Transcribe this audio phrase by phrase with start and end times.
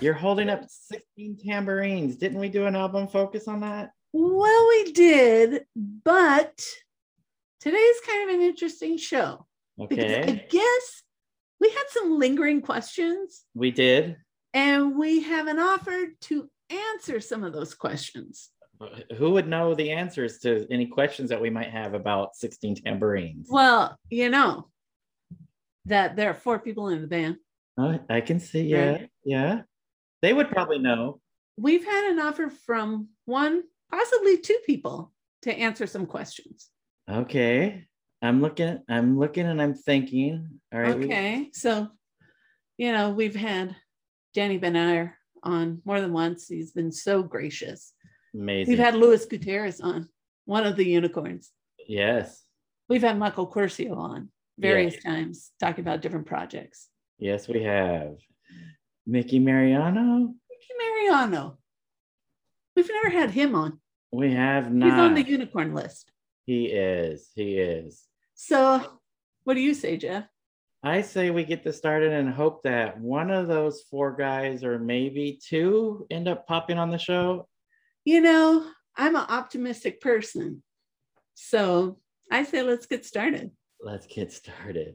[0.00, 2.16] You're holding up 16 tambourines.
[2.16, 3.90] Didn't we do an album focus on that?
[4.12, 6.60] Well, we did, but
[7.60, 9.46] today's kind of an interesting show
[9.78, 11.02] because I guess
[11.60, 14.16] we had some lingering questions We did.
[14.54, 18.50] and we haven't offered to answer some of those questions.
[19.18, 23.48] Who would know the answers to any questions that we might have about 16 tambourines?
[23.50, 24.68] Well, you know
[25.84, 27.36] that there are four people in the band.
[27.78, 28.62] Oh, I can see.
[28.62, 28.90] Yeah.
[28.92, 29.10] Right.
[29.24, 29.62] Yeah.
[30.22, 31.20] They would probably know.
[31.56, 35.12] We've had an offer from one, possibly two people
[35.42, 36.68] to answer some questions.
[37.10, 37.86] Okay.
[38.22, 40.60] I'm looking, I'm looking and I'm thinking.
[40.72, 40.98] All right.
[40.98, 41.88] we- Okay, so
[42.76, 43.74] you know we've had
[44.34, 46.46] Danny Benair on more than once.
[46.46, 47.94] He's been so gracious.
[48.34, 48.72] Amazing.
[48.72, 50.08] We've had Luis Gutierrez on,
[50.44, 51.50] one of the unicorns.
[51.88, 52.44] yes.
[52.90, 56.88] We've had Michael Quercio on various times talking about different projects.
[57.18, 58.16] Yes, we have.
[59.10, 60.18] Mickey Mariano.
[60.48, 61.58] Mickey Mariano.
[62.76, 63.80] We've never had him on.
[64.12, 64.88] We have not.
[64.88, 66.12] He's on the unicorn list.
[66.46, 67.28] he is.
[67.34, 68.04] He is.
[68.34, 69.00] So,
[69.42, 70.26] what do you say, Jeff?
[70.84, 74.78] I say we get this started and hope that one of those four guys, or
[74.78, 77.48] maybe two, end up popping on the show.
[78.04, 78.64] You know,
[78.96, 80.62] I'm an optimistic person.
[81.34, 81.98] So,
[82.30, 83.50] I say let's get started.
[83.82, 84.94] Let's get started.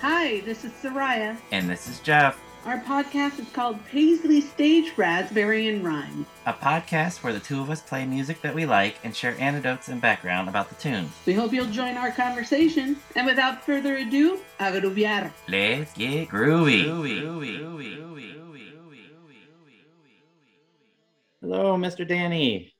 [0.00, 1.36] Hi, this is Soraya.
[1.52, 6.26] And this is Jeff, Our podcast is called Paisley Stage Raspberry and Rhyme.
[6.46, 9.88] a podcast where the two of us play music that we like and share anecdotes
[9.88, 11.10] and background about the tunes.
[11.26, 12.96] We hope you'll join our conversation.
[13.16, 15.30] And without further ado, agrubiar.
[15.48, 16.84] Let's get groovy.
[21.40, 22.06] Hello, Mr.
[22.06, 22.72] Danny.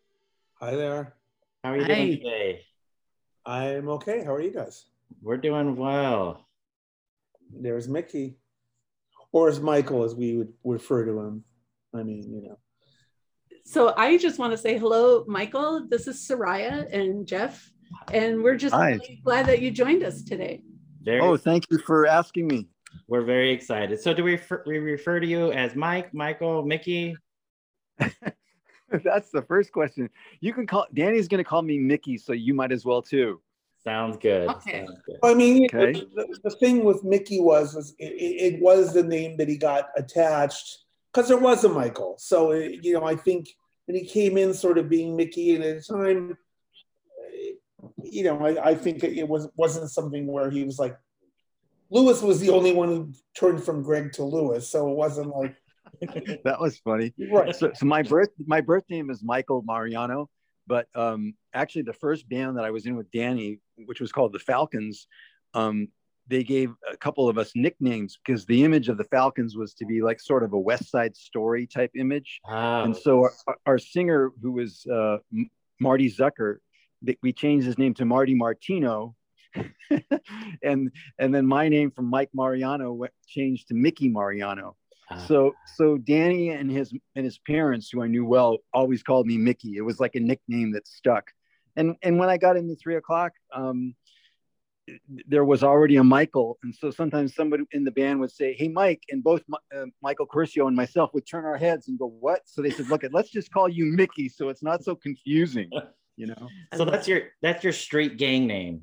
[0.60, 1.14] Hi there.
[1.64, 1.94] How are you Hi.
[1.94, 2.60] doing today?
[3.46, 4.22] I'm okay.
[4.22, 4.84] How are you guys?
[5.22, 6.46] We're doing well.
[7.52, 8.38] There's Mickey,
[9.32, 11.44] or as Michael, as we would refer to him.
[11.94, 12.58] I mean, you know.
[13.64, 15.86] So I just want to say hello, Michael.
[15.88, 17.70] This is Soraya and Jeff,
[18.12, 20.62] and we're just really glad that you joined us today.
[21.02, 22.68] Very, Oh, thank you for asking me.
[23.08, 24.00] we're very excited.
[24.00, 27.16] So, do we refer, we refer to you as Mike, Michael, Mickey?
[29.04, 30.10] That's the first question.
[30.40, 33.40] You can call Danny's going to call me Mickey, so you might as well too.
[33.84, 34.48] Sounds good.
[34.48, 34.84] Okay.
[34.86, 35.16] Sounds good.
[35.22, 35.92] I mean, Okay.
[36.14, 39.56] the, the thing with Mickey was, was it, it it was the name that he
[39.56, 40.78] got attached
[41.12, 42.16] because there was a Michael.
[42.18, 43.48] So it, you know, I think,
[43.86, 46.36] when he came in sort of being Mickey, and at the time,
[47.34, 47.52] eh,
[48.02, 50.96] you know, I, I think it was wasn't something where he was like.
[51.92, 55.56] Lewis was the only one who turned from Greg to Lewis, so it wasn't like
[56.44, 57.12] That was funny.
[57.32, 57.54] right.
[57.56, 60.30] So, so my birth my birth name is Michael Mariano,
[60.68, 64.32] but um, actually the first band that I was in with Danny, which was called
[64.32, 65.06] the Falcons,
[65.54, 65.88] um,
[66.28, 69.84] they gave a couple of us nicknames because the image of the Falcons was to
[69.84, 72.40] be like sort of a West Side Story type image.
[72.48, 72.84] Wow.
[72.84, 75.18] And so our, our singer, who was uh,
[75.80, 76.58] Marty Zucker,
[77.22, 79.16] we changed his name to Marty Martino,
[80.62, 84.76] and and then my name from Mike Mariano went, changed to Mickey Mariano.
[85.10, 89.26] Ah, So so Danny and his and his parents, who I knew well, always called
[89.26, 89.76] me Mickey.
[89.76, 91.32] It was like a nickname that stuck.
[91.76, 93.94] And and when I got into three o'clock, um,
[95.26, 98.68] there was already a Michael, and so sometimes somebody in the band would say, "Hey,
[98.68, 102.06] Mike," and both Mi- uh, Michael Quercio and myself would turn our heads and go,
[102.06, 105.70] "What?" So they said, "Look, let's just call you Mickey, so it's not so confusing."
[106.16, 108.82] You know, so that's your that's your street gang name.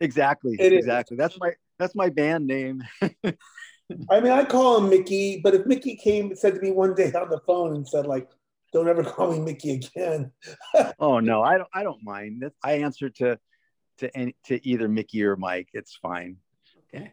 [0.00, 0.78] exactly, It is.
[0.78, 1.18] exactly.
[1.18, 2.82] That's my that's my band name.
[4.10, 6.94] I mean, I call him Mickey, but if Mickey came and said to me one
[6.94, 8.30] day on the phone and said, like,
[8.76, 10.30] don't ever call me Mickey again.
[10.98, 11.68] Oh no, I don't.
[11.72, 12.44] I don't mind.
[12.62, 13.38] I answer to
[13.98, 15.68] to any to either Mickey or Mike.
[15.72, 16.36] It's fine,
[16.94, 17.12] Okay.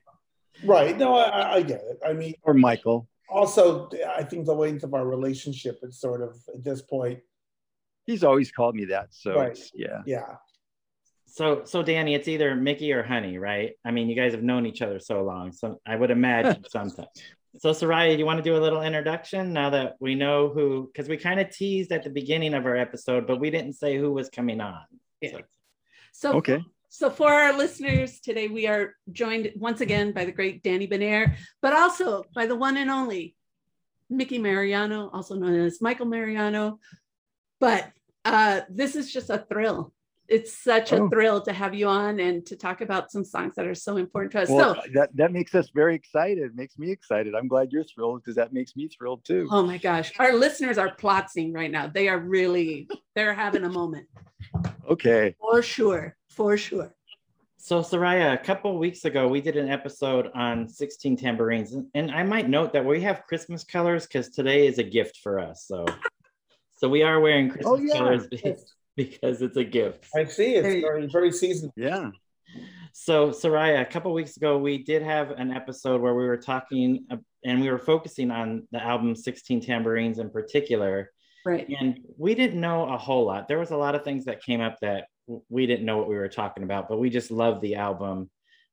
[0.65, 0.97] Right.
[0.97, 1.97] No, I- I, I get it.
[2.05, 3.07] I mean, or Michael.
[3.29, 7.19] also, I think the length of our relationship is sort of at this point,
[8.05, 9.07] He's always called me that.
[9.11, 9.51] So Right.
[9.51, 10.01] it's, yeah.
[10.05, 10.35] yeah.
[11.25, 13.71] So so Danny, it's either Mickey or Honey, right?
[13.85, 17.07] I mean, you guys have known each other so long, so I would imagine sometimes.
[17.59, 20.87] So Soraya, do you want to do a little introduction now that we know who?
[20.91, 23.97] Because we kind of teased at the beginning of our episode, but we didn't say
[23.97, 24.81] who was coming on.
[25.21, 25.31] Yeah.
[25.31, 25.41] So-
[26.13, 26.63] So Okay.
[26.89, 31.35] So for our listeners today, we are joined once again by the great Danny Benair,
[31.59, 33.35] but also by the one and only
[34.11, 36.79] Mickey Mariano, also known as Michael Mariano.
[37.59, 37.91] But
[38.25, 39.91] uh, this is just a thrill.
[40.29, 41.09] It's such a Oh.
[41.09, 44.31] thrill to have you on and to talk about some songs that are so important
[44.33, 44.49] to us.
[44.49, 46.55] Well, so, that that makes us very excited.
[46.55, 47.35] Makes me excited.
[47.35, 49.47] I'm glad you're thrilled because that makes me thrilled too.
[49.51, 51.87] oh my gosh, our listeners are plotzing right now.
[51.87, 54.07] They are really, they're having a moment
[54.89, 55.35] Okay.
[55.39, 56.93] for sure, for sure.
[57.57, 62.23] So, Soraya, a couple weeks ago, we did an episode on 16 tambourines, and I
[62.23, 65.65] might note that we have Christmas colors because today is a gift for us.
[65.65, 65.85] So,
[66.77, 67.99] so we are wearing oh, Christmas Oh, yeah.
[67.99, 68.27] colors
[68.97, 70.05] because it's a gift.
[70.15, 70.55] I see.
[70.55, 70.81] It's Hey.
[70.81, 71.73] very, very seasonal.
[71.75, 72.11] Yeah.
[72.93, 77.05] So, Soraya, a couple weeks ago, we did have an episode where we were talking
[77.09, 81.11] uh, and we were focusing on the album 16 Tambourines in particular.
[81.45, 81.67] Right.
[81.79, 83.47] And we didn't know a whole lot.
[83.47, 86.07] There was a lot of things that came up that w- we didn't know what
[86.07, 88.29] we were talking about, but we just love the album.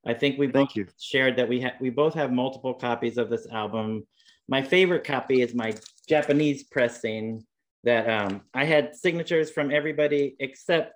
[0.07, 0.87] I think we Thank both you.
[1.01, 4.07] shared that we ha- we both have multiple copies of this album.
[4.49, 5.75] My favorite copy is my
[6.09, 7.45] Japanese pressing
[7.85, 10.94] that um, I had signatures from everybody except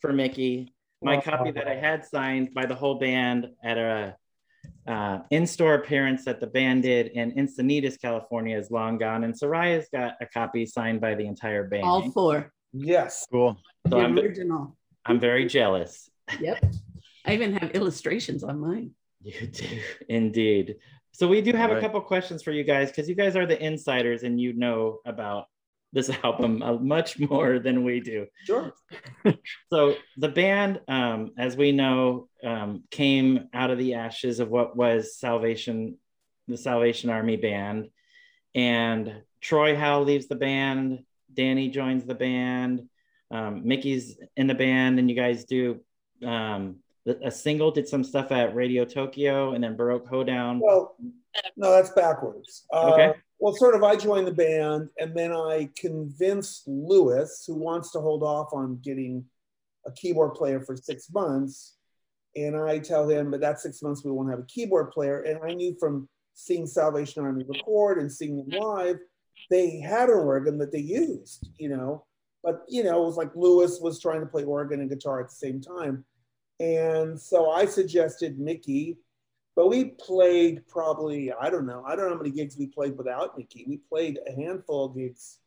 [0.00, 0.74] for Mickey.
[1.02, 4.16] My copy that I had signed by the whole band at a
[4.86, 9.88] uh, in-store appearance that the band did in Encinitas, California, is long gone, and Soraya's
[9.92, 11.84] got a copy signed by the entire band.
[11.84, 12.52] All four.
[12.72, 13.26] Yes.
[13.30, 13.56] Cool.
[13.88, 14.76] So the I'm, original.
[15.04, 16.10] I'm very jealous.
[16.40, 16.64] Yep.
[17.24, 18.92] I even have illustrations on mine.
[19.22, 19.66] You do
[20.08, 20.76] indeed.
[21.12, 23.60] So we do have a couple questions for you guys because you guys are the
[23.60, 25.46] insiders and you know about
[25.96, 28.26] this album uh, much more than we do.
[28.44, 28.72] Sure.
[29.72, 34.76] So the band, um, as we know, um, came out of the ashes of what
[34.76, 35.98] was Salvation,
[36.46, 37.88] the Salvation Army band,
[38.54, 41.00] and Troy Howe leaves the band.
[41.34, 42.88] Danny joins the band.
[43.32, 45.80] Um, Mickey's in the band, and you guys do
[46.24, 46.76] um,
[47.24, 47.72] a single.
[47.72, 50.60] Did some stuff at Radio Tokyo, and then Baroque Hoedown.
[50.60, 50.94] Well,
[51.56, 52.64] no, that's backwards.
[52.72, 53.12] Uh, Okay.
[53.38, 58.00] Well, sort of, I joined the band, and then I convinced Lewis, who wants to
[58.00, 59.26] hold off on getting
[59.86, 61.76] a keyboard player for six months.
[62.34, 65.20] And I tell him, but that six months we won't have a keyboard player.
[65.22, 68.96] And I knew from seeing Salvation Army record and seeing them live,
[69.50, 72.04] they had an organ that they used, you know.
[72.42, 75.28] But you know, it was like Lewis was trying to play organ and guitar at
[75.28, 76.04] the same time.
[76.60, 78.98] And so I suggested Mickey,
[79.56, 82.96] but we played probably, I don't know, I don't know how many gigs we played
[82.96, 83.64] without Mickey.
[83.66, 85.38] We played a handful of gigs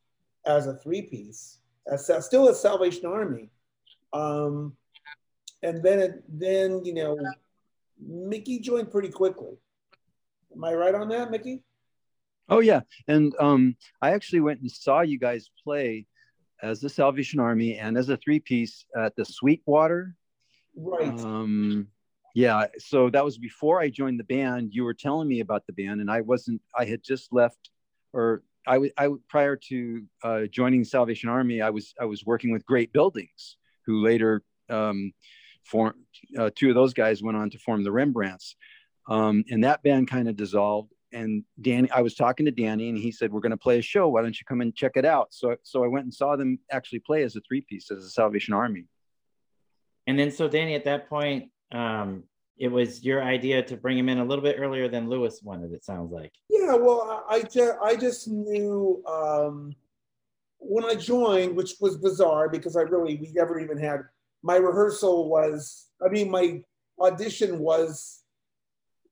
[0.45, 1.59] as a three piece,
[1.89, 3.51] as still as Salvation Army.
[4.11, 4.75] Um,
[5.61, 7.17] and then, it, then you know,
[8.01, 9.57] Mickey joined pretty quickly.
[10.55, 11.63] Am I right on that, Mickey?
[12.49, 16.07] Oh yeah, and um, I actually went and saw you guys play
[16.63, 20.15] as the Salvation Army and as a three piece at the Sweetwater.
[20.75, 21.09] Right.
[21.19, 21.87] Um,
[22.35, 24.73] yeah, so that was before I joined the band.
[24.73, 26.61] You were telling me about the band, and I wasn't.
[26.77, 27.71] I had just left,
[28.13, 28.91] or I was.
[28.97, 33.57] I prior to uh, joining Salvation Army, I was I was working with Great Buildings,
[33.85, 35.11] who later um,
[35.65, 35.95] formed.
[36.37, 38.55] Uh, two of those guys went on to form the Rembrandts,
[39.07, 40.93] um, and that band kind of dissolved.
[41.11, 43.81] And Danny, I was talking to Danny, and he said, "We're going to play a
[43.81, 44.07] show.
[44.09, 46.59] Why don't you come and check it out?" So, so I went and saw them
[46.71, 48.85] actually play as a three piece as a Salvation Army.
[50.05, 52.23] And then, so Danny, at that point, um,
[52.57, 55.71] it was your idea to bring him in a little bit earlier than Lewis wanted.
[55.71, 56.33] It sounds like.
[56.49, 59.73] Yeah, well, I, I just I just knew um,
[60.57, 64.01] when I joined, which was bizarre because I really we never even had
[64.43, 66.61] my rehearsal was I mean my
[66.99, 68.23] audition was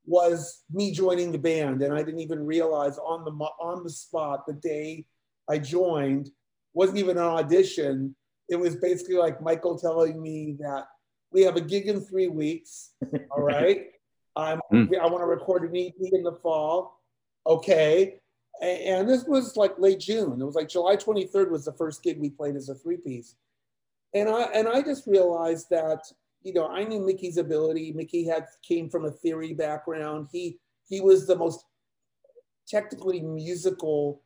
[0.06, 4.45] was me joining the band, and I didn't even realize on the on the spot
[4.45, 5.06] the day
[5.50, 6.31] I joined
[6.74, 8.16] wasn't even an audition.
[8.49, 10.85] It was basically like Michael telling me that
[11.31, 12.92] we have a gig in three weeks.
[13.31, 13.88] All right.
[14.36, 14.98] I'm, Mm.
[15.00, 17.02] I want to record an EP in the fall.
[17.46, 18.19] Okay.
[18.62, 20.40] A- And this was like late June.
[20.42, 23.36] It was like July 23rd was the first gig we played as a three piece.
[24.14, 26.04] And I, and I just realized that,
[26.44, 27.92] you know, I knew Mickey's ability.
[27.94, 30.30] Mickey had came from a theory background.
[30.31, 31.66] He, he was the most
[32.68, 34.22] technically musical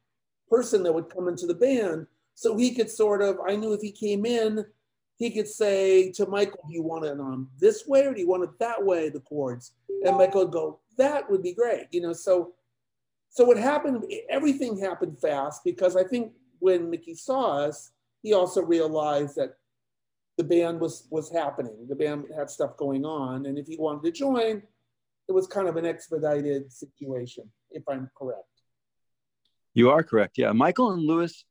[0.49, 2.05] person that would come into the band.
[2.35, 4.65] So he could sort of, I knew if he came in,
[5.21, 8.27] he could say to Michael, do you want it on this way or do you
[8.27, 9.73] want it that way, the chords?
[10.03, 11.85] And Michael would go, that would be great.
[11.91, 12.53] You know, so
[13.29, 17.91] so what happened, everything happened fast because I think when Mickey saw us,
[18.23, 19.57] he also realized that
[20.37, 21.85] the band was was happening.
[21.87, 23.45] The band had stuff going on.
[23.45, 24.63] And if he wanted to join,
[25.27, 28.45] it was kind of an expedited situation, if I'm correct.
[29.75, 30.39] You are correct.
[30.39, 30.51] Yeah.
[30.51, 31.45] Michael and Lewis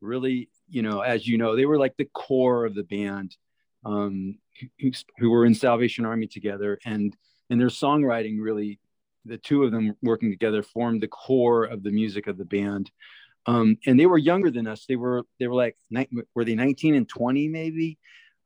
[0.00, 3.36] really, you know, as you know, they were like the core of the band
[3.84, 4.38] um,
[4.80, 6.78] who, who were in Salvation Army together.
[6.84, 7.16] And,
[7.48, 8.78] and their songwriting really,
[9.24, 12.90] the two of them working together formed the core of the music of the band.
[13.46, 14.86] Um, and they were younger than us.
[14.86, 15.76] They were, they were like,
[16.34, 17.98] were they 19 and 20 maybe?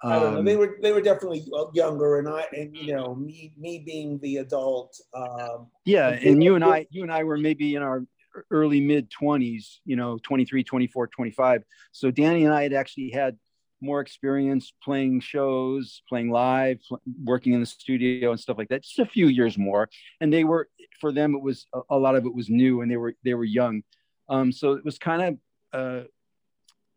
[0.04, 0.38] I don't know.
[0.40, 4.18] Um, They were they were definitely younger, and I and you know me me being
[4.18, 5.00] the adult.
[5.14, 8.04] Um, yeah and you and i you and i were maybe in our
[8.50, 11.62] early mid 20s you know 23 24 25
[11.92, 13.38] so danny and i had actually had
[13.84, 16.80] more experience playing shows, playing live,
[17.22, 18.82] working in the studio and stuff like that.
[18.82, 19.88] Just a few years more,
[20.20, 20.68] and they were
[21.00, 21.34] for them.
[21.34, 23.82] It was a, lot of it was new, and they were they were young.
[24.28, 26.04] Um, so it was kind of uh,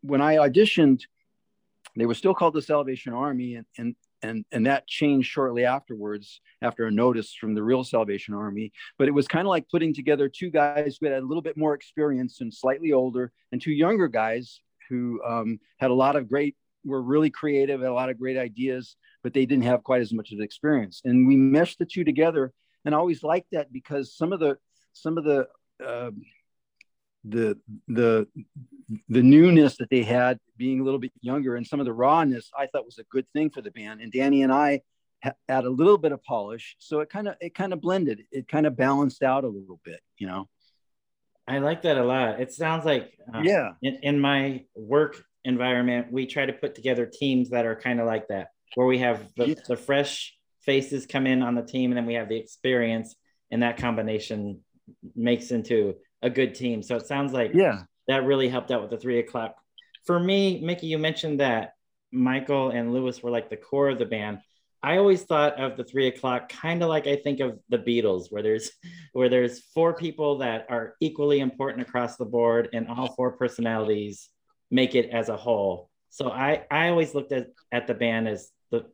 [0.00, 1.02] when I auditioned,
[1.96, 6.40] they were still called the Salvation Army, and and and and that changed shortly afterwards
[6.62, 8.72] after a notice from the real Salvation Army.
[8.98, 11.56] But it was kind of like putting together two guys who had a little bit
[11.56, 16.28] more experience and slightly older, and two younger guys who um, had a lot of
[16.28, 20.00] great were really creative, had a lot of great ideas, but they didn't have quite
[20.00, 21.02] as much of experience.
[21.04, 22.52] And we meshed the two together,
[22.84, 24.56] and I always liked that because some of the
[24.92, 25.46] some of the
[25.84, 26.10] uh,
[27.24, 27.58] the
[27.88, 28.26] the
[29.08, 32.50] the newness that they had being a little bit younger and some of the rawness
[32.56, 34.00] I thought was a good thing for the band.
[34.00, 34.80] And Danny and I
[35.22, 38.22] ha- add a little bit of polish, so it kind of it kind of blended.
[38.30, 40.48] It kind of balanced out a little bit, you know.
[41.46, 42.40] I like that a lot.
[42.40, 43.70] It sounds like uh, yeah.
[43.82, 48.06] In, in my work environment, we try to put together teams that are kind of
[48.06, 51.96] like that, where we have the, the fresh faces come in on the team, and
[51.96, 53.16] then we have the experience,
[53.50, 54.60] and that combination
[55.14, 56.82] makes into a good team.
[56.82, 59.56] So it sounds like yeah, that really helped out with the three o'clock.
[60.06, 61.74] For me, Mickey, you mentioned that
[62.10, 64.38] Michael and Lewis were like the core of the band.
[64.82, 68.26] I always thought of the three o'clock kind of like I think of the Beatles,
[68.30, 68.70] where there's
[69.12, 74.28] where there's four people that are equally important across the board, and all four personalities
[74.70, 75.90] make it as a whole.
[76.10, 78.86] So I I always looked at at the band as the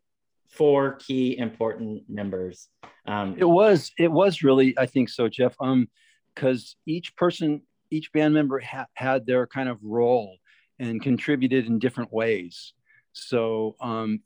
[0.49, 2.69] four key important members.
[3.07, 5.55] Um, it was it was really I think so, Jeff.
[5.61, 5.89] Um,
[6.35, 10.37] because each person, each band member ha- had their kind of role
[10.79, 12.73] and contributed in different ways.
[13.13, 14.21] So um,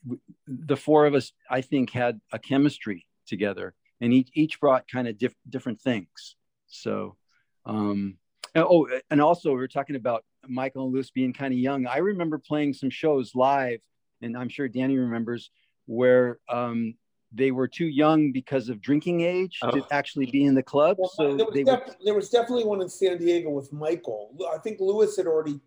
[0.46, 5.06] the four of us, I think, had a chemistry together, and each each brought kind
[5.06, 6.36] of diff- different things.
[6.68, 7.16] So,
[7.66, 8.16] um,
[8.54, 11.86] oh, and also we are talking about Michael and Louis being kind of young.
[11.86, 13.80] I remember playing some shows live,
[14.22, 15.50] and I'm sure Danny remembers
[15.84, 16.94] where um,
[17.32, 19.70] they were too young because of drinking age oh.
[19.70, 20.96] to actually be in the club.
[20.98, 21.94] Well, so there was, they def- were...
[22.04, 24.34] there was definitely one in San Diego with Michael.
[24.52, 25.60] I think Lewis had already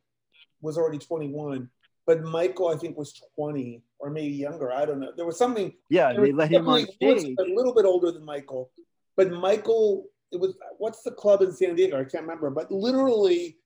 [0.62, 1.70] was already 21,
[2.06, 4.72] but Michael I think was 20 or maybe younger.
[4.72, 5.12] I don't know.
[5.16, 5.74] There was something.
[5.90, 7.36] Yeah, they let him on stage.
[7.40, 8.72] a little bit older than Michael,
[9.16, 10.06] but Michael.
[10.32, 12.00] It was what's the club in San Diego?
[12.00, 13.58] I can't remember, but literally,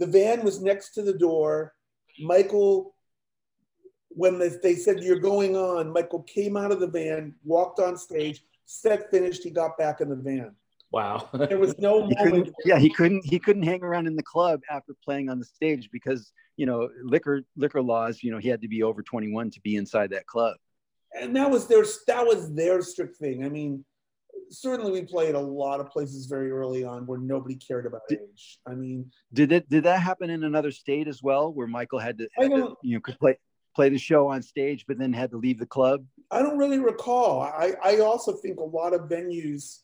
[0.00, 1.72] the van was next to the door.
[2.18, 2.96] Michael
[4.20, 8.42] when they said you're going on, Michael came out of the van, walked on stage,
[8.66, 10.54] set finished, he got back in the van.
[10.92, 11.30] Wow.
[11.32, 12.54] there was no he moment.
[12.66, 15.88] Yeah, he couldn't he couldn't hang around in the club after playing on the stage
[15.90, 19.60] because, you know, liquor liquor laws, you know, he had to be over 21 to
[19.62, 20.56] be inside that club.
[21.18, 23.46] And that was their that was their strict thing.
[23.46, 23.86] I mean,
[24.50, 28.18] certainly we played a lot of places very early on where nobody cared about did,
[28.20, 28.58] age.
[28.66, 32.18] I mean, did it did that happen in another state as well where Michael had
[32.18, 33.38] to, had to you know could play
[33.74, 36.04] play the show on stage, but then had to leave the club?
[36.30, 37.42] I don't really recall.
[37.42, 39.80] I, I also think a lot of venues,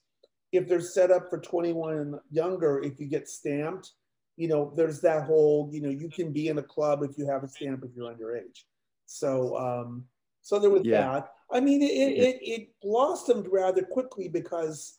[0.53, 3.93] if they're set up for 21 and younger, if you get stamped,
[4.37, 7.27] you know, there's that whole, you know, you can be in a club if you
[7.27, 8.65] have a stamp if you're underage.
[9.07, 10.05] So, um,
[10.43, 11.01] so there was yeah.
[11.01, 11.29] that.
[11.51, 14.99] I mean, it, it, it blossomed rather quickly because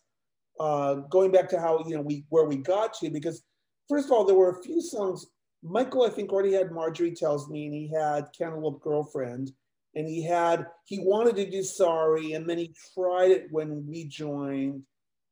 [0.60, 3.44] uh, going back to how, you know, we, where we got to, because
[3.88, 5.28] first of all, there were a few songs
[5.64, 9.52] Michael, I think, already had Marjorie Tells Me, and he had Cantaloupe Girlfriend,
[9.96, 14.06] and he had he wanted to do Sorry, and then he tried it when we
[14.06, 14.84] joined,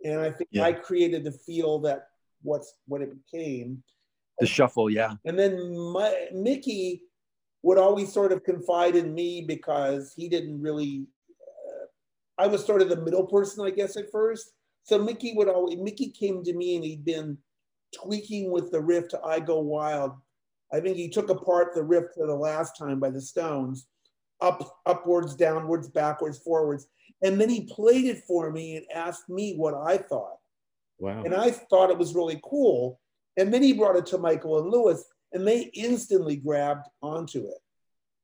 [0.03, 0.63] and I think yeah.
[0.63, 2.08] I created the feel that
[2.41, 3.84] what's what it became.
[4.39, 5.13] The shuffle, yeah.
[5.25, 7.03] And then my, Mickey
[7.63, 11.05] would always sort of confide in me because he didn't really.
[11.67, 14.51] Uh, I was sort of the middle person, I guess, at first.
[14.84, 17.38] So Mickey would always Mickey came to me, and he'd been
[17.95, 20.11] tweaking with the riff to I Go Wild.
[20.73, 23.87] I think he took apart the riff for the last time by the Stones,
[24.41, 26.87] up, upwards, downwards, backwards, forwards.
[27.23, 30.37] And then he played it for me and asked me what I thought.
[30.99, 31.23] Wow.
[31.23, 32.99] And I thought it was really cool.
[33.37, 37.57] And then he brought it to Michael and Lewis, and they instantly grabbed onto it.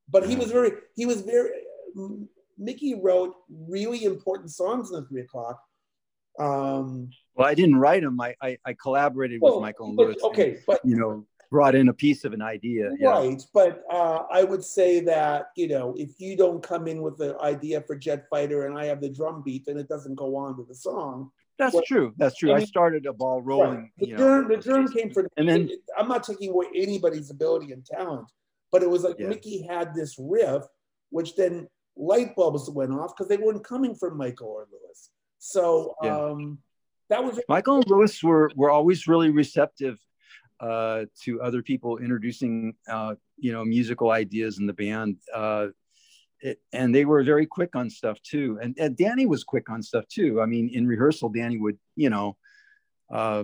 [0.09, 1.49] But he was very, he was very,
[2.57, 5.61] Mickey wrote really important songs in the three o'clock.
[6.39, 8.19] Um, well, I didn't write them.
[8.19, 10.15] I I, I collaborated well, with Michael and Louis.
[10.23, 12.89] Okay, and, but you know, brought in a piece of an idea.
[13.01, 13.45] Right, yeah.
[13.53, 17.35] but uh, I would say that you know, if you don't come in with an
[17.41, 20.57] idea for Jet Fighter and I have the drum beat, then it doesn't go on
[20.57, 21.31] to the song.
[21.57, 22.13] That's true.
[22.17, 22.51] That's true.
[22.51, 23.81] I, mean, I, started a ball rolling.
[23.81, 23.91] Right.
[23.99, 27.85] The, germ, the germ came from, and then I'm not taking away anybody's ability and
[27.85, 28.31] talent,
[28.71, 29.27] but it was like yeah.
[29.27, 30.63] Mickey had this riff,
[31.11, 35.11] which then light bulbs went off because they weren't coming from Michael or Lewis.
[35.37, 36.17] So yeah.
[36.17, 36.57] um,
[37.11, 39.99] that was Michael and Louis were were always really receptive.
[40.61, 45.17] uh, to other people introducing uh, you know musical ideas in the band.
[45.33, 45.67] Uh,
[46.39, 48.59] it, and they were very quick on stuff too.
[48.61, 50.41] And, and, Danny was quick on stuff too.
[50.41, 52.37] I mean, in rehearsal, Danny would you know.
[53.11, 53.43] Uh,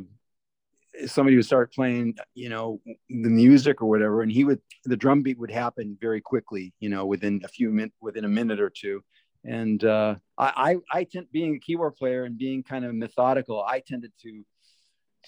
[1.06, 5.22] somebody would start playing, you know, the music or whatever, and he would the drum
[5.22, 8.70] beat would happen very quickly, you know, within a few minutes, within a minute or
[8.70, 9.04] two,
[9.48, 13.64] and uh, I, I, I tend being a keyboard player and being kind of methodical.
[13.64, 14.44] I tended to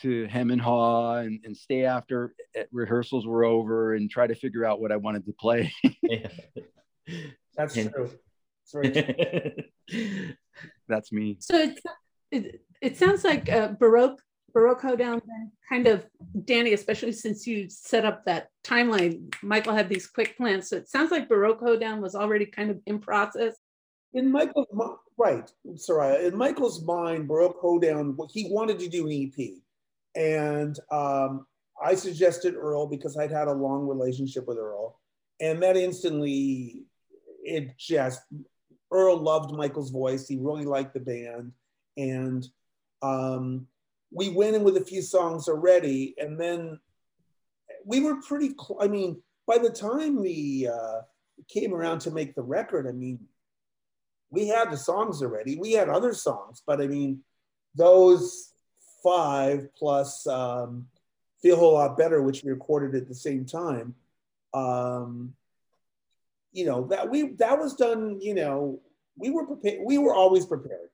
[0.02, 2.34] to hem and haw and, and stay after
[2.72, 5.74] rehearsals were over and try to figure out what I wanted to play.
[7.58, 8.10] That's true.
[8.74, 9.60] That's,
[10.88, 11.38] That's me.
[11.40, 11.80] So it,
[12.32, 14.22] it, it sounds like uh, Baroque
[14.54, 15.22] Baroque Hoedown
[15.68, 16.06] kind of
[16.46, 20.70] Danny, especially since you set up that timeline, Michael had these quick plans.
[20.70, 23.56] So it sounds like Baroque Hoedown was already kind of in process
[24.14, 24.68] in Michael's
[25.18, 29.50] right, Soraya, in Michael's mind, Baroque Hoedown, he wanted to do an EP,
[30.16, 31.46] and um,
[31.84, 35.00] I suggested Earl because I'd had a long relationship with Earl,
[35.40, 36.86] and that instantly,
[37.44, 38.22] it just
[38.92, 40.28] Earl loved Michael's voice.
[40.28, 41.52] He really liked the band,
[41.98, 42.48] and
[43.02, 43.68] um,
[44.12, 46.80] we went in with a few songs already, and then
[47.86, 48.50] we were pretty.
[48.60, 51.02] Cl- I mean, by the time we uh,
[51.48, 53.20] came around to make the record, I mean,
[54.32, 55.58] we had the songs already.
[55.58, 57.22] We had other songs, but I mean,
[57.76, 58.54] those
[59.04, 60.88] five plus um,
[61.42, 63.96] Feel a Whole Lot Better, which we recorded at the same time,
[64.54, 65.34] um,
[66.52, 68.82] you know, that we that was done, you know,
[69.16, 70.90] we were prepared, we were always prepared.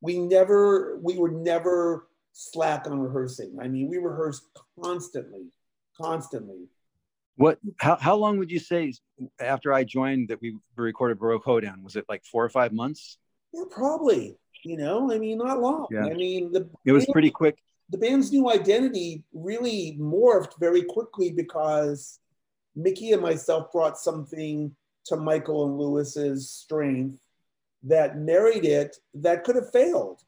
[0.00, 3.58] We never, we were never slack on rehearsing.
[3.60, 4.44] I mean, we rehearsed
[4.80, 5.46] constantly,
[5.96, 6.68] constantly.
[7.38, 7.58] What?
[7.78, 8.92] How, how long would you say
[9.38, 11.84] after I joined that we recorded Baroque Hoedown?
[11.84, 13.16] Was it like four or five months?
[13.52, 14.36] Yeah, probably.
[14.64, 15.86] You know, I mean, not long.
[15.90, 16.06] Yeah.
[16.06, 17.58] I mean, the it was band, pretty quick.
[17.90, 22.18] The band's new identity really morphed very quickly because
[22.74, 24.74] Mickey and myself brought something
[25.06, 27.18] to Michael and Lewis's strength
[27.84, 30.22] that married it that could have failed.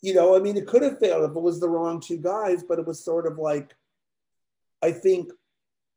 [0.00, 2.62] You know, I mean, it could have failed if it was the wrong two guys,
[2.62, 3.74] but it was sort of like,
[4.82, 5.30] I think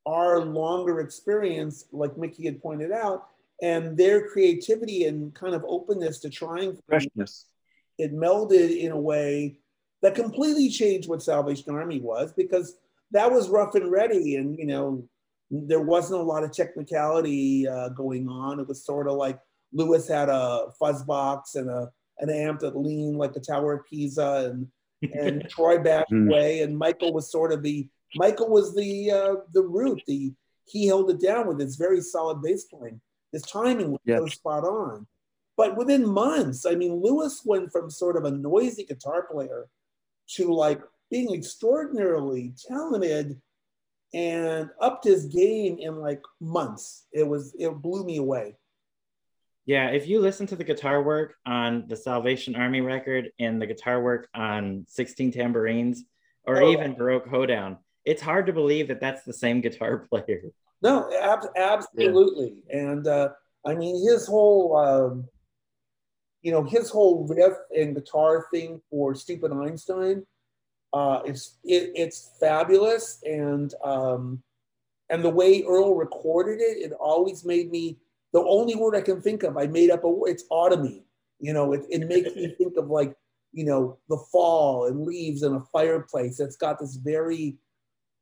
[0.05, 3.27] our longer experience, like Mickey had pointed out,
[3.61, 7.45] and their creativity and kind of openness to trying freshness.
[7.97, 9.59] It melded in a way
[10.01, 12.75] that completely changed what Salvation Army was because
[13.11, 15.07] that was rough and ready, and you know
[15.51, 18.59] there wasn't a lot of technicality uh, going on.
[18.59, 19.39] It was sort of like
[19.73, 23.85] Lewis had a fuzz box and a an amp that leaned like the Tower of
[23.85, 24.67] Pisa, and
[25.13, 26.27] and Troy backed hmm.
[26.27, 30.01] away, and Michael was sort of the Michael was the uh, the root.
[30.07, 30.33] The
[30.65, 33.01] he held it down with his very solid bass playing.
[33.31, 34.19] His timing was yep.
[34.19, 35.07] so spot on.
[35.57, 39.67] But within months, I mean, Lewis went from sort of a noisy guitar player
[40.35, 43.39] to like being extraordinarily talented
[44.13, 47.05] and upped his game in like months.
[47.11, 48.55] It was it blew me away.
[49.65, 53.67] Yeah, if you listen to the guitar work on the Salvation Army record and the
[53.67, 56.03] guitar work on 16 Tambourines
[56.45, 56.71] or oh.
[56.71, 60.51] even Baroque Hoedown, it's hard to believe that that's the same guitar player.
[60.81, 62.55] No, ab- absolutely.
[62.67, 62.79] Yeah.
[62.79, 63.29] And uh,
[63.65, 65.27] I mean, his whole, um,
[66.41, 70.25] you know, his whole riff and guitar thing for Stupid Einstein,
[70.93, 73.21] uh, it's it, it's fabulous.
[73.23, 74.41] And um,
[75.09, 77.99] and the way Earl recorded it, it always made me
[78.33, 79.57] the only word I can think of.
[79.57, 80.29] I made up a word.
[80.29, 81.03] It's autumny.
[81.39, 83.15] You know, it, it makes me think of like
[83.53, 86.39] you know the fall and leaves and a fireplace.
[86.39, 87.57] It's got this very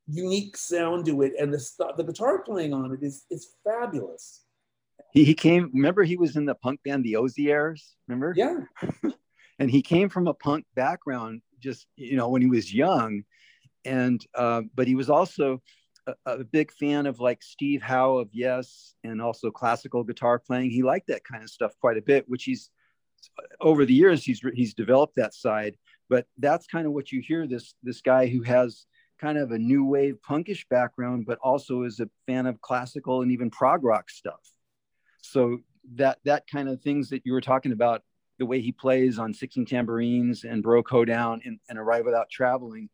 [0.10, 4.43] unique sound to it, and the st- the guitar playing on it is is fabulous.
[5.12, 5.72] He, he came.
[5.74, 7.95] Remember, he was in the punk band the Oziers.
[8.08, 8.34] Remember?
[8.36, 8.60] Yeah.
[9.60, 13.24] and he came from a punk background, just you know, when he was young,
[13.86, 15.62] and uh, but he was also
[16.08, 20.72] a, a, big fan of like Steve Howe of Yes, and also classical guitar playing.
[20.72, 22.69] He liked that kind of stuff quite a bit, which he's
[23.60, 25.76] over the years he's he's developed that side.
[26.10, 28.86] But that's kind of what you hear this this guy who has
[29.19, 33.32] kind of a new wave punkish background, but also is a fan of classical and
[33.32, 34.39] even prog rock stuff.
[35.21, 35.60] So
[35.95, 38.03] that that kind of things that you were talking about,
[38.38, 42.89] the way he plays on 16 tambourines and Baroque Down and, and Arrive Without Traveling,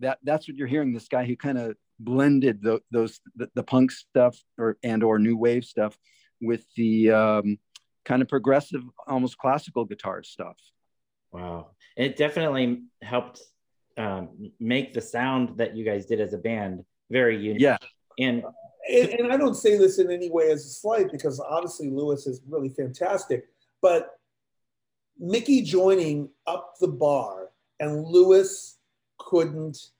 [0.00, 0.92] that that's what you're hearing.
[0.92, 5.18] This guy who kind of blended the, those the, the, punk stuff or and or
[5.18, 5.98] new wave stuff
[6.40, 7.58] with the um,
[8.06, 10.56] kind of progressive, almost classical guitar stuff.
[11.32, 13.42] Wow, it definitely helped
[14.00, 17.60] um, make the sound that you guys did as a band very unique.
[17.60, 17.76] Yeah.
[18.18, 18.44] And,
[18.90, 22.26] and, and I don't say this in any way as a slight because obviously Lewis
[22.26, 23.48] is really fantastic,
[23.82, 24.18] but
[25.18, 28.78] Mickey joining up the bar and Lewis
[29.18, 29.90] couldn't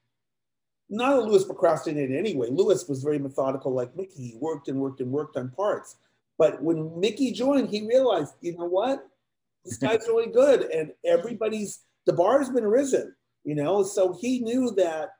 [0.91, 2.49] not that Louis procrastinated anyway.
[2.51, 4.31] Lewis was very methodical, like Mickey.
[4.31, 5.97] He worked and worked and worked on parts.
[6.37, 9.07] But when Mickey joined, he realized, you know what?
[9.65, 10.63] This guy's really good.
[10.63, 13.83] And everybody's, the bar's been risen, you know?
[13.83, 15.14] So he knew that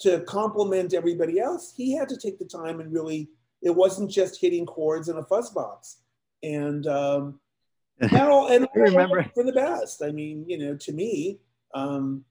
[0.00, 3.28] to complement everybody else, he had to take the time and really,
[3.62, 5.98] it wasn't just hitting chords in a fuzz box.
[6.42, 7.40] And, um,
[8.00, 10.02] and, all, and I remember for the best.
[10.02, 11.38] I mean, you know, to me,
[11.74, 12.24] um,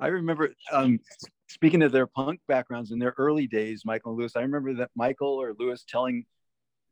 [0.00, 0.98] I remember um,
[1.48, 4.34] speaking of their punk backgrounds in their early days, Michael and Louis.
[4.34, 6.24] I remember that Michael or lewis telling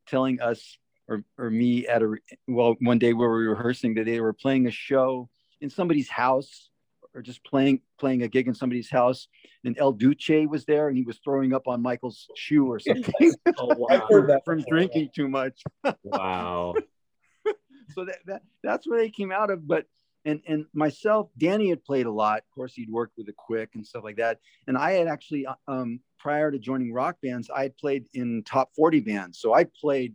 [0.07, 0.77] telling us
[1.09, 2.17] or, or me at a
[2.47, 5.29] well one day where we were rehearsing that they were playing a show
[5.61, 6.69] in somebody's house
[7.15, 9.29] or just playing playing a gig in somebody's house
[9.65, 13.15] and El Duce was there and he was throwing up on Michael's shoe or something
[13.59, 14.41] Oh, wow.
[14.45, 15.63] from drinking too much.
[16.05, 16.75] wow.
[17.95, 19.67] so that, that that's where they came out of.
[19.67, 19.87] But
[20.25, 22.39] and and myself, Danny had played a lot.
[22.39, 24.41] Of course, he'd worked with the Quick and stuff like that.
[24.67, 28.71] And I had actually, um, prior to joining rock bands, I had played in top
[28.77, 29.39] forty bands.
[29.41, 30.15] So I played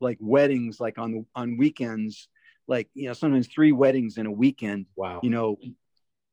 [0.00, 2.28] like weddings, like on on weekends,
[2.66, 4.86] like you know sometimes three weddings in a weekend.
[4.96, 5.20] Wow.
[5.22, 5.56] You know,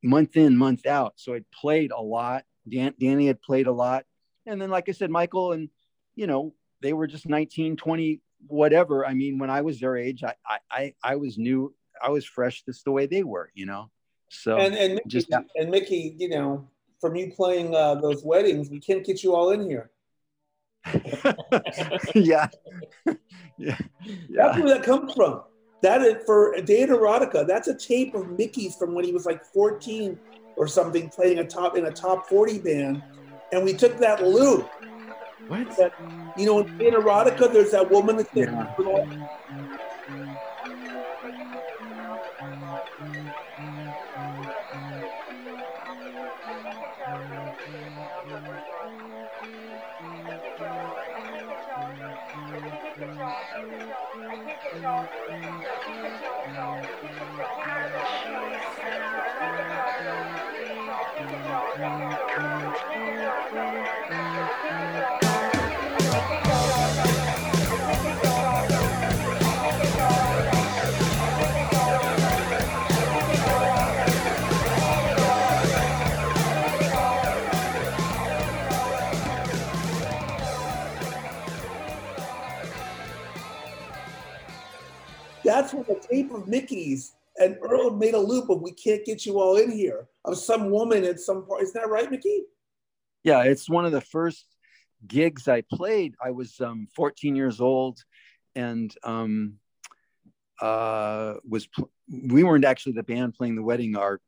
[0.03, 1.13] month in, month out.
[1.17, 2.43] So I played a lot.
[2.69, 4.05] Dan, Danny had played a lot,
[4.45, 5.69] and then like I said, Michael and
[6.15, 9.05] you know they were just 19, 20, whatever.
[9.05, 11.73] I mean, when I was their age, I I I, I was new.
[12.01, 13.89] I was fresh just the way they were, you know.
[14.29, 16.67] So and and Mickey, just and Mickey, you know,
[17.01, 19.91] from you playing uh, those weddings, we can't get you all in here.
[22.15, 22.47] yeah,
[23.57, 23.77] yeah,
[24.29, 25.43] That's where that comes from.
[25.81, 27.47] That is for a day in erotica.
[27.47, 30.19] That's a tape of Mickey's from when he was like 14
[30.57, 33.03] or something, playing a top in a top 40 band,
[33.53, 34.69] and we took that loop.
[35.47, 35.75] What?
[35.77, 35.93] That
[36.37, 39.68] you know, in erotica, there's that woman that Yeah.
[85.61, 89.25] That's when the tape of Mickey's and Earl made a loop of "We can't get
[89.25, 91.63] you all in here" of some woman at some part.
[91.63, 92.45] Is that right, Mickey?
[93.23, 94.45] yeah it's one of the first
[95.07, 97.99] gigs i played i was um, 14 years old
[98.55, 99.53] and um,
[100.61, 104.19] uh, was pl- we weren't actually the band playing the wedding our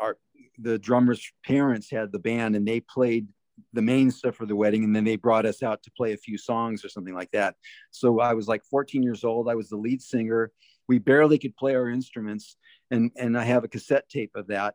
[0.00, 0.16] our
[0.58, 3.26] the drummer's parents had the band and they played
[3.72, 6.16] the main stuff for the wedding and then they brought us out to play a
[6.16, 7.56] few songs or something like that
[7.90, 10.52] so i was like 14 years old i was the lead singer
[10.90, 12.56] we barely could play our instruments
[12.90, 14.74] and and i have a cassette tape of that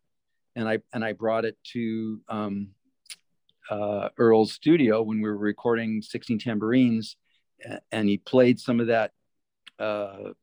[0.56, 2.70] and i and i brought it to um,
[3.70, 7.18] uh, Earl's studio when we were recording 16 tambourines,
[7.92, 9.12] and he played some of that
[9.80, 10.34] uh,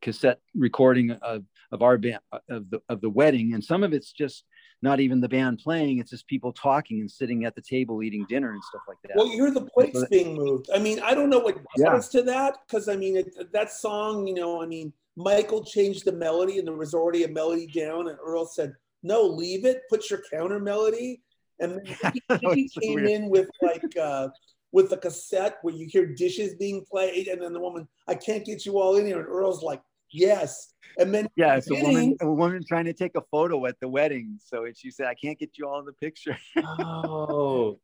[0.00, 4.12] cassette recording of, of our band of the of the wedding, and some of it's
[4.12, 4.44] just
[4.80, 8.24] not even the band playing; it's just people talking and sitting at the table eating
[8.28, 9.16] dinner and stuff like that.
[9.16, 10.70] Well, you hear the plates being moved.
[10.74, 11.90] I mean, I don't know what Yeah.
[11.90, 16.04] comes to that because I mean, it, that song, you know, I mean, Michael changed
[16.04, 19.82] the melody and there was already a melody down, and Earl said, "No, leave it.
[19.90, 21.22] Put your counter melody."
[21.60, 21.84] And then
[22.40, 23.10] he, he so came weird.
[23.10, 24.28] in with like uh,
[24.70, 28.44] with the cassette where you hear dishes being played, and then the woman, "I can't
[28.44, 32.16] get you all in here," and Earl's like, "Yes." And then yeah, it's a woman,
[32.20, 34.38] a woman trying to take a photo at the wedding.
[34.44, 37.78] So she said, "I can't get you all in the picture." Oh,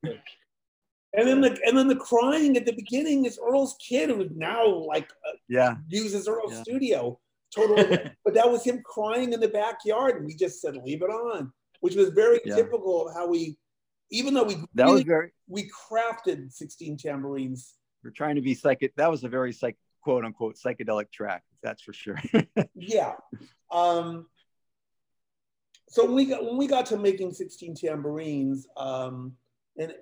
[1.17, 4.67] And then the and then the crying at the beginning is Earl's kid who now
[4.67, 6.63] like uh, yeah, uses Earl's Yeah.
[6.63, 7.21] studio.
[7.55, 11.11] Totally, but that was him crying in the backyard, and we just said leave it
[11.11, 12.57] on, which was very Yeah.
[12.57, 13.57] typical of how we,
[14.11, 15.31] even though we that really, was very.
[15.47, 17.75] we crafted 16 tambourines.
[18.03, 18.97] We're trying to be psychic.
[18.97, 21.43] That was a very psych, quote unquote, psychedelic track.
[21.63, 22.21] That's for sure.
[22.75, 23.15] Yeah.
[23.73, 24.27] Um,
[25.89, 29.33] so when we got when we got to making 16 tambourines, um,
[29.79, 29.95] and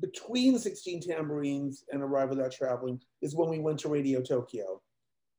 [0.00, 4.82] between 16 tambourines and Arrive Without Traveling is when we went to Radio Tokyo.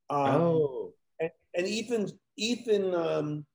[0.09, 3.45] Um, oh, and, and Ethan Ethan um,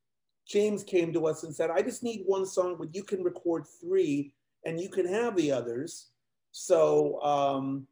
[0.47, 3.65] James came to us and said, "I just need one song, but you can record
[3.81, 6.11] three, and you can have the others."
[6.53, 7.87] So um,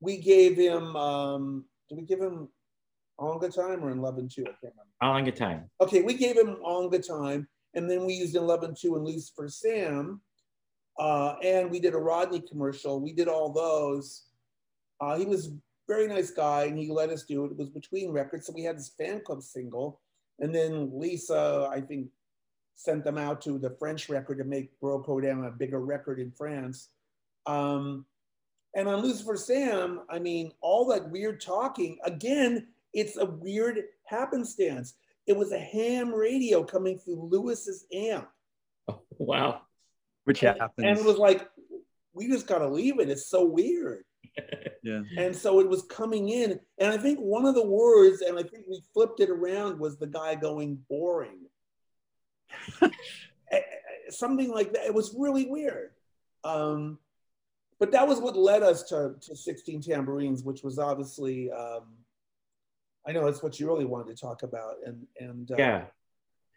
[0.00, 0.96] we gave him.
[0.96, 2.48] Um, did we give him
[3.20, 4.42] Onga time or in Love and Two?
[4.42, 5.30] I can't remember.
[5.30, 5.70] good time.
[5.80, 9.04] Okay, we gave him Onga time, and then we used in Love and Two and
[9.04, 10.20] Lucifer Sam.
[10.98, 13.00] uh, and we did a Rodney commercial.
[13.00, 14.24] We did all those.
[15.00, 15.50] Uh, he was a
[15.86, 17.52] very nice guy, and he let us do it.
[17.52, 20.00] It was between records, so we had this fan club single,
[20.40, 22.08] and then Lisa, I think,
[22.74, 26.30] sent them out to the French record to make Baroque Hoedown a bigger record in
[26.32, 26.90] France.
[27.46, 28.06] Um,
[28.74, 34.94] and on Lucifer Sam, I mean, all that weird talking, again, it's a weird happenstance.
[35.26, 38.28] It was a ham radio coming through Lewis's amp.
[38.88, 39.62] Oh, wow.
[40.24, 40.86] Which And- happens.
[40.86, 41.48] And it was like,
[42.12, 43.10] we just got to leave it.
[43.10, 44.04] It's so weird.
[44.82, 45.02] yeah.
[45.16, 46.58] And so it was coming in.
[46.78, 49.98] And I think one of the words, and I think we flipped it around, was
[49.98, 51.46] the guy going boring.
[53.50, 53.60] Eh, eh,
[54.10, 54.84] Something like that.
[54.86, 55.90] It was really weird.
[56.44, 56.98] Um,
[57.78, 61.84] but that was what led us to, to 16 Tambourines, which was obviously, um,
[63.06, 64.74] I know that's what you really wanted to talk about.
[64.84, 65.84] And, and, uh, yeah.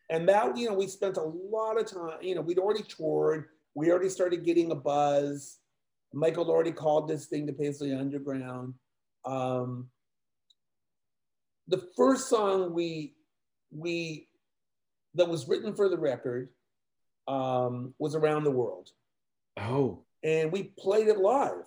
[0.10, 3.45] and that you know we spent a lot of time you know we'd already toured
[3.75, 5.60] we already started getting a buzz
[6.13, 8.73] michael already called this thing the paisley underground
[9.23, 9.88] um,
[11.69, 13.15] the first song we
[13.71, 14.27] we
[15.13, 16.49] that was written for the record
[17.29, 18.89] um, was around the world
[19.57, 20.03] Oh.
[20.23, 21.65] And we played it live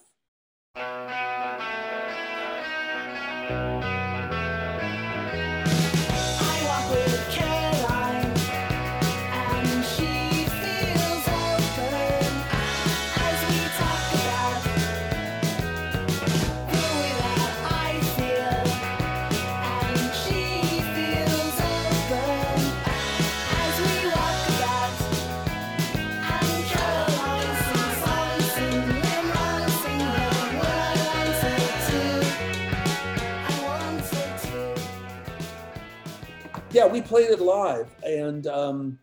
[36.74, 38.98] yeah we played it live and um,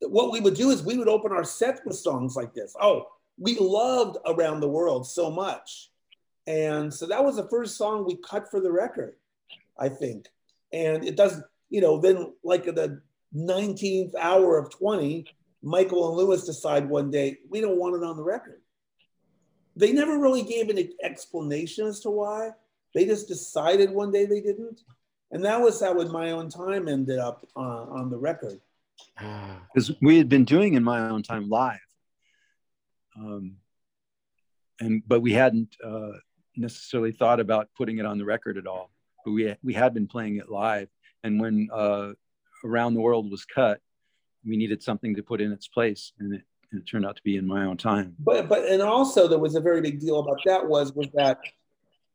[0.00, 2.74] what we would do is we would open our set with songs like this.
[2.80, 3.06] Oh
[3.40, 5.92] we loved around the world so much.
[6.48, 9.14] And so that was the first song we cut for the record
[9.78, 10.26] i think.
[10.72, 13.00] And it doesn't you know then like the
[13.36, 15.26] 19th hour of 20
[15.62, 18.60] michael and lewis decide one day we don't want it on the record.
[19.76, 22.50] They never really gave an explanation as to why.
[22.94, 24.80] They just decided one day they didn't
[25.30, 28.60] and that was how in my own time ended up uh, on the record.
[29.20, 29.60] Ah.
[29.72, 31.78] because we had been doing in my own time live.
[33.16, 33.56] Um,
[34.80, 36.12] and but we hadn't uh,
[36.56, 38.90] necessarily thought about putting it on the record at all.
[39.24, 40.88] But we we had been playing it live.
[41.22, 42.12] And when uh,
[42.64, 43.80] around the world was cut
[44.44, 46.12] we needed something to put in its place.
[46.18, 48.14] And it, and it turned out to be in my own time.
[48.18, 51.40] But but and also there was a very big deal about that was was that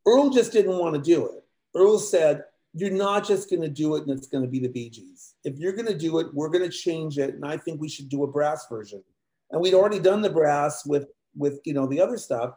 [0.05, 1.43] Earl just didn't want to do it.
[1.75, 4.69] Earl said, "You're not just going to do it, and it's going to be the
[4.69, 5.35] Bee Gees.
[5.43, 7.89] If you're going to do it, we're going to change it, and I think we
[7.89, 9.03] should do a brass version."
[9.51, 12.55] And we'd already done the brass with with you know the other stuff,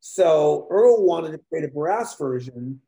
[0.00, 2.80] so Earl wanted to create a brass version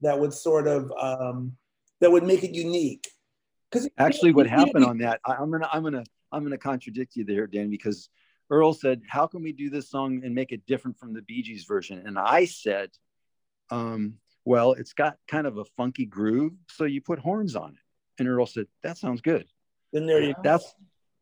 [0.00, 1.56] that would sort of um,
[2.00, 3.08] that would make it unique.
[3.70, 7.24] Because actually what happened on that I, i'm gonna i'm gonna i'm gonna contradict you
[7.24, 8.08] there dan because
[8.48, 11.42] earl said how can we do this song and make it different from the bee
[11.42, 12.90] gees version and i said
[13.70, 14.14] um,
[14.46, 18.28] well it's got kind of a funky groove so you put horns on it and
[18.28, 19.46] earl said that sounds good
[19.92, 20.40] then there you go.
[20.42, 20.74] that's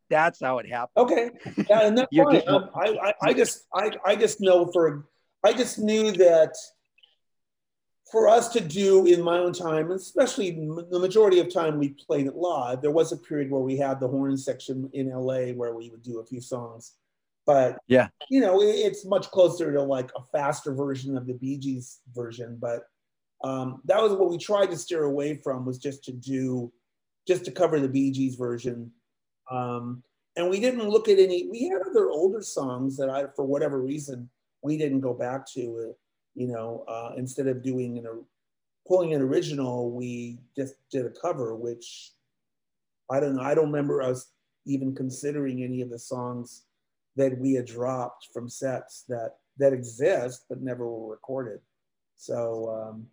[0.09, 1.31] that's how it happened Okay.
[1.67, 2.41] Yeah, and that's fine.
[2.47, 5.07] Um, I, I, I just I, I just know for
[5.43, 6.55] I just knew that
[8.11, 12.27] for us to do in my own time, especially the majority of time we played
[12.27, 15.75] it live, there was a period where we had the horn section in LA where
[15.75, 16.93] we would do a few songs.
[17.45, 18.09] But Yeah.
[18.29, 22.57] you know, it's much closer to like a faster version of the Bee Gees version.
[22.61, 22.83] But
[23.43, 26.71] um, that was what we tried to steer away from was just to do,
[27.27, 28.91] just to cover the Bee Gees version.
[29.51, 30.03] Um,
[30.35, 33.81] and we didn't look at any we had other older songs that i for whatever
[33.81, 34.29] reason
[34.61, 35.95] we didn't go back to
[36.33, 38.05] you know uh, instead of doing an
[38.87, 42.11] pulling an original we just did a cover which
[43.11, 44.31] i don't know i don't remember us
[44.65, 46.63] even considering any of the songs
[47.15, 51.59] that we had dropped from sets that that exist but never were recorded
[52.17, 53.05] so um,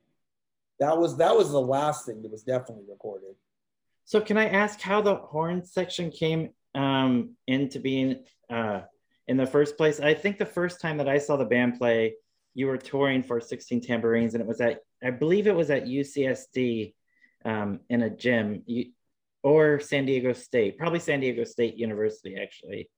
[0.83, 3.37] that was that was the last thing that was definitely recorded.
[4.05, 8.81] So can I ask how the horn section came um, into being uh,
[9.29, 10.01] in the first place?
[10.01, 12.15] I think the first time that I saw the band play,
[12.55, 15.85] you were touring for 16 Tambourines, and it was at, I believe it was at
[15.85, 16.95] UCSD
[17.45, 18.65] um, in a gym,
[19.45, 22.91] or San Diego State, probably San Diego State University actually,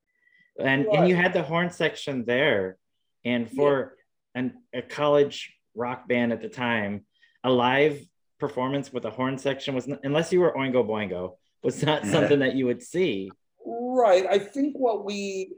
[0.59, 2.79] and and you had the horn section there,
[3.27, 3.97] and for
[4.35, 7.05] an, a college rock band at the time,
[7.45, 8.05] a live
[8.41, 12.41] performance with a horn section was not, unless you were Oingo Boingo was not something
[12.41, 13.31] that you would see.
[13.65, 14.27] Right.
[14.27, 15.53] I think what we,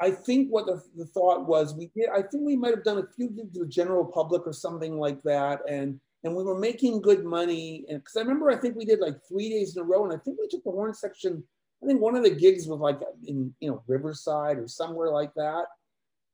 [0.00, 2.08] I think what the, the thought was, we did.
[2.08, 4.98] I think we might have done a few gigs to the general public or something
[4.98, 7.84] like that, and and we were making good money.
[7.88, 10.12] And because I remember, I think we did like three days in a row, and
[10.12, 11.44] I think we took the horn section.
[11.82, 15.34] I think one of the gigs was like in you know Riverside or somewhere like
[15.34, 15.64] that,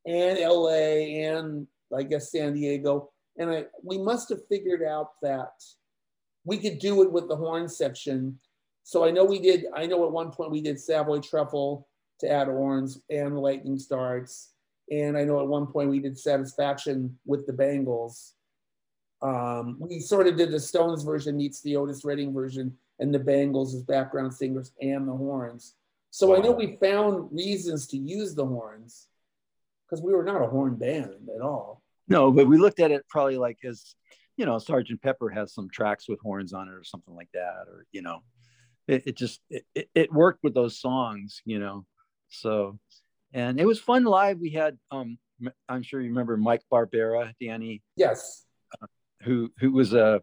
[0.06, 1.24] and L.A.
[1.24, 1.66] and
[1.96, 3.10] I guess San Diego.
[3.38, 5.62] And I we must have figured out that
[6.44, 8.38] we could do it with the horn section.
[8.84, 9.66] So I know we did.
[9.74, 11.88] I know at one point we did Savoy Truffle
[12.20, 14.52] to add horns and lightning starts.
[14.90, 18.34] And I know at one point we did Satisfaction with the Bangles.
[19.22, 23.18] Um, we sort of did the Stones version meets the Otis Redding version and the
[23.18, 25.74] Bangles as background singers and the horns.
[26.10, 29.08] So I know we found reasons to use the horns
[29.84, 31.82] because we were not a horn band at all.
[32.08, 33.94] No, but we looked at it probably like as,
[34.36, 37.64] you know, Sergeant Pepper has some tracks with horns on it or something like that,
[37.68, 38.20] or you know,
[38.86, 39.64] it, it just it,
[39.94, 41.84] it- worked with those songs, you know.
[42.28, 42.78] So,
[43.32, 44.38] and it was fun live.
[44.38, 45.18] We had, um,
[45.68, 48.44] I'm sure you remember Mike Barbera, Danny, Yes.
[49.22, 50.22] who who was a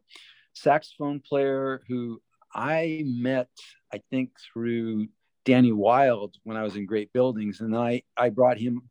[0.54, 2.22] saxophone player who
[2.54, 3.50] I met,
[3.92, 5.08] I think, through
[5.44, 8.90] Danny Wilde when I was in Great Buildings, and I I brought him.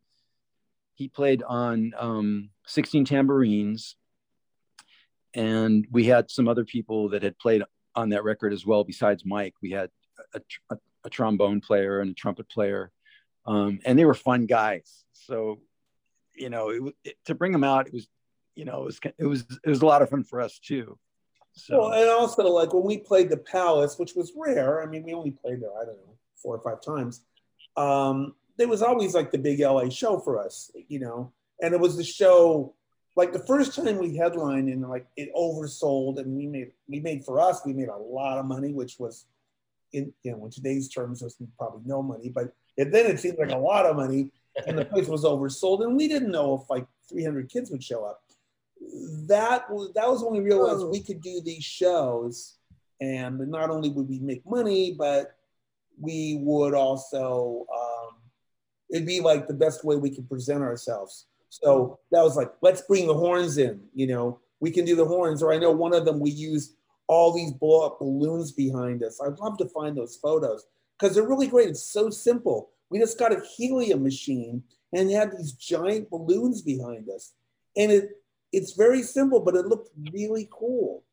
[0.95, 3.95] He played on um, 16 tambourines,
[5.33, 7.63] and we had some other people that had played
[7.95, 8.83] on that record as well.
[8.83, 9.89] Besides Mike, we had
[10.33, 12.91] a, a, a trombone player and a trumpet player,
[13.45, 15.03] um, and they were fun guys.
[15.13, 15.59] So,
[16.35, 18.07] you know, it, it, to bring them out, it was,
[18.55, 20.97] you know, it was it was it was a lot of fun for us too.
[21.55, 24.81] So Well, and also like when we played the Palace, which was rare.
[24.81, 27.21] I mean, we only played there, I don't know, four or five times.
[27.77, 31.79] Um, there was always like the big LA show for us, you know, and it
[31.79, 32.73] was the show.
[33.15, 37.23] Like the first time we headlined and like it oversold, and we made we made
[37.23, 39.25] for us we made a lot of money, which was
[39.91, 43.51] in you know in today's terms was probably no money, but then it seemed like
[43.51, 44.31] a lot of money,
[44.65, 48.03] and the place was oversold, and we didn't know if like 300 kids would show
[48.03, 48.23] up
[49.27, 52.55] that was that was when we realized we could do these shows
[53.01, 55.37] and not only would we make money but
[55.99, 57.92] we would also um,
[58.93, 61.25] it'd be like the best way we could present ourselves.
[61.49, 64.39] So that was like let's bring the horns in you know?
[64.59, 66.75] We can do the horns or i know one of them we used
[67.07, 69.19] all these blow up balloons behind us.
[69.21, 70.65] I'd love to find those photos
[70.97, 71.69] because they're really great.
[71.69, 72.69] It's so simple.
[72.89, 77.33] We just got a helium machine and had these giant balloons behind us.
[77.75, 78.09] And it
[78.51, 81.03] it's very simple, but it looked really cool.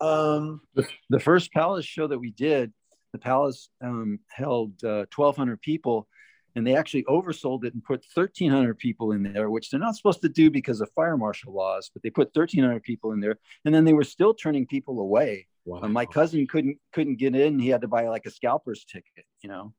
[0.00, 2.72] Um, the, the first Palace show that we did,
[3.12, 6.08] the Palace um, held uh, 1,200 people,
[6.54, 10.22] and they actually oversold it and put 1,300 people in there, which they're not supposed
[10.22, 11.90] to do because of fire marshal laws.
[11.92, 15.46] But they put 1,300 people in there, and then they were still turning people away.
[15.64, 15.82] Wow.
[15.82, 19.24] Uh, my cousin couldn't couldn't get in; he had to buy like a scalper's ticket,
[19.42, 19.74] you know.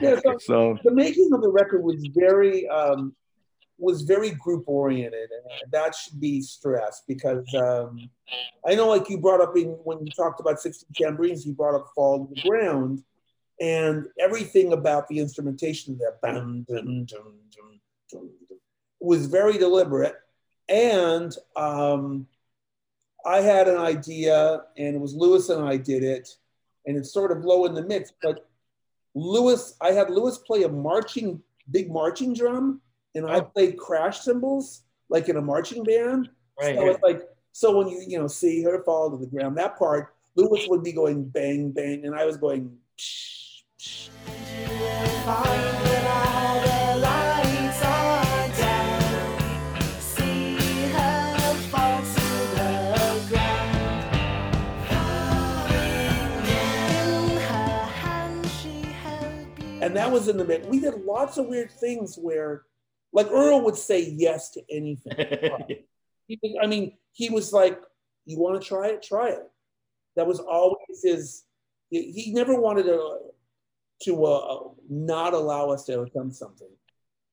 [0.00, 3.14] yeah, so So the making of the record was very um,
[3.78, 8.08] was very group oriented, and that should be stressed because um,
[8.66, 11.74] I know, like you brought up in when you talked about 16 tambourines, you brought
[11.74, 13.02] up "Fall to the Ground,"
[13.60, 17.34] and everything about the instrumentation there bam, dum, dum,
[18.10, 18.30] dum,
[19.00, 20.14] was very deliberate,
[20.68, 22.26] and um,
[23.24, 26.28] I had an idea, and it was Lewis and I did it,
[26.86, 28.48] and it's sort of low in the mix, but
[29.14, 32.80] Lewis, I had Lewis play a marching, big marching drum,
[33.14, 33.42] and I Oh.
[33.42, 36.30] played crash cymbals like in a marching band.
[36.60, 36.76] right.
[36.76, 39.76] So it's like, so when you you know see her fall to the ground, that
[39.76, 42.78] part, Lewis would be going bang bang, and I was going.
[42.96, 43.39] Psh,
[43.80, 44.10] psh.
[59.82, 60.66] And that was in the mix.
[60.66, 62.64] We did lots of weird things where,
[63.12, 65.16] like Earl would say yes to anything.
[66.28, 67.80] Was- I mean, he was like,
[68.24, 69.02] "You want to try it?
[69.02, 69.42] Try it."
[70.14, 71.44] That was always his.
[71.88, 73.18] He he never wanted to
[74.02, 76.68] to uh, not allow us to attempt something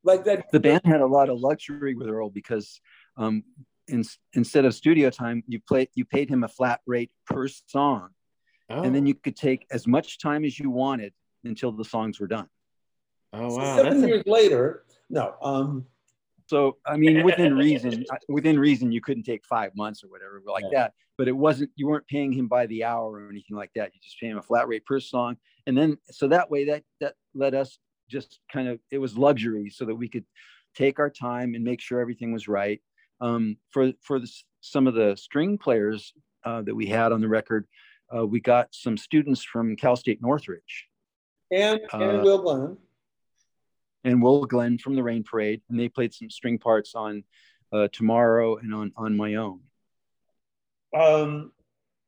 [0.04, 0.52] like that.
[0.52, 2.80] the band had a lot of luxury with Earl because
[3.18, 3.44] um,
[3.88, 4.04] in,
[4.34, 8.10] instead of studio time, you play you paid him a flat rate per song,
[8.70, 11.14] oh, and then you could take as much time as you wanted
[11.44, 12.48] until the songs were done.
[13.34, 15.36] oh So wow, seven that's a, years later, no.
[15.42, 15.86] Um,
[16.48, 20.64] So I mean, within reason, within reason, you couldn't take five months or whatever like
[20.72, 20.80] Yeah.
[20.80, 20.94] that.
[21.18, 23.92] But it wasn't you weren't paying him by the hour or anything like that.
[23.94, 26.84] You just pay him a flat rate per song, and then so that way that
[27.02, 27.80] that let us
[28.10, 30.26] just kind of it was luxury so that we could
[30.76, 32.82] take our time and make sure everything was right.
[33.20, 34.32] Um, for for the,
[34.62, 36.14] some of the string players
[36.46, 37.66] uh, that we had on the record,
[38.16, 40.88] uh, we got some students from Cal State Northridge
[41.52, 42.78] And, and Uh, Will Glenn.
[44.08, 47.24] And Will Glenn from the Rain Parade, and they played some string parts on
[47.74, 49.60] uh, Tomorrow and on on my own.
[50.96, 51.52] Um,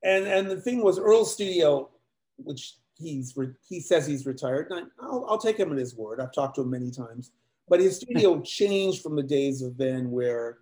[0.04, 1.89] and and the thing was Earl's studio,
[2.38, 4.72] which he's re- he says he's retired.
[4.72, 6.22] I, I'll, I'll take him at his word.
[6.22, 7.32] I've talked to him many times.
[7.68, 10.60] But his studio changed from the days of then, where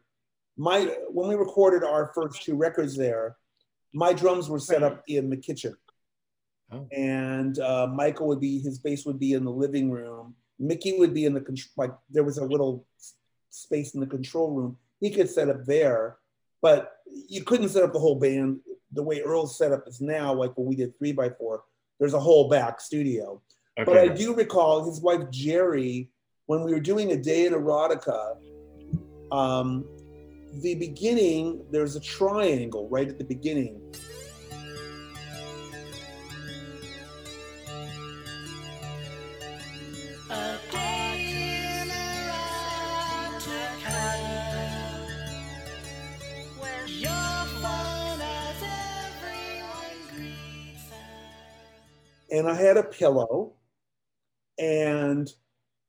[0.58, 3.38] my when we recorded our first two records there,
[3.94, 5.76] my drums were set up in the kitchen,
[6.72, 6.88] Oh.
[6.92, 10.34] and uh, Michael would be his bass would be in the living room.
[10.60, 12.86] Mickey would be in the like there was a little
[13.50, 14.78] space in the control room.
[15.00, 16.18] He could set up there,
[16.62, 18.60] but you couldn't set up the whole band
[18.92, 20.34] the way Earl's setup is now.
[20.34, 21.64] Like when we did three by four,
[22.00, 23.42] there's a whole back studio.
[23.86, 26.10] But I do recall his wife Jerry
[26.48, 28.38] when we were doing a day in erotica.
[29.32, 29.86] Um,
[30.62, 33.80] the beginning, there's a triangle right at the beginning.
[52.38, 53.54] And I had a pillow
[54.60, 55.32] and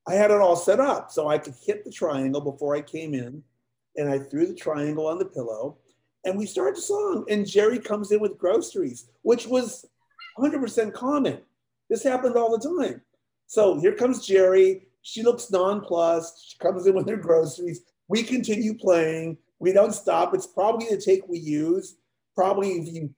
[0.07, 3.15] I had it all set up so I could hit the triangle before I came
[3.15, 3.43] in.
[3.97, 5.79] And I threw the triangle on the pillow
[6.25, 7.25] and we started the song.
[7.29, 9.85] And Jerry comes in with groceries, which was
[10.39, 11.41] 100% common.
[11.91, 13.03] This happened all the time.
[13.47, 14.89] So here comes Jerry.
[15.03, 16.51] She looks nonplussed.
[16.51, 17.83] She comes in with her groceries.
[18.09, 19.39] We continue playing.
[19.59, 20.33] We don't stop.
[20.35, 21.97] It's probably the take we use.
[22.35, 23.11] Probably if you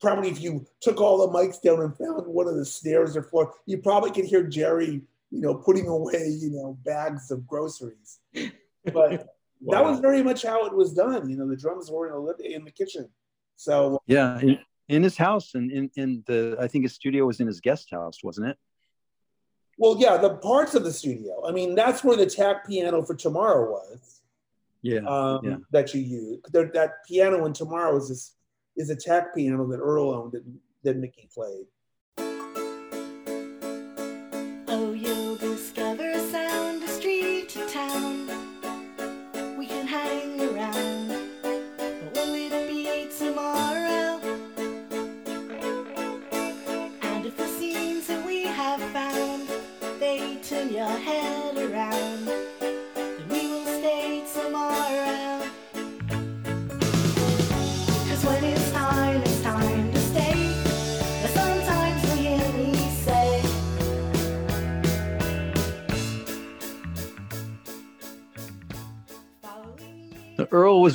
[0.00, 3.22] probably if you took all the mics down and found one of the stairs or
[3.22, 8.18] floor, you probably could hear Jerry, you know, putting away, you know, bags of groceries.
[8.32, 9.10] But
[9.68, 11.28] that was very much how it was done.
[11.28, 13.08] You know, the drums were in, a, lit- in the kitchen.
[13.56, 17.40] So Yeah, in, in his house, and in, in the I think his studio was
[17.40, 18.56] in his guest house, wasn't it?
[19.78, 21.46] Well, yeah, the parts of the studio.
[21.46, 24.20] I mean, that's where the tack piano for Tomorrow was.
[24.82, 25.56] Yeah, Um, yeah.
[25.72, 26.38] That you use.
[26.50, 28.34] There- That piano in Tomorrow is this,
[28.76, 30.44] is a tack piano that Earl owned that,
[30.84, 31.66] that Mickey played.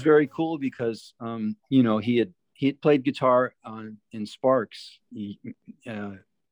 [0.05, 4.99] Very cool because um, you know he had he had played guitar on in Sparks,
[5.13, 5.37] he,
[5.89, 6.11] uh,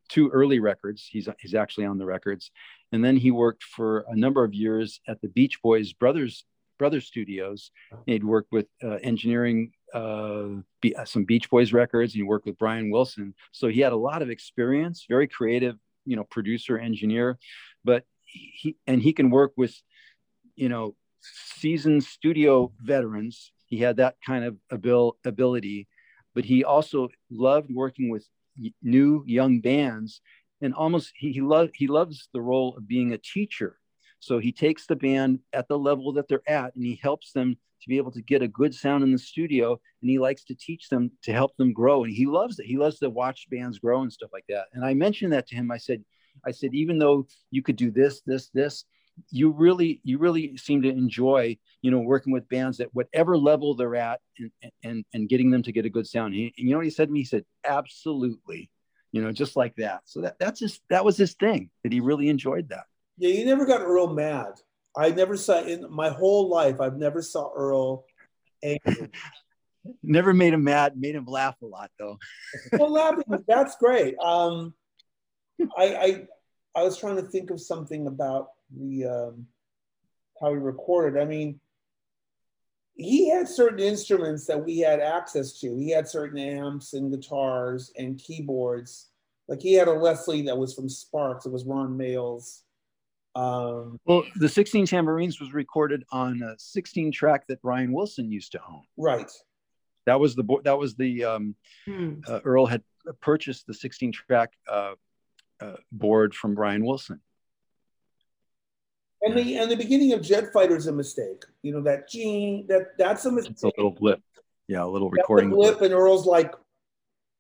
[0.10, 1.08] two early records.
[1.10, 2.52] He's he's actually on the records,
[2.92, 6.44] and then he worked for a number of years at the Beach Boys brothers
[6.80, 7.72] brothers studios.
[8.08, 10.48] He'd worked with uh, engineering uh,
[10.82, 12.14] be, some Beach Boys records.
[12.14, 15.06] And he worked with Brian Wilson, so he had a lot of experience.
[15.08, 15.76] Very creative,
[16.06, 17.38] you know, producer engineer,
[17.86, 19.74] but he and he can work with
[20.56, 23.52] you know seasoned studio veterans.
[23.68, 25.88] He had that kind of abil- ability,
[26.36, 28.28] but he also loved working with
[28.82, 30.22] new young bands,
[30.62, 33.78] and almost he he, lo- he loves the role of being a teacher.
[34.20, 37.58] So he takes the band at the level that they're at, and he helps them
[37.82, 39.72] to be able to get a good sound in the studio.
[40.02, 42.66] And he likes to teach them to help them grow, and he loves it.
[42.66, 44.68] He loves to watch bands grow and stuff like that.
[44.74, 45.72] And I mentioned that to him.
[45.72, 46.04] I said,
[46.46, 48.86] I said, even though you could do this, this, this,
[49.30, 53.76] you really you really seem to enjoy you know working with bands at whatever level
[53.76, 56.72] they're at and and and getting them to get a good sound he, and you
[56.72, 58.70] know what he said to me he said absolutely
[59.12, 62.00] you know just like that so that that's just that was his thing that he
[62.00, 62.86] really enjoyed that
[63.18, 64.54] Yeah, you never got Earl mad.
[64.96, 66.80] I never saw in my whole life.
[66.80, 68.06] I've never saw Earl
[68.64, 69.10] angry.
[70.04, 72.18] never made him mad made him laugh a lot though
[72.74, 73.24] well, laughing.
[73.48, 74.18] That's great.
[74.18, 74.74] Um,
[75.78, 76.28] I, I
[76.76, 78.48] I was trying to think of something about
[78.78, 79.48] the um,
[80.42, 81.22] how he recorded.
[81.22, 81.60] I mean,
[82.96, 85.76] he had certain instruments that we had access to.
[85.78, 89.10] He had certain amps and guitars and keyboards.
[89.48, 91.46] Like he had a Leslie that was from Sparks.
[91.46, 92.64] It was Ron Mael's.
[93.36, 98.52] Um, well the 16 tambourines was recorded on a 16 track that brian wilson used
[98.52, 99.32] to own right.
[100.06, 101.56] that was the bo- that was the um,
[101.88, 102.20] Hmm.
[102.28, 102.84] uh, earl had
[103.22, 104.94] purchased the 16 track uh,
[105.60, 107.20] uh, board from brian wilson
[109.26, 111.44] And the and the beginning of Jet Fighter is a mistake.
[111.62, 113.54] You know that gene that that's a mistake.
[113.54, 114.22] It's a little blip.
[114.68, 116.54] Yeah, a little That's a recording blip, and Earl's like,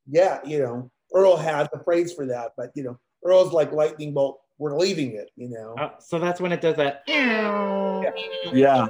[0.08, 4.14] yeah, you know, Earl has a phrase for that, but you know, Earl's like lightning
[4.14, 4.42] bolt.
[4.58, 5.76] We're leaving it, you know.
[5.80, 7.04] Oh, so that's when it does that.
[7.08, 8.12] Yeah.
[8.54, 8.88] Yeah.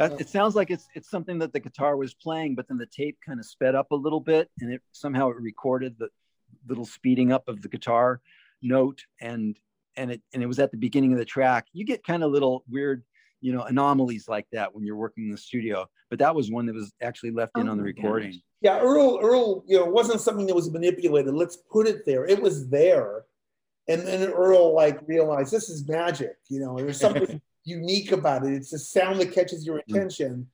[0.00, 2.86] That, it sounds like it's it's something that the guitar was playing, but then the
[2.86, 6.08] tape kind of sped up a little bit, and it somehow it recorded the
[6.66, 8.20] little speeding up of the guitar
[8.62, 9.58] note, and
[9.96, 11.66] and it and it was at the beginning of the track.
[11.72, 13.04] You get kind of little weird,
[13.42, 15.86] you know, anomalies like that when you're working in the studio.
[16.08, 18.32] But that was one that was actually left in Oh on the oh recording.
[18.32, 18.40] gosh.
[18.62, 21.32] Yeah, Earl, Earl, you know, it wasn't something that was manipulated.
[21.32, 22.26] Let's put it there.
[22.26, 23.24] It was there.
[23.88, 28.52] And then Earl like realized this is magic, you know, there's something unique about it.
[28.54, 30.48] It's a sound that catches your attention.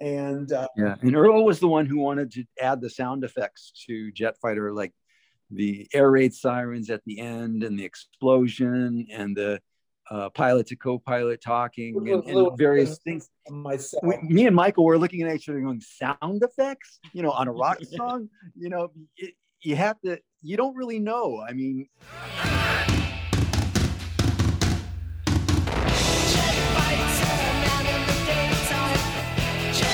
[0.00, 3.72] And uh, Yeah, and Earl was the one who wanted to add the sound effects
[3.86, 4.92] to Jet Fighter, like
[5.50, 9.60] the air raid sirens at the end, and the explosion, and the
[10.10, 13.28] uh, pilot to co-pilot talking, and, and various things.
[13.48, 14.02] myself.
[14.02, 16.98] We, me and Michael were looking at each other going, "Sound effects?
[17.12, 18.28] You know, on a rock song?
[18.56, 20.18] You know, it, you have to.
[20.42, 21.44] You don't really know.
[21.46, 21.86] I mean,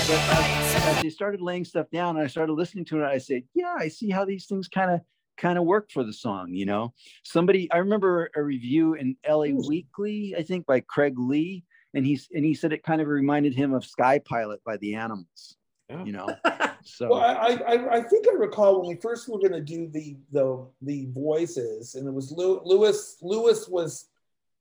[0.09, 3.43] as, as they started laying stuff down and I started listening to it, I said,
[3.55, 5.01] yeah, I see how these things kind of
[5.37, 6.95] kind of work for the song, you know.
[7.25, 9.63] Somebody I remember a review in LA Ooh.
[9.69, 13.55] Weekly, I think by Craig Lee, and he's and he said it kind of reminded
[13.55, 15.57] him of Sky Pilot by the Animals,
[15.91, 16.05] Oh.
[16.05, 16.29] you know.
[16.89, 19.89] So Well, I, I, I think I recall when we first were going to do
[19.89, 23.17] the, the the voices, and it was Lew- Lewis.
[23.23, 24.07] Lewis was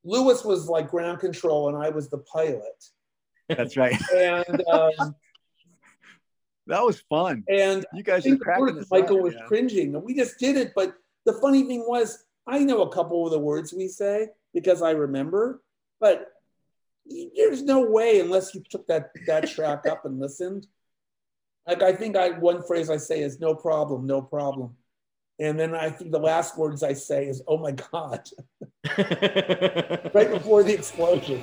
[0.03, 2.83] Lewis was like ground control, and I was the pilot.
[3.47, 3.95] that's right.
[4.15, 5.15] And um,
[6.67, 7.43] that was fun.
[7.49, 9.45] and You I guys are think cracking this Michael up, was yeah.
[9.47, 10.73] cringing, we just did it.
[10.75, 10.95] But
[11.25, 14.91] the funny thing was, I know a couple of the words we say because I
[14.91, 15.61] remember,
[15.99, 16.31] but
[17.35, 20.67] there's no way unless you took that that track up and listened.
[21.67, 24.75] Like I think I one phrase I say is no problem, no problem.
[25.39, 28.21] And then I think the last words I say is, oh my God,
[30.13, 31.41] right before the explosion.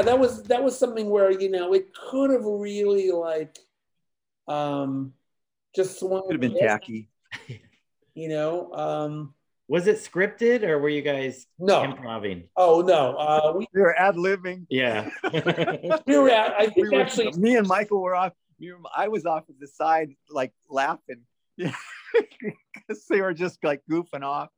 [0.00, 3.58] Yeah, that was that was something where, you know, it could have really like
[4.48, 5.12] um
[5.74, 7.08] just swung Could have been tacky.
[8.14, 8.72] you know.
[8.72, 9.34] Um
[9.68, 11.82] Was it scripted or were you guys no.
[11.82, 12.48] improving?
[12.56, 13.16] Oh no.
[13.16, 14.66] Uh we, We were ad libbing.
[14.70, 15.10] Yeah.
[16.06, 18.32] we were at I We think were, actually me and Michael were off.
[18.58, 21.22] we were- I was off at the side, like laughing,
[21.56, 24.50] because they were just like goofing off.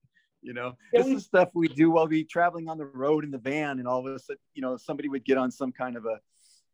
[0.43, 3.39] You know, this is stuff we do while we traveling on the road in the
[3.39, 6.05] van, and all of a sudden, you know, somebody would get on some kind of
[6.05, 6.19] a,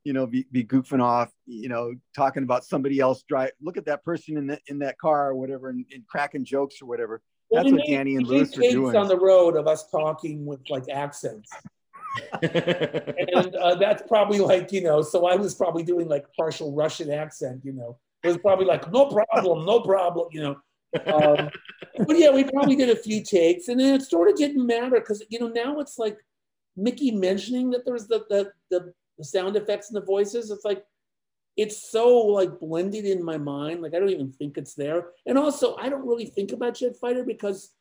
[0.05, 3.51] you know, be, be goofing off, you know, talking about somebody else drive.
[3.61, 6.77] Look at that person in that in that car or whatever, and, and cracking jokes
[6.81, 7.21] or whatever.
[7.51, 8.97] well, That's what made- Danny and Lewis tapes doing.
[8.97, 11.51] on the road of us talking with like accents.
[12.43, 17.11] and uh, that's probably like you know so i was probably doing like partial russian
[17.13, 20.57] accent you know it was probably like no problem no problem you know
[21.07, 21.51] um,
[22.07, 25.01] but yeah we probably did a few takes and then it sort of didn't matter
[25.01, 26.19] because you know now it's like
[26.77, 30.85] mickey mentioning that there's the, the the sound effects and the voices it's like
[31.57, 35.37] it's so like blended in my mind like i don't even think it's there and
[35.37, 37.73] also i don't really think about jet fighter because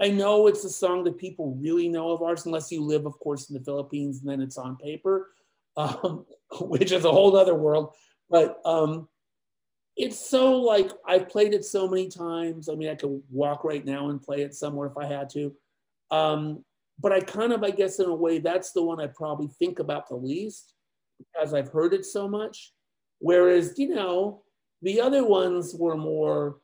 [0.00, 3.18] I know it's a song that people really know of ours, unless you live, of
[3.20, 5.30] course, in the Philippines, and then it's on paper,
[5.76, 6.26] um,
[6.60, 7.94] which is a whole other world.
[8.28, 9.08] But um,
[9.96, 12.68] it's so like I've played it so many times.
[12.68, 15.54] I mean, I could walk right now and play it somewhere if I had to.
[16.10, 16.64] Um,
[16.98, 19.78] but I kind of, I guess, in a way, that's the one I probably think
[19.78, 20.74] about the least
[21.18, 22.72] because I've heard it so much.
[23.18, 24.42] Whereas, you know,
[24.82, 26.58] the other ones were more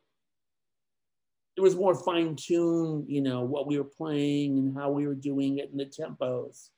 [1.59, 5.15] it was more fine tuned, you know, what we were playing and how we were
[5.17, 6.69] doing it and the tempos.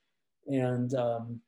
[0.47, 1.39] And, um,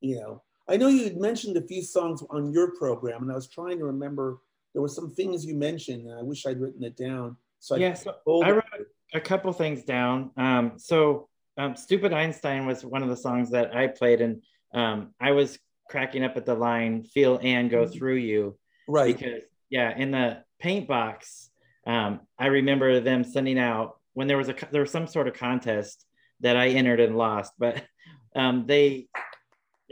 [0.00, 3.34] you know, I know you had mentioned a few songs on your program, and I
[3.34, 4.38] was trying to remember
[4.74, 7.36] there were some things you mentioned, and I wish I'd written it down.
[7.58, 8.64] So I yeah, so I wrote
[9.14, 10.30] a couple things down.
[10.36, 14.42] Um, so um, "Stupid Einstein" was one of the songs that I played, and
[14.74, 15.58] um, I was
[15.88, 18.58] cracking up at the line "Feel and go through you."
[18.88, 19.16] Right.
[19.16, 21.50] because yeah in the paint box
[21.86, 25.34] um, i remember them sending out when there was a there was some sort of
[25.34, 26.04] contest
[26.40, 27.84] that i entered and lost but
[28.34, 29.08] um, they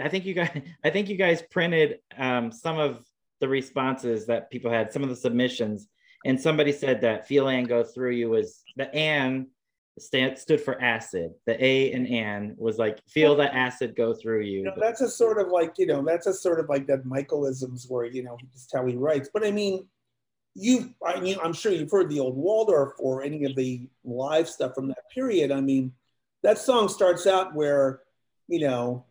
[0.03, 0.51] i think you guys
[0.85, 3.05] i think you guys printed um, some of
[3.41, 5.89] the responses that people had some of the submissions
[6.25, 9.47] and somebody said that feel and go through you was the and
[9.99, 14.41] stand, stood for acid the a and an was like feel the acid go through
[14.43, 16.87] you You know, that's a sort of like, you know, that's a sort of like
[16.87, 19.31] that Michaelisms where, you know, just how he writes.
[19.33, 19.87] But I mean,
[20.55, 24.49] you, I mean, I'm sure you've heard the old Waldorf or any of the live
[24.49, 25.51] stuff from that period.
[25.51, 25.93] I mean,
[26.43, 28.01] that song starts out where,
[28.49, 29.05] you know,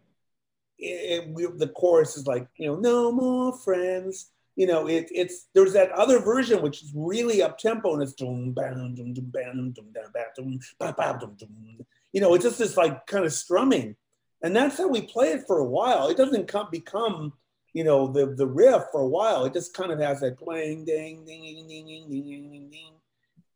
[0.77, 4.31] it, we, the chorus is like, you know, no more friends.
[4.55, 8.13] You know, it, it's there's that other version which is really up tempo and it's
[8.13, 11.85] dum bam dum dum bam dum dum bam dum ba ba dum dum.
[12.13, 13.97] You know, it's just this like kind of strumming,
[14.41, 16.07] and that's how we play it for a while.
[16.07, 17.33] It doesn't come become
[17.73, 19.43] you know the the riff for a while.
[19.43, 22.69] It just kind of has that playing ding ding ding ding ding ding ding ding
[22.69, 22.93] ding,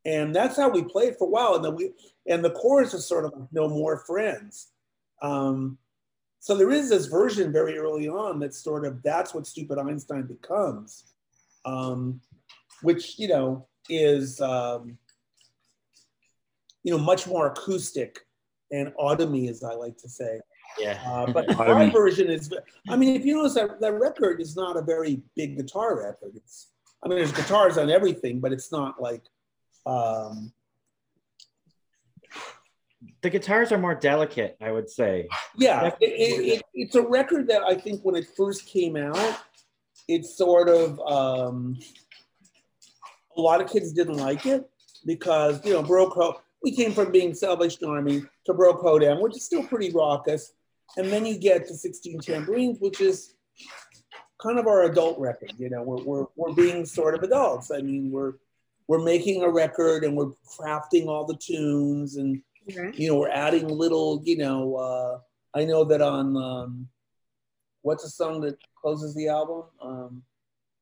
[0.05, 1.55] and that's how we play it for a while.
[1.55, 1.91] And then we
[2.27, 4.67] and the chorus is sort of no more friends.
[5.21, 5.77] Um,
[6.39, 10.23] so there is this version very early on that's sort of that's what stupid Einstein
[10.23, 11.13] becomes,
[11.65, 12.21] um,
[12.81, 14.97] which you know is um,
[16.83, 18.19] you know much more acoustic
[18.71, 20.39] and autumny, as I like to say.
[20.79, 22.53] yeah Uh, but my version is,
[22.87, 26.31] I mean, if you notice that that record is not a very big guitar record.
[26.35, 26.67] It's,
[27.03, 29.23] I mean, there's guitars on everything, but it's not like,
[29.85, 30.51] um,
[33.21, 37.47] the guitars are more delicate i would say yeah, it, it, it, it's a record
[37.49, 39.37] that I think when it first came out,
[40.07, 41.77] it sort of, um,
[43.37, 44.69] a lot of kids didn't like it
[45.05, 49.45] because, you know, Ho- we came from being Salvation Army to Baroque Hoedown, which is
[49.45, 50.53] still pretty raucous.
[50.97, 53.35] And then you get to 16 Tambourines, which is
[54.41, 55.53] kind of our adult record.
[55.57, 57.71] You know, we're, we're, we're being sort of adults.
[57.71, 58.33] I mean, we're,
[58.87, 62.41] we're making a record and we're crafting all the tunes and,
[62.93, 65.19] you know, we're adding little, you know, uh,
[65.57, 66.87] I know that on, um,
[67.81, 69.63] what's a song that closes the album?
[69.81, 70.23] Um,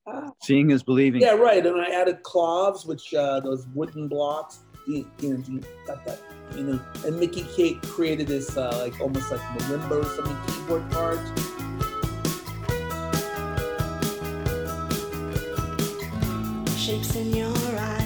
[0.08, 1.22] ah, Seeing is believing.
[1.22, 1.66] yeah, right.
[1.66, 4.60] And I added claves, which uh, those wooden blocks.
[4.88, 6.20] You, you know, you got that.
[6.56, 10.90] You know, and Mickey Kate created this uh, like almost like marimba or something keyboard
[10.92, 11.20] part.
[16.78, 17.97] Shapes in your eyes,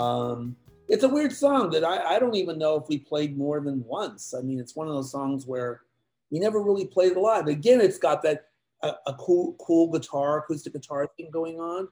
[0.00, 0.56] Um,
[0.88, 3.84] it's a weird song that I, I don't even know if we played more than
[3.84, 4.34] once.
[4.34, 5.82] I mean, it's one of those songs where
[6.30, 7.46] we never really played it live.
[7.46, 8.46] Again, it's got that
[8.82, 11.88] a, a cool cool guitar, acoustic guitar thing going on.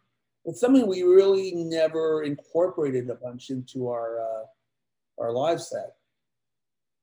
[0.46, 5.96] It's something we really never incorporated a bunch into our uh, our live set.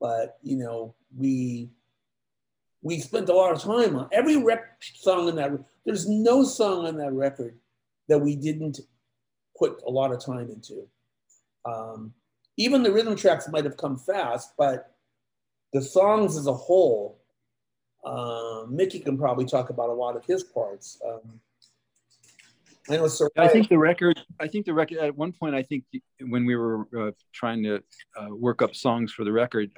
[0.02, 1.70] But you know, we
[2.82, 5.52] we spent a lot of time on every rec- song in that.
[5.86, 7.60] There's no song on that record
[8.08, 8.80] that we didn't
[9.58, 10.88] put a lot of time into.
[11.66, 12.14] Um,
[12.58, 14.96] even the rhythm tracks might have come fast, but
[15.74, 17.20] the songs as a whole,
[18.06, 21.02] uh, Mickey can probably talk about a lot of his parts.
[21.06, 21.40] Um,
[22.90, 23.10] I know.
[23.38, 24.22] I think the record.
[24.40, 25.00] I think the record.
[25.00, 25.86] At one point, I think
[26.22, 27.84] when we were uh, trying to
[28.16, 29.72] uh, work up songs for the record,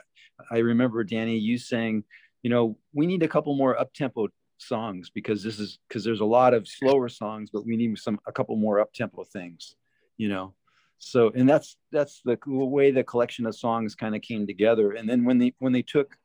[0.51, 2.03] I remember Danny, you saying,
[2.43, 4.27] you know, we need a couple more up tempo
[4.57, 8.19] songs because this is because there's a lot of slower songs, but we need some
[8.27, 9.75] a couple more up tempo things,
[10.17, 10.53] you know.
[10.99, 14.91] So and that's that's the way the collection of songs kind of came together.
[14.91, 16.15] And then when they when they took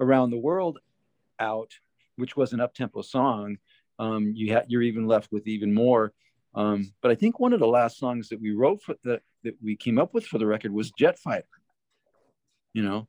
[0.00, 0.78] around the world
[1.38, 1.70] out,
[2.16, 3.56] which was an up tempo song,
[3.98, 6.12] um, you had you're even left with even more.
[6.54, 9.56] Um, but I think one of the last songs that we wrote for that that
[9.62, 11.46] we came up with for the record was Jet Fighter.
[12.74, 13.08] You know,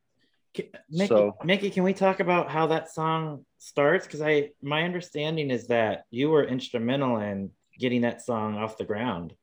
[0.90, 4.06] Mickey, So- Mickey, can we talk about how that song starts?
[4.06, 8.86] Because I, my understanding is that you were instrumental in getting that song off the
[8.86, 9.34] ground.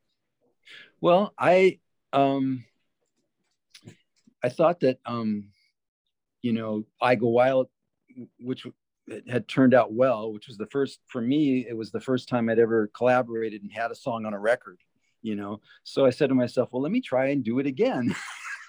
[1.01, 1.79] Well, I
[2.13, 2.65] um,
[4.43, 5.49] I thought that um,
[6.43, 7.69] you know, I Go Wild,
[8.39, 8.67] which
[9.29, 11.67] had turned out well, which was the first for me.
[11.69, 14.79] It was the first time I'd ever collaborated and had a song on a record.
[15.23, 18.15] You know, so I said to myself, well, let me try and do it again.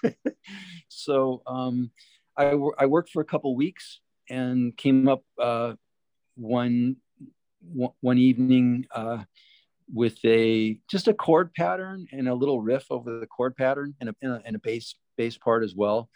[0.88, 1.90] so um,
[2.36, 5.74] I, I worked for a couple weeks and came up uh,
[6.34, 6.96] one
[7.72, 9.24] one, one evening uh,
[9.92, 14.08] with a just a chord pattern and a little riff over the chord pattern and
[14.10, 16.08] a, and a, and a bass bass part as well.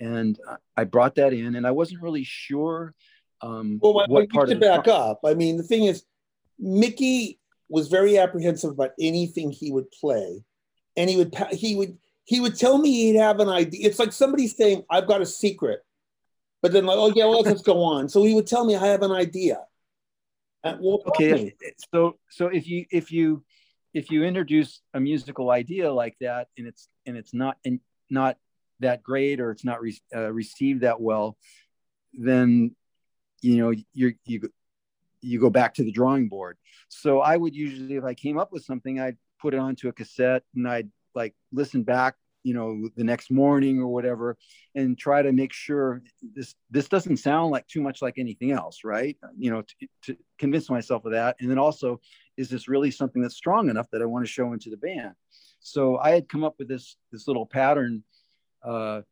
[0.00, 0.38] And
[0.76, 2.94] I brought that in, and I wasn't really sure
[3.44, 5.20] um, Well, what, what part to of the back up?
[5.24, 6.04] I mean, the thing is,
[6.58, 10.44] Mickey was very apprehensive about anything he would play,
[10.96, 13.86] and he would he would he would tell me he'd have an idea.
[13.86, 15.80] It's like somebody saying, "I've got a secret,"
[16.62, 18.76] but then like, "Oh yeah, well, let's just go on." So he would tell me,
[18.76, 19.60] "I have an idea."
[21.08, 21.54] Okay.
[21.92, 23.44] so so if you if you
[23.92, 28.36] if you introduce a musical idea like that and it's and it's not and not
[28.80, 31.36] that great or it's not re- uh, received that well
[32.12, 32.74] then
[33.40, 34.50] you know you're you
[35.20, 36.58] you go back to the drawing board.
[36.88, 39.92] So i would usually if i came up with something i'd put it onto a
[39.92, 44.36] cassette and i'd like listen back you know the next morning or whatever
[44.76, 46.02] and try to make sure
[46.34, 49.16] this this doesn't sound like too much like anything else right?
[49.36, 51.36] You know to, to convince myself of that.
[51.40, 52.00] And then also
[52.36, 55.14] is this really something that's strong enough that i want to show into the band?
[55.58, 58.04] So i had come up with this this little pattern
[58.62, 59.02] uh,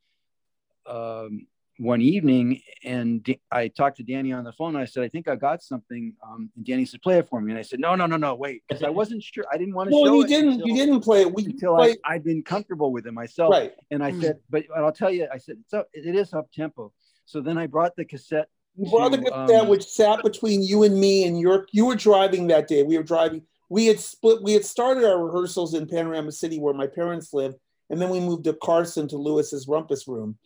[0.87, 1.47] um,
[1.79, 4.77] one evening and D- I talked to Danny on the phone.
[4.77, 6.15] I said, I think I got something.
[6.23, 7.53] Um, and Danny said, play it for me.
[7.53, 8.63] And I said, no, no, no, no, wait.
[8.69, 9.45] Because I wasn't sure.
[9.53, 10.53] I didn't want to No, show you didn't.
[10.53, 11.33] until, You didn't play it.
[11.33, 13.53] We until played, I, I'd been comfortable with it myself.
[13.53, 13.73] right.
[13.91, 14.21] And I Mm.
[14.21, 16.93] said, but, I'll tell you, I said, so it is up tempo.
[17.25, 18.49] So then I brought the cassette.
[18.77, 21.95] You brought the cassette, um, which sat between you and me, and your you were
[21.95, 22.83] driving that day.
[22.83, 23.43] We were driving.
[23.69, 24.43] We had split.
[24.43, 27.57] We had started our rehearsals in Panorama City, where my parents lived,
[27.91, 30.39] and then we moved to Carson to Lewis's Rumpus Room.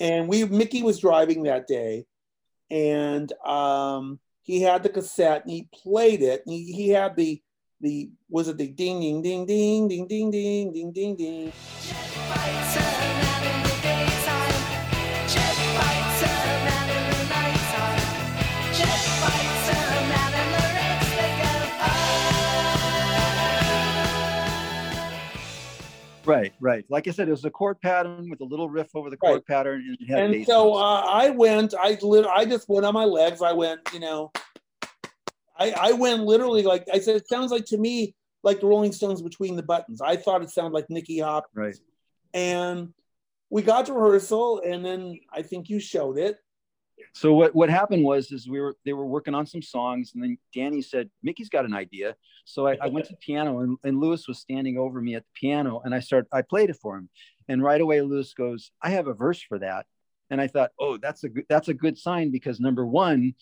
[0.00, 2.06] And we Mickey was driving that day,
[2.70, 6.42] and um, he had the cassette and he played it.
[6.46, 7.40] And he, he had the
[7.80, 11.52] the was it the ding ding ding ding ding ding ding ding ding ding.
[26.26, 26.84] Right, right.
[26.88, 29.34] Like I said, it was a chord pattern with a little riff over the chord
[29.34, 29.46] Right.
[29.46, 29.84] pattern.
[29.86, 31.74] And, it had And so uh, I went.
[31.78, 32.26] I lit.
[32.26, 33.42] I just went on my legs.
[33.42, 33.80] I went.
[33.92, 34.32] You know.
[35.58, 37.16] I I went literally like I said.
[37.16, 40.00] It sounds like to me like the Rolling Stones between the buttons.
[40.00, 41.46] I thought it sounded like Nicky Hop.
[41.54, 41.76] right.
[42.32, 42.92] And
[43.50, 46.38] we got to rehearsal, and then I think you showed it.
[47.14, 50.22] So what what happened was is we were they were working on some songs and
[50.22, 52.16] then danny said mickey's got an idea.
[52.44, 55.40] So i, I went to piano and, and lewis was standing over me at the
[55.40, 57.08] piano and i started i played it for him.
[57.48, 59.86] And right away lewis goes i have a verse for that.
[60.28, 63.34] And i thought oh that's a good that's a good sign because number one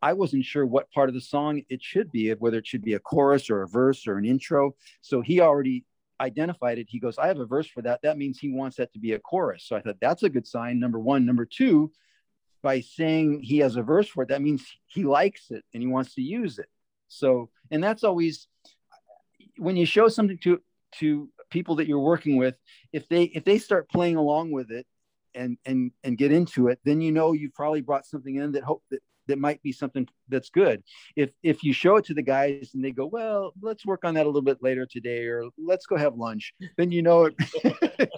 [0.00, 2.94] i wasn't sure what part of the song it should be whether it should be
[2.94, 4.76] a chorus or a verse or an intro.
[5.00, 5.84] So he already
[6.20, 6.86] identified it.
[6.88, 8.02] He goes i have a verse for that.
[8.04, 9.64] That means he wants that to be a chorus.
[9.66, 11.26] So i thought that's a good sign number one.
[11.26, 11.90] Number two
[12.62, 15.88] by saying he has a verse for it, that means he likes it and he
[15.88, 16.68] wants to use it.
[17.08, 18.46] So, and that's always
[19.56, 20.60] when you show something to
[20.96, 22.54] to people that you're working with,
[22.92, 24.86] if they if they start playing along with it
[25.34, 28.64] and and and get into it, then you know you've probably brought something in that
[28.64, 30.82] hope that that might be something that's good.
[31.16, 34.14] If if you show it to the guys and they go, well, let's work on
[34.14, 37.34] that a little bit later today, or let's go have lunch, then you know it,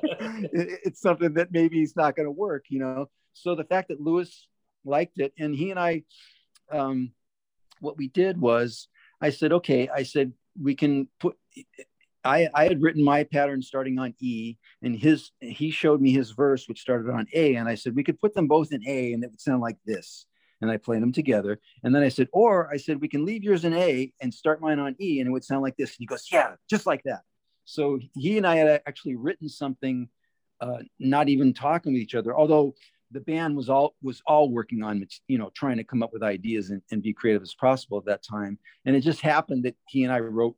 [0.52, 3.08] it's something that maybe is not going to work, you know.
[3.32, 4.48] So the fact that Lewis
[4.84, 6.02] liked it, and he and I,
[6.70, 7.12] um,
[7.80, 8.88] what we did was,
[9.20, 11.36] I said, okay, I said we can put.
[12.24, 16.30] I, I had written my pattern starting on E, and his he showed me his
[16.30, 19.12] verse, which started on A, and I said we could put them both in A,
[19.12, 20.26] and it would sound like this.
[20.60, 23.42] And I played them together, and then I said, or I said we can leave
[23.42, 25.90] yours in A and start mine on E, and it would sound like this.
[25.90, 27.22] And he goes, yeah, just like that.
[27.64, 30.08] So he and I had actually written something,
[30.60, 32.76] uh, not even talking with each other, although
[33.12, 36.22] the band was all was all working on you know trying to come up with
[36.22, 39.76] ideas and, and be creative as possible at that time and it just happened that
[39.88, 40.56] he and i wrote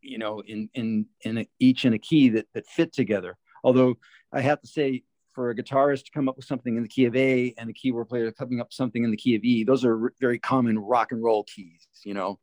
[0.00, 3.94] you know in in in a, each in a key that that fit together although
[4.32, 5.02] i have to say
[5.34, 7.72] for a guitarist to come up with something in the key of a and a
[7.72, 11.12] keyboard player coming up something in the key of e those are very common rock
[11.12, 12.38] and roll keys you know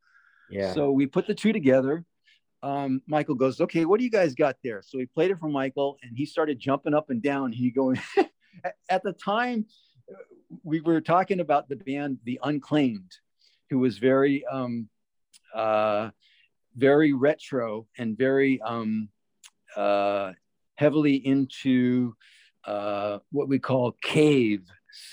[0.50, 0.74] Yeah.
[0.74, 2.06] so we put the two together.
[2.64, 4.82] Um, Michael goes, okay, what do you guys got there?
[4.82, 7.52] So we played it for Michael, and he started jumping up and down.
[7.52, 8.00] He going
[8.90, 9.66] at- the time
[10.64, 13.12] we were talking about the band The Unclaimed,
[13.70, 14.88] who was very um,
[15.54, 16.10] uh,
[16.76, 19.10] very retro and very um,
[19.76, 20.34] uh,
[20.76, 22.16] heavily into
[22.66, 24.62] uh, what we call cave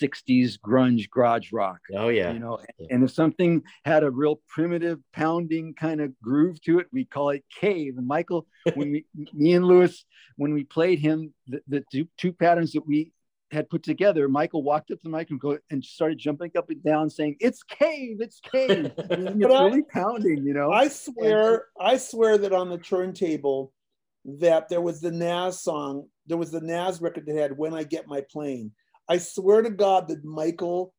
[0.00, 2.32] 60s grunge garage rock oh yeah.
[2.32, 2.86] you know Yeah.
[2.90, 7.30] and if something had a real primitive pounding kind of groove to it we call
[7.30, 10.04] it cave and michael when we me and lewis
[10.36, 13.12] when we played him the, the two, two patterns that we
[13.54, 16.68] had put together, Michael walked up to the mic and, go, and started jumping up
[16.68, 20.70] and down, saying, "It's Cave, it's Cave." And it's really pounding, you know.
[20.72, 23.72] I swear, I swear that on the turntable,
[24.24, 27.84] that there was the Nazz song, there was the Nazz record that had "When I
[27.84, 28.72] Get My Plane."
[29.08, 30.94] I swear to God that Michael,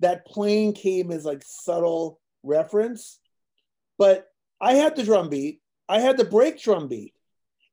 [0.00, 3.18] that plane came as like subtle reference,
[3.98, 4.26] but
[4.60, 7.12] I had the drum beat, I had the break drum beat,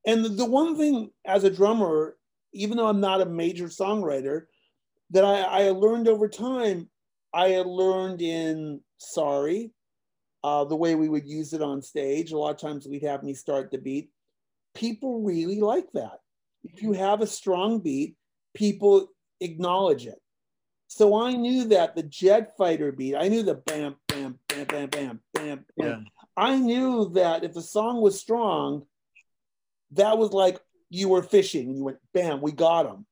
[0.05, 2.16] and the, the one thing as a drummer,
[2.53, 4.43] even though I'm not a major songwriter,
[5.11, 6.89] that I, I learned over time,
[7.33, 9.71] I had learned in Sorry,
[10.43, 12.31] uh, the way we would use it on stage.
[12.31, 14.09] A lot of times we'd have me start the beat.
[14.73, 16.19] People really like that.
[16.63, 18.15] If you have a strong beat,
[18.55, 19.07] people
[19.39, 20.19] acknowledge it.
[20.87, 24.89] So I knew that the jet fighter beat, I knew the bam, bam, bam, bam,
[24.89, 25.75] bam, bam, bam.
[25.77, 25.99] Yeah.
[26.35, 28.83] I knew that if the song was strong,
[29.91, 33.05] that was like you were fishing and you went, bam, we got him.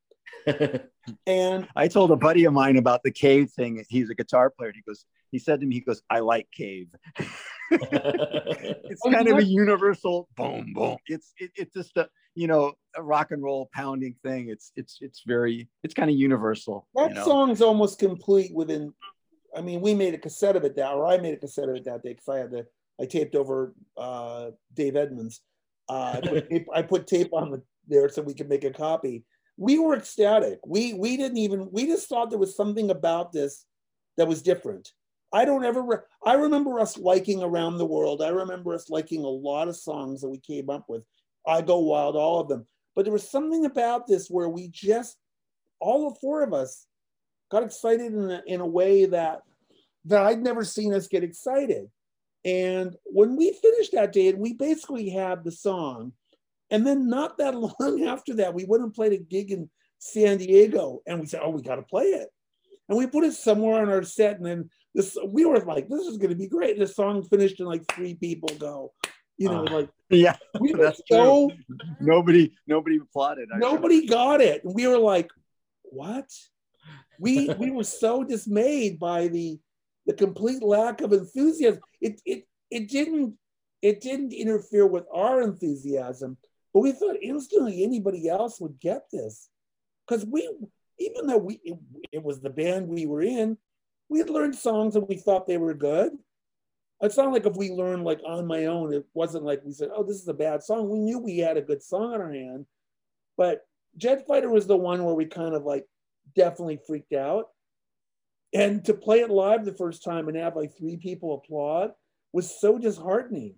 [1.28, 3.84] And I told a buddy of mine about the cave thing.
[3.90, 4.72] He's a guitar player.
[4.74, 6.88] He goes, he said to me, he goes, I like cave.
[7.72, 10.98] It's kind of a universal boom, boom.
[11.08, 14.50] It's it, it's just a you know a rock and roll pounding thing.
[14.50, 16.88] It's it's it's very it's kind of universal.
[16.94, 17.26] that you know?
[17.26, 18.94] song's almost complete within
[19.56, 21.76] i mean we made a cassette of it that or i made a cassette of
[21.76, 22.66] it that day because i had the
[23.02, 25.42] i taped over uh dave edmunds
[25.90, 28.72] uh, I, put tape, I put tape on the, there so we could make a
[28.72, 29.24] copy.
[29.58, 30.60] We were ecstatic.
[30.66, 33.66] We we didn't even we just thought there was something about this
[34.18, 34.92] that was different.
[35.32, 38.22] I don't ever re- i remember us liking around the world.
[38.22, 41.04] I remember us liking a lot of songs that we came up with.
[41.48, 42.66] I go wild all of them.
[42.96, 45.18] But there was something about this where we just
[45.80, 46.86] all the four of us
[47.52, 49.42] got excited in a, in a way that
[50.06, 51.90] that I'd never seen us get excited.
[52.46, 56.14] And when we finished that day, and we basically had the song,
[56.70, 60.38] and then not that long after that, we went and played a gig in San
[60.38, 62.30] Diego, and we said, "Oh, we got to play it,"
[62.88, 66.06] and we put it somewhere on our set, and then this we were like, "This
[66.06, 68.94] is going to be great." The song finished, and like three people go,
[69.38, 69.74] you know, Ah.
[69.74, 71.52] like Yeah, we were That's so
[72.00, 73.50] nobody nobody applauded.
[73.54, 75.30] I nobody got it and we were like
[75.84, 76.30] what
[77.20, 79.60] we we were so dismayed by the
[80.06, 81.82] the complete lack of enthusiasm.
[82.02, 83.38] It it it didn't
[83.82, 86.38] it didn't interfere with our enthusiasm
[86.76, 89.50] but we thought instantly anybody else would get this.
[90.06, 90.42] Because we
[91.00, 91.78] even though we it,
[92.12, 93.58] it was the band we were in
[94.10, 96.12] we had learned songs and we thought they were good.
[97.02, 99.90] It's not like if we learned like on my own it wasn't like we said
[99.96, 100.90] oh this is a bad song.
[100.90, 102.66] We knew we had a good song on our hand
[103.38, 103.62] but
[103.98, 105.86] Jet Fighter was the one where we kind of like
[106.36, 107.48] definitely freaked out.
[108.56, 111.92] And to play it live the first time and have like three people applaud
[112.32, 113.56] was so disheartening.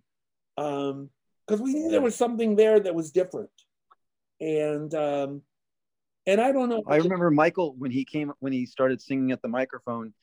[0.57, 1.11] Um,
[1.47, 3.51] because we knew there was something there that was different.
[4.41, 5.41] And um,
[6.25, 6.83] and I don't know.
[6.87, 10.13] I remember Michael when he came when he started singing at the microphone.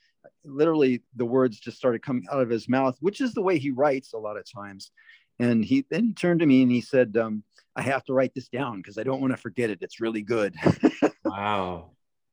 [0.45, 3.71] Literally, the words just started coming out of his mouth, which is the way he
[3.71, 4.91] writes a lot of times.
[5.39, 7.43] And he then he turned to me and he said, um,
[7.75, 9.79] "I have to write this down because I don't want to forget it.
[9.81, 10.55] It's really good."
[11.25, 11.93] wow.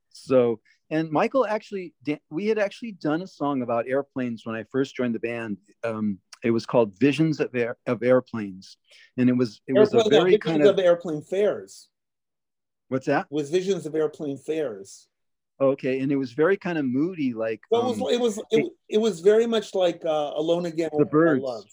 [0.10, 0.60] So,
[0.92, 1.94] and Michael actually,
[2.30, 5.58] we had actually done a song about airplanes when I first joined the band.
[5.86, 8.78] Um, it was called Visions of Air, of Airplanes,
[9.18, 11.88] and it was it was a very kind of of airplane fares.
[12.90, 13.28] what's that?
[13.30, 15.08] Was visions of airplane fares.
[15.62, 18.42] Okay, and it was very kind of moody, like So it was um, it was
[18.52, 20.90] it, it was very much like uh, Alone Again.
[20.98, 21.44] The Byrds.
[21.44, 21.66] Love.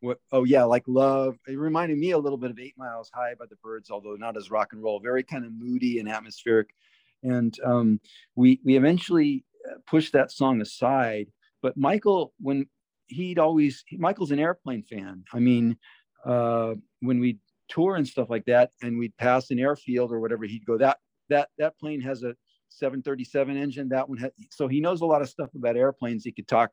[0.00, 0.18] what?
[0.32, 1.38] Oh yeah, like Love.
[1.46, 4.36] It reminded me a little bit of Eight Miles High by the Byrds, although not
[4.36, 5.00] as rock and roll.
[5.00, 6.74] Very kind of moody and atmospheric.
[7.22, 8.00] And um,
[8.36, 11.28] we we eventually uh, pushed that song aside.
[11.62, 12.66] But Michael, when
[13.08, 15.24] he'd always Michael's an airplane fan.
[15.32, 15.76] I mean,
[16.24, 17.38] uh, when we
[17.68, 20.98] tour and stuff like that, and we'd pass an airfield or whatever, he'd go that
[21.28, 22.34] that that plane has a
[22.70, 23.88] 737 engine.
[23.88, 26.24] That one so he knows a lot of stuff about airplanes.
[26.24, 26.70] He could talk,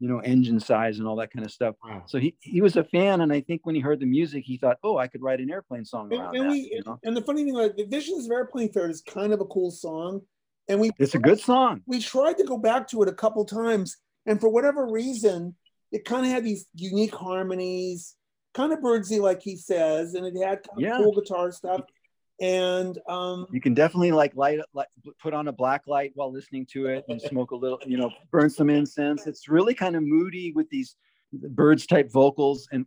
[0.00, 1.76] you know, engine size and all that kind of stuff.
[1.84, 2.02] Wow.
[2.06, 4.56] So he, he was a fan, and I think when he heard the music, he
[4.56, 6.98] thought, "Oh, I could write an airplane song And, around and that." we you know?
[7.04, 9.70] and the funny thing, like the Visions of Airplane Fair is kind of a cool
[9.70, 10.22] song,
[10.68, 11.82] and we It's a good song.
[11.86, 13.96] we tried to go back to it a couple times,
[14.26, 15.54] and for whatever reason,
[15.92, 18.16] it kind of had these unique harmonies,
[18.54, 20.96] kind of Byrdsy, like he says, and it had kind of Yeah.
[20.96, 21.82] cool guitar stuff.
[22.40, 24.86] And um, You can definitely like light, light,
[25.22, 28.10] put on a black light while listening to it, and smoke a little, you know,
[28.30, 29.26] burn some incense.
[29.26, 30.96] It's really kind of moody with these
[31.32, 32.86] Byrds type vocals, and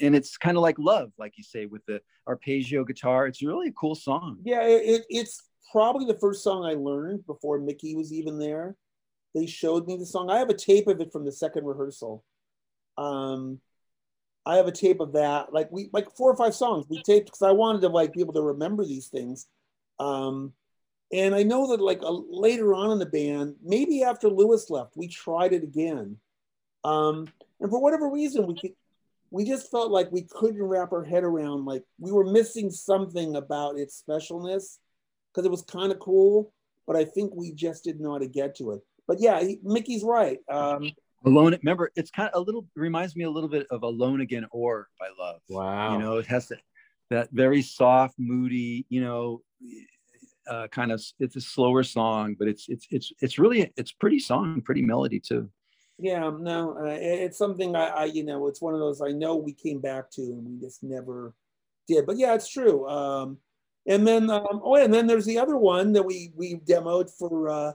[0.00, 3.26] and it's kind of like love, like you say, with the arpeggio guitar.
[3.26, 4.38] It's really a cool song.
[4.44, 8.74] yeah, it, it- it's probably the first song I learned before Mickey was even there.
[9.34, 10.30] They showed me the song.
[10.30, 12.24] I have a tape of it from the second rehearsal.
[12.96, 13.60] Um,
[14.48, 17.26] I have a tape of that, like we like four or five songs we taped
[17.26, 19.46] because I wanted to like be able to remember these things.
[20.00, 20.54] Um,
[21.10, 24.96] And I know that like uh, later on in the band, maybe after Lewis left,
[24.96, 26.18] we tried it again.
[26.84, 27.28] Um,
[27.60, 28.74] and for whatever reason, we could,
[29.30, 33.36] we just felt like we couldn't wrap our head around like we were missing something
[33.36, 34.78] about its specialness
[35.28, 36.52] because it was kind of cool,
[36.86, 38.80] but I think we just didn't know how to get to it.
[39.06, 40.38] But yeah, he, Mickey's right.
[40.50, 40.92] Um,
[41.24, 41.56] Alone.
[41.62, 44.88] Remember, it's kind of a little reminds me a little bit of Alone Again or
[44.98, 45.40] by Love.
[45.48, 45.92] Wow.
[45.92, 46.60] You know, it has that
[47.10, 49.42] that very soft, moody, you know,
[50.48, 51.02] uh, kind of.
[51.18, 55.20] It's a slower song, but it's it's it's it's really it's pretty song, pretty melody
[55.20, 55.50] too.
[56.00, 59.34] Yeah, no, uh, it's something I, I, you know, it's one of those I know
[59.34, 61.34] we came back to and we just never
[61.88, 62.06] did.
[62.06, 62.88] But yeah, it's true.
[62.88, 63.38] Um,
[63.84, 67.48] and then, um, oh, and then there's the other one that we we demoed for
[67.48, 67.72] uh,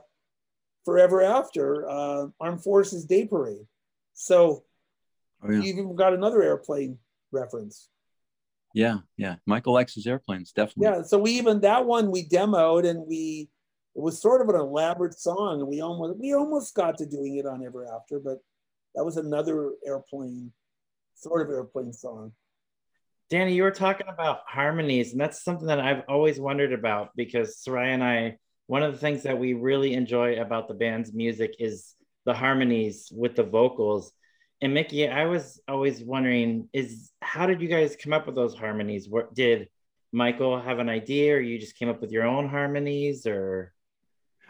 [0.84, 3.66] Forever After, uh, Armed Forces Day Parade.
[4.12, 4.64] So
[5.42, 6.98] Oh yeah, you've even got another airplane
[7.32, 7.88] reference.
[8.72, 9.36] yeah, yeah.
[9.46, 10.84] Michael likes his airplanes, definitely.
[10.84, 13.50] Yeah, so we even that one we demoed and we
[13.94, 17.36] it was sort of an elaborate song and we almost we almost got to doing
[17.36, 18.38] it on Ever After, but
[18.94, 20.52] that was another airplane
[21.14, 22.32] sort of airplane song.
[23.30, 27.62] Danny, you were talking about harmonies, and that's something that I've always wondered about because
[27.66, 31.56] Soraya and I, one of the things that we really enjoy about the band's music
[31.58, 31.94] is
[32.24, 34.12] the harmonies with the vocals.
[34.62, 38.54] And Mickey, I was always wondering, is how did you guys come up with those
[38.54, 39.08] harmonies?
[39.08, 39.68] What did
[40.12, 43.74] Michael have an idea, or you just came up with your own harmonies, or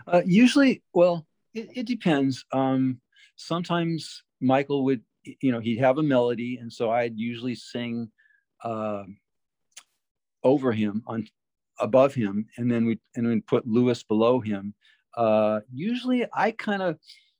[0.06, 2.44] Uh, usually, well, it, it depends.
[2.52, 3.00] Um,
[3.36, 5.02] sometimes Michael would,
[5.40, 8.10] you know, he'd have a melody, and so I'd usually sing
[8.62, 9.04] uh,
[10.42, 11.26] over him on
[11.78, 14.74] above him, and then we and we'd put Lewis below him.
[15.16, 16.98] Uh, usually, I kind of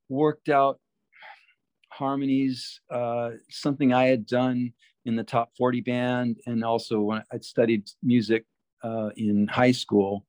[0.09, 0.79] worked out
[1.91, 4.73] harmonies, uh, something I had done
[5.05, 8.45] in the top 40 band, and also when I'd studied music
[8.83, 10.27] uh, in high school.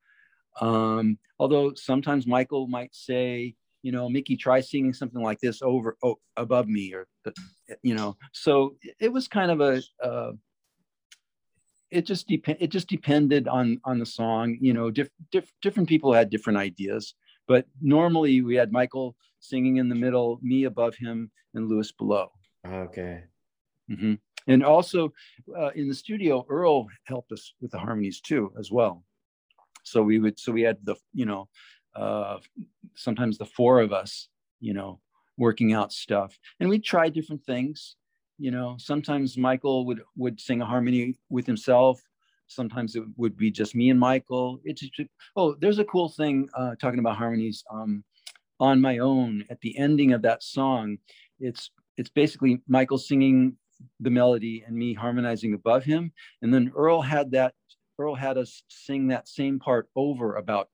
[0.61, 5.97] Um, although sometimes Michael might say, you know, Mickey, try singing something like this over
[6.03, 7.07] oh, above me, or
[7.83, 8.17] you know.
[8.31, 9.81] So it was kind of a.
[10.03, 10.31] Uh,
[11.91, 12.57] it just depend.
[12.59, 14.57] It just depended on on the song.
[14.59, 17.15] You know, diff, diff, different people had different ideas,
[17.47, 22.31] but normally we had Michael singing in the middle, me above him, and Lewis below.
[22.67, 23.23] okay,
[23.87, 24.15] hmm
[24.47, 25.13] And also
[25.57, 29.03] uh, in the studio, Earl helped us with the harmonies too, as well.
[29.83, 31.47] So we would, so we had the, you know,
[31.95, 32.39] uh,
[32.95, 34.29] sometimes the four of us,
[34.59, 34.99] you know,
[35.37, 37.95] working out stuff, and we tried different things.
[38.37, 42.01] You know, sometimes Michael would would sing a harmony with himself.
[42.47, 44.59] Sometimes it would be just me and Michael.
[44.63, 47.63] It's just, oh, there's a cool thing uh, talking about harmonies.
[47.71, 48.03] Um,
[48.59, 50.97] on my own, at the ending of that song,
[51.39, 53.57] it's it's basically Michael singing
[53.99, 56.11] the melody and me harmonizing above him.
[56.41, 57.53] And then Earl had that,
[57.99, 60.69] Earl had us sing that same part over about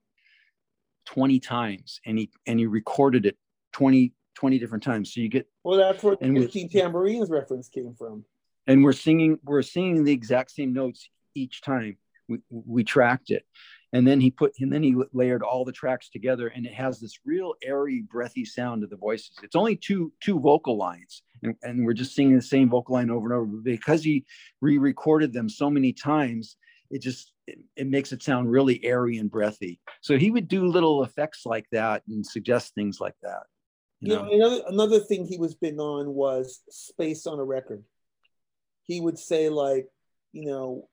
[1.06, 3.36] 20 times and he and he recorded it
[3.72, 5.12] 20, 20 different times.
[5.12, 8.24] So you get Well, that's where we- 15 tambourines reference came from.
[8.66, 11.96] and we're singing, we're singing the exact same notes each time.
[12.28, 13.44] We we tracked it.
[13.94, 16.98] And then he put and then he layered all the tracks together and it has
[16.98, 19.36] this real airy, breathy sound to the voices.
[19.42, 21.22] It's only two two vocal lines.
[21.42, 23.46] And, and we're just singing the same vocal line over and over.
[23.46, 24.24] But because he
[24.62, 26.56] re-recorded them so many times,
[26.90, 29.80] it just it, it makes it sound really airy and breathy.
[30.00, 33.42] So he would do little effects like that and suggest things like that.
[34.02, 34.24] You You know?
[34.24, 37.84] know, another another thing he was big on was space on a record.
[38.84, 39.86] He would say like,
[40.32, 40.88] you know,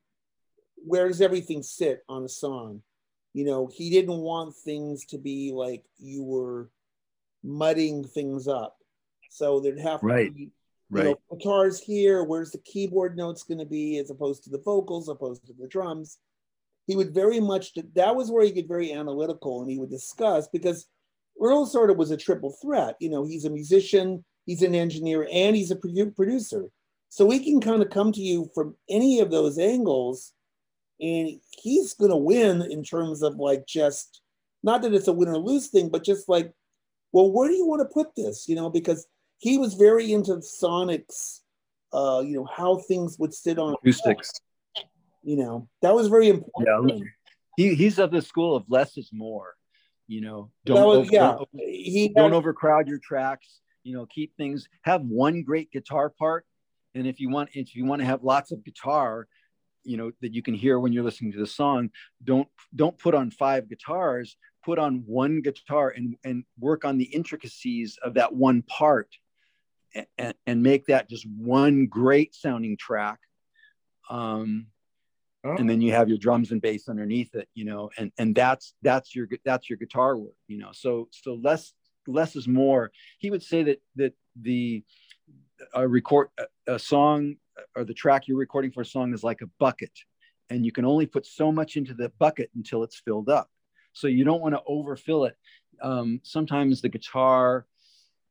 [0.76, 2.82] where does everything sit on a song?
[3.34, 6.70] You know, he didn't want things to be like you were
[7.44, 8.78] mudding things up.
[9.30, 10.28] So there'd have Right.
[10.28, 10.52] to be
[10.92, 14.58] you know, guitars here, where's the keyboard notes going to be as opposed to the
[14.58, 16.18] vocals, opposed to the drums.
[16.88, 20.48] He would very much, that was where he get very analytical and he would discuss
[20.48, 20.88] because
[21.42, 22.96] Earl sort of was a triple threat.
[23.00, 26.66] You know, he's a musician, he's an engineer, and he's a producer.
[27.10, 30.34] So he can kind of come to you from any of those angles
[31.02, 34.22] and he's going to win in terms of like just,
[34.64, 36.54] not that it's a win or lose thing, but just like,
[37.12, 38.48] well, where do you want to put this?
[38.48, 39.08] You know, because
[39.40, 41.40] he was very into sonics,
[41.94, 44.34] uh, you know, how things would sit on Acoustics.
[45.24, 46.92] You know, that was very important.
[46.92, 47.06] Yeah.
[47.58, 49.56] He, he's of the school of less is more.
[50.10, 54.06] You know, don't was, over- yeah, don't he don't had- overcrowd your tracks you know
[54.08, 56.46] keep things have one great guitar part.
[56.96, 59.28] And if you want if you want to have lots of guitar
[59.84, 61.90] you know that you can hear when you're listening to the song
[62.24, 64.36] don't don't put on five guitars
[64.66, 69.08] put on one guitar and and work on the intricacies of that one part
[70.18, 73.20] and, and make that just one great sounding track.
[74.10, 74.68] Um
[75.44, 78.74] And then you have your drums and bass underneath it you know and and that's
[78.82, 80.72] that's your that's your guitar work you know.
[80.74, 81.74] So so less
[82.08, 82.92] less is more.
[83.20, 84.84] He would say that that the
[85.74, 87.36] a record a, a song
[87.76, 89.92] or the track you're recording for a song is like a bucket
[90.50, 93.50] and you can only put so much into the bucket until it's filled up.
[93.94, 95.36] So you don't want to overfill it.
[95.82, 97.66] Um, sometimes the guitar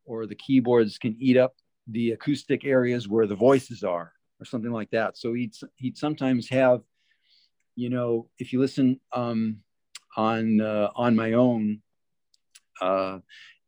[0.04, 1.54] or the keyboards can eat up
[1.86, 5.16] the acoustic areas where the voices are or something like that.
[5.16, 6.82] So he'd he'd sometimes have
[7.78, 9.58] you know if you listen um,
[10.16, 11.80] on uh, on my own
[12.80, 13.18] uh,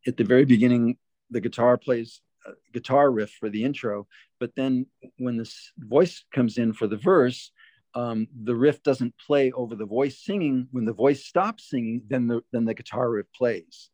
[0.07, 0.97] at the very beginning
[1.31, 4.09] the guitar plays a guitar riff for the intro
[4.41, 4.85] but then
[5.19, 7.53] when this voice comes in for the verse
[7.95, 10.69] um, the riff doesn't play over the voice singing.
[10.71, 13.91] When the voice stops singing then the then the guitar riff plays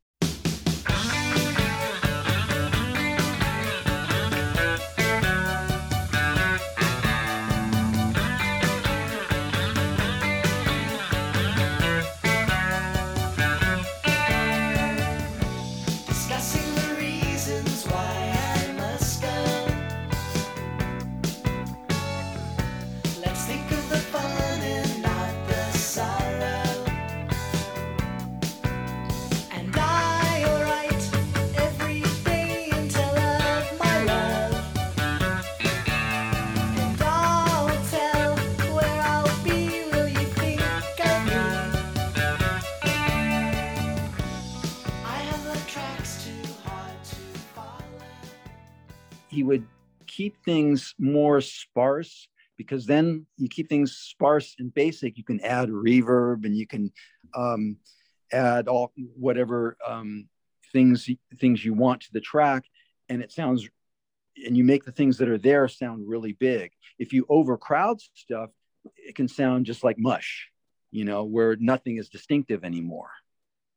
[49.36, 49.66] he would
[50.06, 52.26] keep things more sparse
[52.56, 55.18] because then you keep things sparse and basic.
[55.18, 56.90] You can add reverb and you can
[57.34, 57.76] um,
[58.32, 60.28] add all whatever um,
[60.72, 62.64] things things you want to the track.
[63.10, 63.68] And it sounds
[64.42, 66.72] and you make the things that are there sound really big.
[66.98, 68.50] If you overcrowd stuff
[68.96, 70.48] it can sound just like mush
[70.92, 73.10] you know where nothing is distinctive anymore.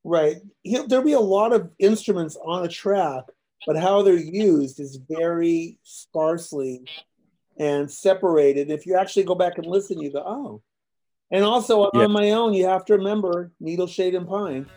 [0.03, 0.38] Right.
[0.64, 3.26] There'll be a lot of instruments on a track,
[3.66, 6.82] but how they're used is very sparsely
[7.57, 8.72] and separated.
[8.72, 10.62] If you actually go back and listen, you go, oh.
[11.32, 12.05] And also Yeah.
[12.05, 14.68] on my own, you have to remember Needle, Shade, and Pine.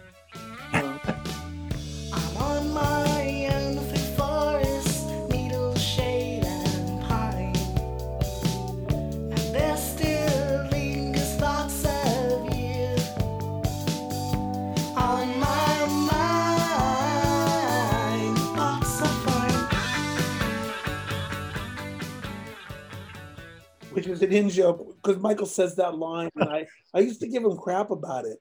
[24.22, 27.56] An in joke because Michael says that line, and I, I used to give him
[27.56, 28.38] crap about it.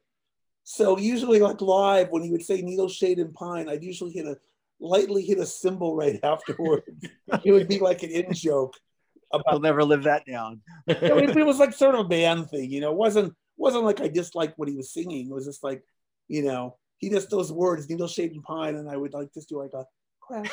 [0.64, 4.26] So usually, like live, when he would say needle, shade, and pine, I'd usually hit
[4.26, 4.38] a
[4.80, 6.86] lightly hit a cymbal right afterwards.
[7.44, 8.76] it would be like an in joke
[9.48, 12.50] i'll never live that down You know, it, it was like sort of a band
[12.50, 12.92] thing, you know.
[12.92, 15.28] It wasn't wasn't like I disliked what he was singing.
[15.28, 15.84] It was just like,
[16.28, 19.50] you know, he just those words, needle, shade, and pine, and I would like just
[19.50, 19.86] do like a
[20.20, 20.48] crap.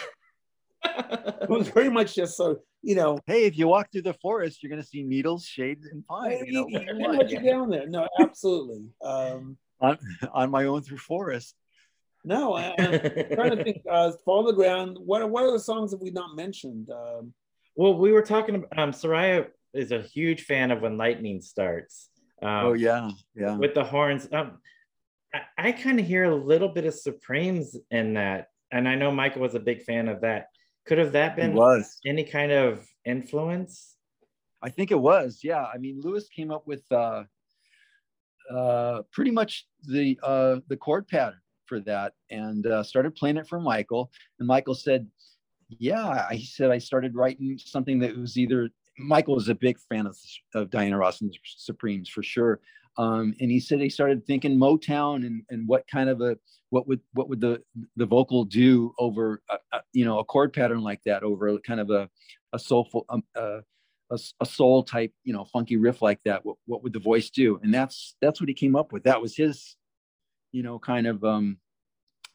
[0.85, 4.63] It was very much just so, you know, hey if you walk through the forest
[4.63, 7.41] you're going to see needles shades and pine Hey, you know, you- what do you
[7.41, 7.87] you know you down there.
[7.89, 8.85] No, absolutely.
[9.03, 9.99] Um, on,
[10.33, 11.55] on my own through forest.
[12.25, 13.01] no, I, I'm
[13.35, 13.79] trying to think.
[13.91, 14.99] Uh, Fall on the Ground.
[15.01, 16.91] What what are the songs that we not mentioned?
[16.91, 17.33] Um,
[17.77, 22.11] well, we were talking about um, Soraya is a huge fan of when lightning starts.
[22.43, 23.57] Um, Oh yeah, yeah.
[23.57, 24.29] with the horns.
[24.33, 24.59] Um,
[25.33, 29.13] I, I kind of hear a little bit of Supremes in that, and I know
[29.13, 30.47] Michael was a big fan of that.
[30.89, 31.99] Could have that been was.
[32.07, 33.97] any kind of influence?
[34.63, 35.41] I think it was.
[35.45, 35.65] Yeah.
[35.65, 37.25] I mean, Lewis came up with uh,
[38.51, 43.47] uh, pretty much the uh, the chord pattern for that, and uh, started playing it
[43.47, 44.11] for Michael.
[44.39, 45.07] And Michael said,
[45.69, 48.71] "Yeah." I- He said I started writing something that was either.
[49.01, 50.17] Michael was a big fan of,
[50.55, 52.61] of Diana Ross and the Supremes for sure.
[52.99, 56.37] Um, and he said he started thinking Motown and, and what kind of a
[56.71, 57.63] what would what would the
[57.97, 61.61] the vocal do over a, a, you know a chord pattern like that over a
[61.61, 62.11] kind of a
[62.53, 63.61] a soulful um, uh,
[64.11, 67.31] a, a soul type you know funky riff like that what, what would the voice
[67.31, 69.77] do and that's that's what he came up with that was his
[70.53, 71.57] you know kind of um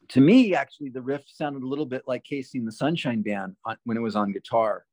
[0.08, 3.54] to me actually the riff sounded a little bit like KC and the sunshine band
[3.66, 4.84] on, when it was on guitar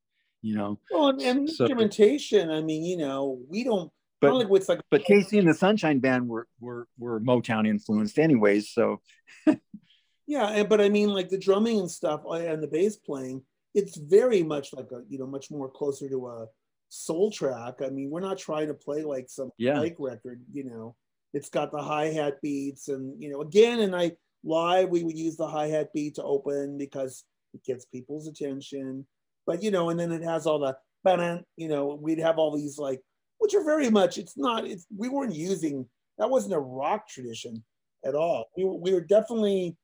[0.42, 2.50] you know well, and, and So- instrumentation.
[2.50, 3.92] I mean, you know, we don't.
[4.22, 8.20] But like it's like but KC and the sunshine band were were were motown influenced
[8.20, 9.02] anyways so
[10.28, 13.44] yeah, but I mean, like the drumming and stuff uh, and the bass playing.
[13.74, 16.48] It's very much like a you know much more closer to a
[16.90, 17.76] soul track.
[17.84, 19.80] I mean, we're not trying to play like some Yeah.
[19.80, 20.42] like record.
[20.54, 20.96] You know,
[21.34, 25.18] it's got the hi hat beats, and you know, again, and I live we would
[25.18, 27.24] use the hi hat beat to open because
[27.54, 29.06] it gets people's attention.
[29.46, 32.78] But you know, and then it has all the, you know, we'd have all these
[32.78, 33.02] like
[33.42, 34.20] which are very much.
[34.20, 34.68] It's not.
[34.68, 35.88] It's we weren't using
[36.20, 37.64] that wasn't a rock tradition
[38.06, 38.46] at all.
[38.56, 39.76] We were we were definitely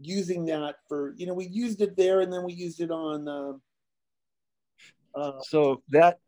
[0.00, 3.28] using that for you know we used it there and then we used it on.
[3.28, 3.62] Um,
[5.12, 6.20] uh, so that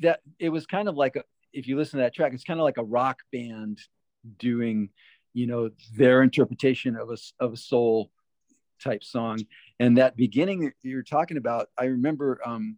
[0.00, 1.24] that it was kind of like a,
[1.54, 3.78] if you listen to that track, it's kind of like a rock band
[4.38, 4.90] doing,
[5.32, 8.10] you know, their interpretation of a of a soul
[8.84, 9.38] type song.
[9.80, 12.76] And that beginning you're talking about, I remember um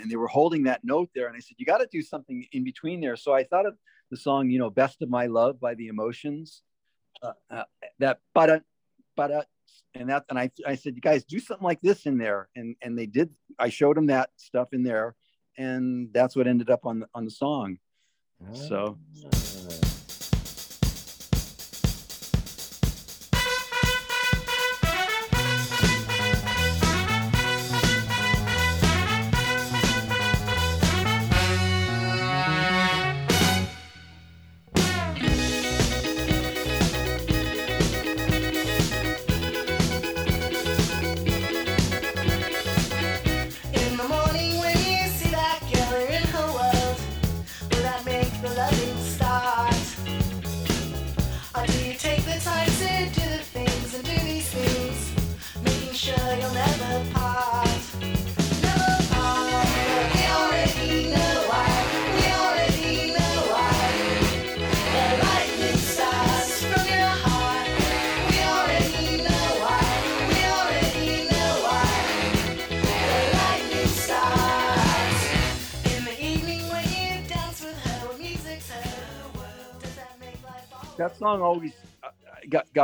[0.00, 1.26] and they were holding that note there.
[1.26, 3.16] And I said, you got to do something in between there.
[3.16, 3.76] So I thought of
[4.10, 6.62] the song, you know, Best of My Love by the Emotions.
[7.22, 7.64] Uh, uh,
[7.98, 8.62] that but
[9.16, 9.48] but
[9.94, 12.76] and that and I, I said you guys do something like this in there and
[12.82, 15.14] and they did i showed them that stuff in there
[15.56, 17.78] and that's what ended up on the on the song
[18.52, 18.98] so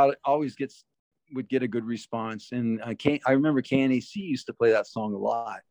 [0.07, 0.83] got always gets
[1.33, 4.87] would get a good response and i can't i remember knac used to play that
[4.87, 5.61] song a lot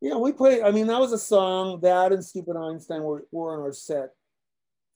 [0.00, 0.62] yeah, we played.
[0.62, 4.10] I mean, that was a song that and Stupid Einstein were, were on our set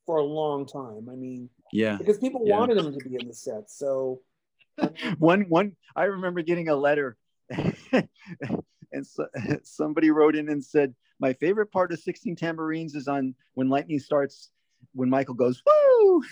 [0.04, 1.08] for a long time.
[1.10, 2.58] I mean, yeah because people Yeah.
[2.58, 3.70] wanted them to be in the set.
[3.70, 4.20] So
[5.18, 7.16] one one i remember getting a letter
[7.92, 9.26] and so,
[9.62, 13.98] somebody wrote in and said my favorite part of 16 tambourines is on when lightning
[13.98, 14.50] starts
[14.94, 16.22] when michael goes woo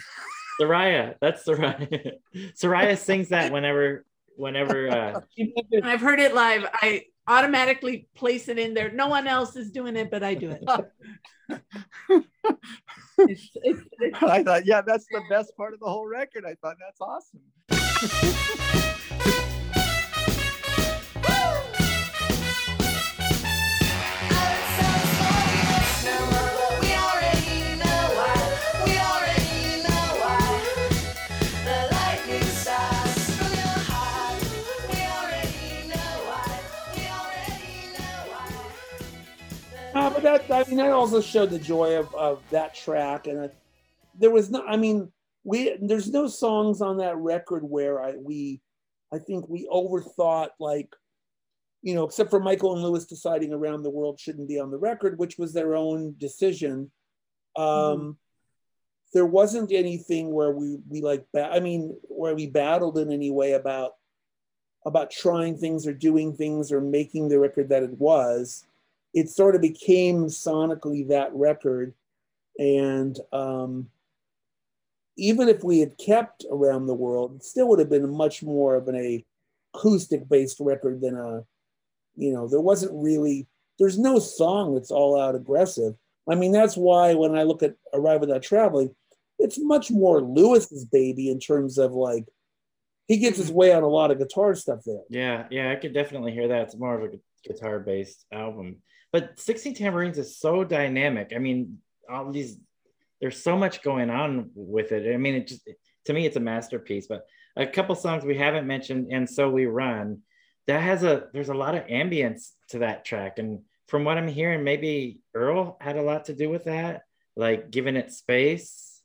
[0.60, 2.12] Soraya, that's Soraya.
[2.54, 4.04] Soraya sings that whenever,
[4.36, 4.88] whenever.
[4.88, 5.20] Uh,
[5.82, 6.66] I've heard it live.
[6.74, 8.90] I automatically place it in there.
[8.90, 10.64] No one else is doing it, but I do it.
[13.20, 16.54] It's, it's, it's, i thought yeah that's the best part of the whole record i
[16.54, 17.40] thought that's awesome
[40.20, 43.26] but that I mean that also showed the joy of, of that track.
[43.26, 43.48] And uh,
[44.18, 45.12] there was no I mean
[45.44, 48.60] we there's no songs on that record where I we
[49.12, 50.94] I think we overthought like
[51.82, 54.78] you know except for Michael and Lewis deciding around the world shouldn't be on the
[54.78, 56.90] record which was their own decision.
[57.56, 58.18] Um
[59.14, 63.30] there wasn't anything where we we like ba- I mean where we battled in any
[63.30, 63.92] way about
[64.84, 68.64] about trying things or doing things or making the record that it was
[69.18, 71.94] it sort of became sonically that record
[72.58, 73.88] and um,
[75.16, 78.76] even if we had kept around the world it still would have been much more
[78.76, 79.24] of an
[79.74, 81.44] acoustic based record than a
[82.16, 83.46] you know there wasn't really
[83.78, 85.94] there's no song that's all out aggressive
[86.30, 88.94] i mean that's why when i look at arrive without traveling
[89.38, 92.24] it's much more lewis's baby in terms of like
[93.06, 95.94] he gets his way on a lot of guitar stuff there yeah, yeah, I could
[95.94, 96.62] definitely hear that.
[96.62, 97.16] It's more of a
[97.46, 98.76] guitar based album.
[99.12, 101.32] But 16 Tambourines is so dynamic.
[101.34, 101.78] I mean,
[102.10, 102.58] all these,
[103.20, 105.12] there's so much going on with it.
[105.12, 105.68] I mean, it just,
[106.06, 107.06] to me, it's a masterpiece.
[107.06, 107.26] But
[107.56, 110.22] a couple songs we haven't mentioned, and So We Run,
[110.66, 113.38] that has a, there's a lot of ambience to that track.
[113.38, 117.02] And from what I'm hearing, maybe Earl had a lot to do with that,
[117.36, 119.00] like giving it space.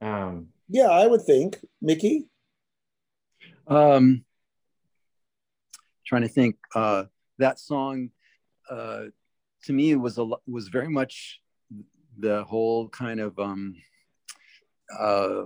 [0.00, 2.26] Um, yeah i would think mickey
[3.66, 4.24] um
[6.06, 7.04] trying to think uh
[7.38, 8.10] that song
[8.70, 9.04] uh
[9.64, 11.40] to me it was a was very much
[12.18, 13.74] the whole kind of um
[14.98, 15.42] uh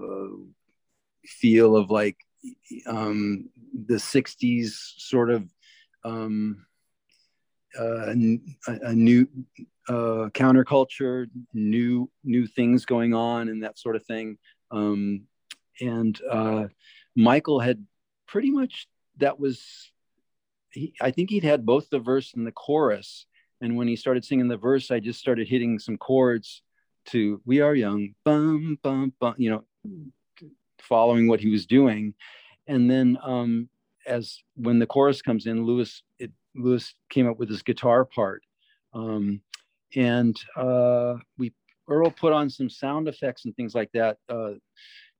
[1.25, 2.17] feel of like
[2.87, 3.49] um
[3.87, 5.49] the 60s sort of
[6.05, 6.67] um
[7.79, 9.29] uh, a, a new
[9.89, 14.39] uh, counterculture, new new things going on, and that sort of thing.
[14.71, 15.23] Um,
[15.81, 16.65] and uh,
[17.15, 17.85] Michael had
[18.27, 18.89] pretty much
[19.19, 19.91] that was
[20.77, 23.27] he, I think he'd had both the verse and the chorus.
[23.61, 26.63] And when he started singing the verse, I just started hitting some chords
[27.07, 29.65] to "We Are Young," bum bum bum, you know,
[30.79, 32.15] following what he was doing.
[32.67, 33.69] And then um,
[34.07, 38.43] as when the chorus comes in, Lewis it, Lewis came up with his guitar part,
[38.93, 39.41] um,
[39.95, 41.53] and uh, we
[41.89, 44.19] Earl put on some sound effects and things like that.
[44.29, 44.55] Uh,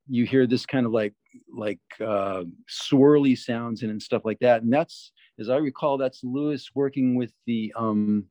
[0.09, 1.13] you hear this kind of like
[1.53, 6.23] like uh, swirly sounds and, and stuff like that, and that's as I recall, that's
[6.23, 8.25] Lewis working with the um,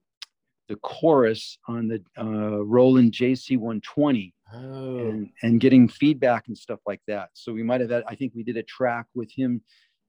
[0.69, 6.79] the chorus on the uh, Roland JC 120 Oh, and, and getting feedback and stuff
[6.87, 7.31] like that.
[7.33, 9.61] So we might have had, I think we did a track with him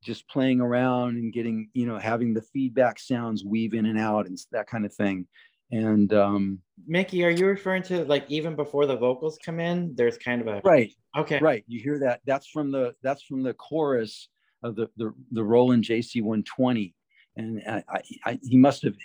[0.03, 4.27] just playing around and getting, you know, having the feedback sounds weave in and out
[4.27, 5.27] and that kind of thing.
[5.71, 9.93] And um, Mickey, are you referring to like even before the vocals come in?
[9.95, 11.39] There's kind of a right, okay.
[11.39, 11.63] right.
[11.67, 12.21] You hear that?
[12.25, 14.29] That's from the that's from the chorus
[14.63, 16.95] of the the, the Roland JC 120,
[17.35, 18.95] and I, I, I, he must have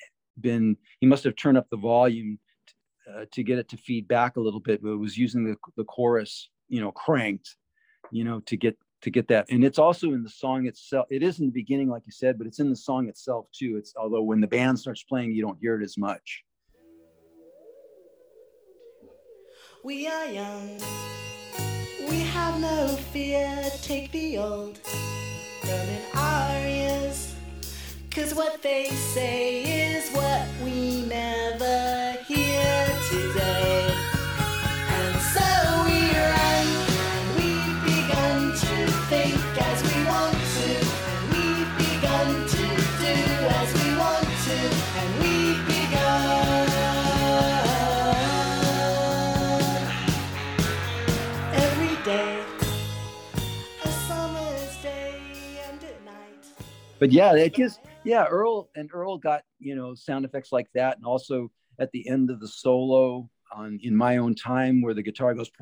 [0.41, 2.39] been he must have turned up the volume
[3.13, 5.57] uh, to get it to feed back a little bit, but it was using the
[5.77, 7.57] the chorus, you know, cranked,
[8.13, 9.47] you know, to get to get that.
[9.51, 11.07] And it's also in the song itself.
[11.11, 13.77] It is in the beginning, like you said, but it's in the song itself too.
[13.77, 16.45] It's although when the band starts playing, you don't hear it as much.
[19.85, 20.79] We are young.
[22.09, 23.65] We have no fear.
[23.83, 24.79] Take the old
[25.65, 27.35] Roman arias.
[28.13, 31.52] Cause what they say is what we never
[57.03, 60.99] but yeah, it just yeah, Earl and Earl got you know sound effects like that,
[60.99, 61.51] and also
[61.81, 65.51] at the end of the solo on "In My Own Time" where the guitar goes.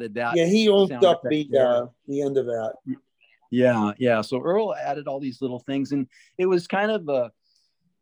[0.00, 0.36] added that.
[0.36, 2.74] Yeah, he owned sound up the uh, the end of that.
[3.50, 4.20] Yeah, yeah.
[4.22, 6.06] So Earl added all these little things, and
[6.38, 7.32] it was kind of a,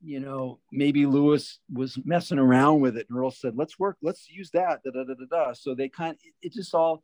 [0.02, 4.28] you know, maybe Lewis was messing around with it, and Earl said, "Let's work, let's
[4.28, 5.52] use that." Da da da da da.
[5.54, 7.02] So they kind, of, it just all,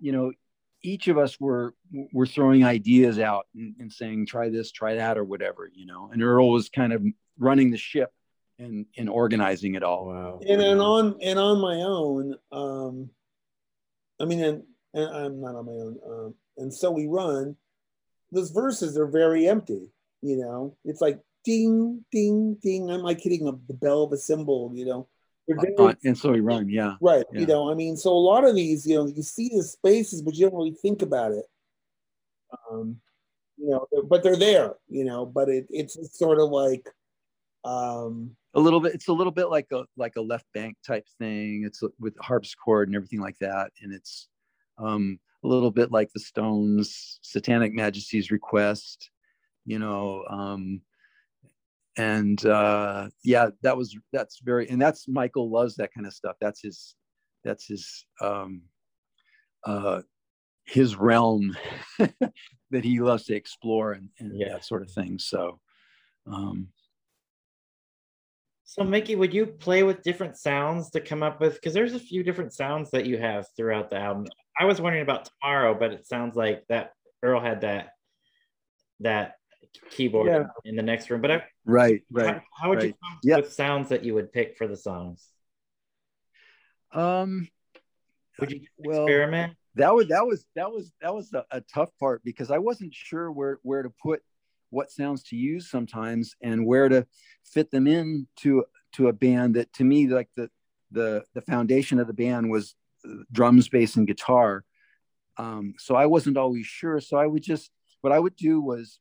[0.00, 0.32] you know,
[0.82, 1.74] each of us were
[2.12, 6.10] were throwing ideas out and, and saying, "Try this, try that," or whatever, you know.
[6.12, 7.02] And Earl was kind of
[7.38, 8.12] running the ship
[8.58, 10.06] and and organizing it all.
[10.06, 10.40] Wow.
[10.46, 13.10] And and on and on my own, um,
[14.20, 14.62] I mean, and,
[14.92, 15.98] and I'm not on my own.
[16.06, 17.56] Um, and so we run.
[18.32, 19.90] Those verses are very empty.
[20.22, 22.90] You know, it's like ding, ding, ding.
[22.90, 24.72] I'm like hitting a, the bell of a cymbal.
[24.74, 25.08] You know,
[25.48, 26.94] very- Uh, and so we run, yeah.
[27.00, 27.24] right.
[27.32, 27.40] yeah.
[27.40, 30.22] You know, I mean, so a lot of these, you know, you see the spaces,
[30.22, 31.44] but you don't really think about it.
[32.70, 33.00] Um,
[33.56, 34.74] you know, but they're there.
[34.88, 36.88] You know, but it, it's sort of like.
[37.64, 41.06] Um, a little bit it's a little bit like a like a Left Banke type
[41.18, 41.64] thing.
[41.66, 43.70] It's with harpsichord and everything like that.
[43.82, 44.28] And it's
[44.78, 49.10] um a little bit like the stones satanic majesty's request
[49.66, 50.80] you know um
[51.96, 56.36] and uh yeah that was that's very and that's michael loves that kind of stuff.
[56.40, 56.94] That's his
[57.44, 58.62] that's his um
[59.64, 60.02] uh
[60.64, 61.56] his realm
[61.98, 64.54] that he loves to explore and, and Yeah.
[64.54, 65.18] that sort of thing.
[65.18, 65.60] So
[66.26, 66.68] um
[68.74, 71.54] So Mickey, would you play with different sounds to come up with?
[71.54, 74.26] Because there's a few different sounds that you have throughout the album.
[74.58, 76.90] I was wondering about tomorrow, but it sounds like that
[77.22, 77.90] Earl had that
[78.98, 79.36] that
[79.92, 80.46] keyboard Yeah.
[80.64, 81.20] in the next room.
[81.20, 82.96] But I, right right how, how would you right.
[83.00, 83.36] come up Yeah.
[83.36, 85.24] with sounds that you would pick for the songs?
[86.90, 87.46] Um,
[88.40, 89.56] Would you well, experiment?
[89.76, 92.92] that was that was that was that was a, a tough part because I wasn't
[92.92, 94.20] sure where where to put
[94.74, 97.06] what sounds to use sometimes and where to
[97.44, 100.50] fit them in to to a band that to me like the
[100.90, 102.74] the the foundation of the band was
[103.32, 104.64] drums, bass, and guitar.
[105.36, 107.00] Um, so I wasn't always sure.
[107.00, 107.70] So I would just
[108.00, 108.98] what I would do was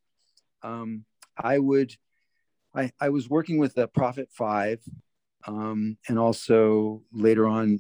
[0.64, 1.06] um,
[1.38, 1.94] I would
[2.76, 4.80] I, I was working with the Prophet Five
[5.46, 7.80] um, and also later on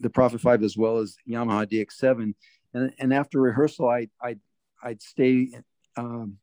[0.00, 2.34] the Prophet Five as well as Yamaha DX7.
[2.74, 4.36] And, and after rehearsal, I I
[4.82, 5.50] I'd stay
[5.96, 6.38] um,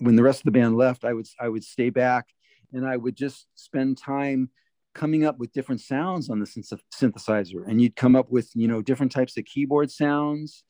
[0.00, 1.04] when the rest of the band left.
[1.04, 2.26] I would I would stay back
[2.72, 4.50] and I would just spend time
[4.94, 7.66] coming up with different sounds on the synth- synthesizer.
[7.66, 10.64] And you'd come up with, you know, different types of keyboard sounds,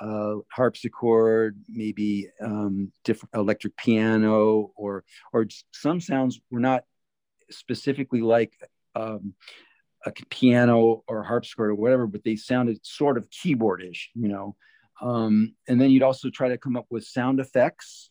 [0.00, 6.84] uh, harpsichord, maybe um, different electric piano, or or some sounds were not
[7.50, 8.52] specifically like
[8.94, 9.34] um,
[10.04, 14.56] a piano or harpsichord or whatever, but they sounded sort of keyboardish, you know.
[15.00, 18.10] Um, and then you'd also try to come up with sound effects,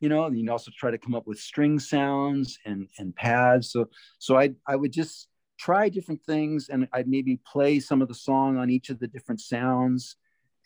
[0.00, 3.70] you know, you'd also try to come up with string sounds and and pads.
[3.70, 5.28] So so I I would just
[5.58, 9.06] try different things and I'd maybe play some of the song on each of the
[9.06, 10.16] different sounds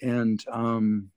[0.00, 1.10] and um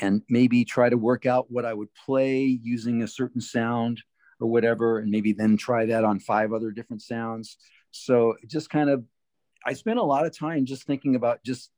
[0.00, 4.02] and maybe try to work out what I would play using a certain sound
[4.40, 7.56] or whatever, and maybe then try that on five other different sounds.
[7.90, 9.04] So just kind of,
[9.66, 11.70] I spent a lot of time just thinking about just,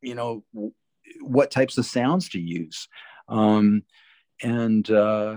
[0.00, 0.44] you know,
[1.20, 2.88] what types of sounds to use.
[3.28, 3.82] Um,
[4.42, 5.36] and uh,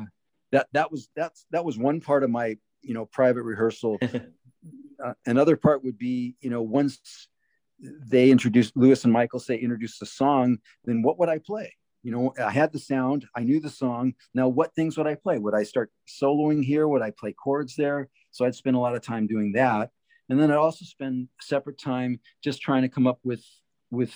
[0.52, 3.98] that, that was, that's, that was one part of my, you know, private rehearsal.
[5.04, 7.28] uh, another part would be, you know, once
[7.80, 11.74] they introduced Lewis and Michael say introduced the song, then what would I play?
[12.04, 14.14] you know i had the sound i knew the song.
[14.34, 15.38] Now what things would i play?
[15.38, 16.88] Would i start soloing here?
[16.88, 18.10] Would i play chords there?
[18.32, 19.90] So i'd spend a lot of time doing that.
[20.30, 23.44] And then i'd also spend separate time just trying to come up with
[23.92, 24.14] with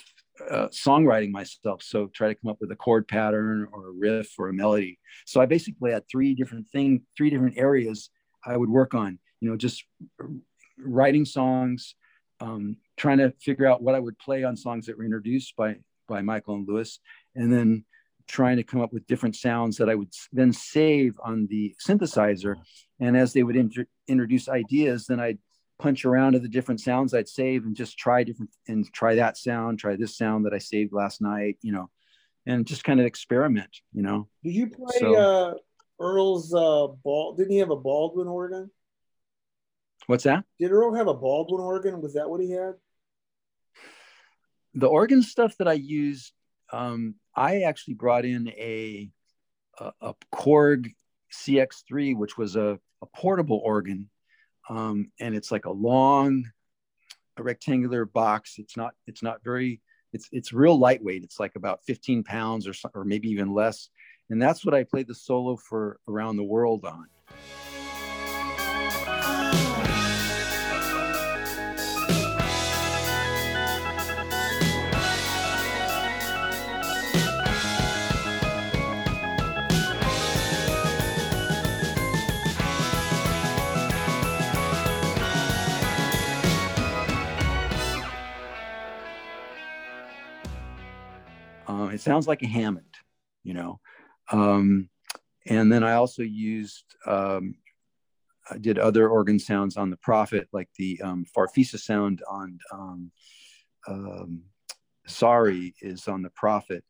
[0.50, 4.34] uh, songwriting myself so try to come up with a chord pattern or a riff
[4.40, 8.10] or a melody so i basically had three different things three different areas
[8.46, 9.84] i would work on you know just
[10.80, 11.96] writing songs
[12.40, 15.76] um, trying to figure out what i would play on songs that were introduced by
[16.08, 17.00] by michael and lewis
[17.36, 17.86] and then
[18.28, 22.56] trying to come up with different sounds that I would then save on the synthesizer.
[23.00, 25.40] And as they would inter- introduce ideas, then I'd
[25.80, 29.38] punch around to the different sounds I'd save and just try different and try that
[29.38, 31.90] sound, try this sound that I saved last night, you know,
[32.46, 34.28] and just kind of experiment, you know.
[34.44, 35.54] Did you play So- uh,
[36.00, 37.36] Earl's uh, ball?
[37.36, 38.70] Didn't he have a Baldwin organ?
[40.08, 40.44] What's that?
[40.60, 42.02] Did Earl have a Baldwin organ?
[42.02, 42.74] Was that what he had?
[44.74, 46.34] The organ stuff that I used,
[46.72, 49.10] um, I actually brought in a
[49.80, 50.94] a, a Korg
[51.32, 54.10] CX3, which was a, a portable organ,
[54.70, 56.50] um, and it's like a long,
[57.38, 58.56] a rectangular box.
[58.58, 59.82] It's not it's not very
[60.14, 61.24] it's it's real lightweight.
[61.24, 63.90] It's like about 15 pounds or or maybe even less,
[64.30, 67.08] and that's what I played the solo for around the world on.
[92.04, 92.94] Sounds like a Hammond,
[93.44, 93.80] you know.
[94.32, 94.90] Um,
[95.46, 97.56] and then I also used, um,
[98.50, 103.12] I did other organ sounds on the Prophet, like the um, Farfisa sound on um,
[103.88, 104.44] um,
[105.08, 106.84] Sorry is on the Prophet,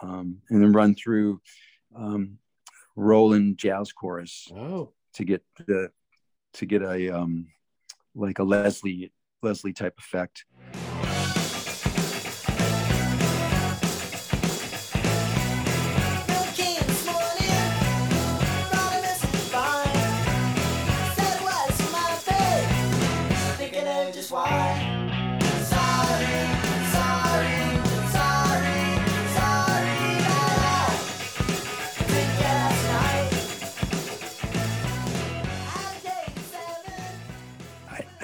[0.00, 1.40] um, and then run through
[1.96, 2.38] um,
[2.94, 5.90] Roland Jazz Chorus Oh, to get the
[6.54, 7.48] to get a um,
[8.14, 9.12] like a Leslie
[9.42, 10.44] Leslie type effect.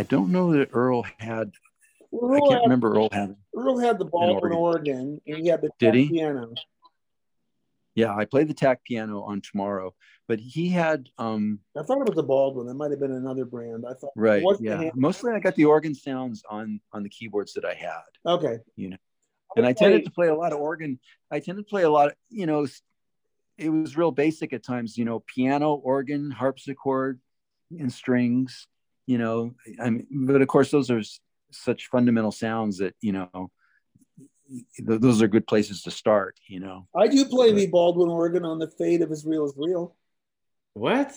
[0.09, 1.53] Don't know that Earl had.
[2.13, 3.37] I can't had, remember Earl having.
[3.55, 4.97] Earl had the Baldwin organ.
[4.97, 6.09] organ, and he had the Did he?
[6.09, 6.55] piano.
[7.95, 9.93] Yeah, I played the tack piano on tomorrow,
[10.29, 12.67] but he had um I thought it was the Baldwin.
[12.69, 13.85] That might have been another brand.
[13.89, 14.13] I thought.
[14.15, 14.91] right, yeah.
[14.95, 18.59] Mostly I got the organ sounds on on the keyboards that I had, Okay.
[18.77, 18.97] You know,
[19.57, 21.01] and I tended to play a lot of organ.
[21.31, 22.67] I tended to play a lot of you know,
[23.57, 24.97] it was real basic at times.
[24.97, 27.21] You know, piano, organ, harpsichord,
[27.77, 28.69] and strings.
[29.09, 31.01] You know, I mean, but of course those are
[31.51, 33.51] such fundamental sounds that you know,
[34.77, 36.37] th- those are good places to start.
[36.47, 36.87] You know.
[36.95, 39.97] I do play the Baldwin organ on the Fate of As Real as Real.
[40.75, 41.11] what?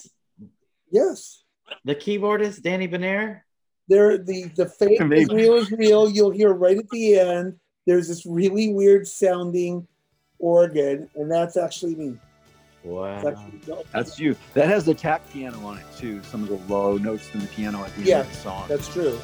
[0.89, 1.43] Yes.
[1.83, 3.41] The keyboardist Danny Benair?
[3.89, 5.35] There, the the Fate of As Maybe.
[5.35, 6.09] Real as Real.
[6.09, 7.59] You'll hear right at the end.
[7.85, 9.85] There's this really weird sounding
[10.39, 12.17] organ, and that's actually me.
[12.83, 13.21] Wow.
[13.91, 14.35] That's you.
[14.53, 16.23] That has the tack piano on it too.
[16.23, 18.67] Some of the low notes in the piano at the end of the song.
[18.67, 19.19] That's true.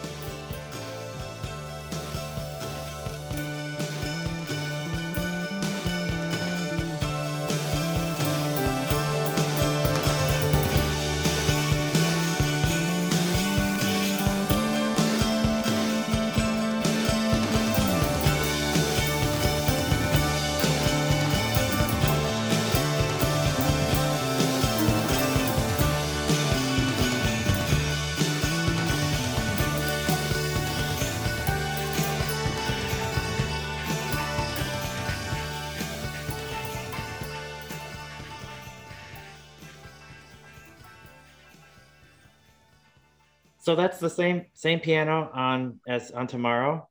[43.67, 46.87] So that's the same same piano on as on tomorrow.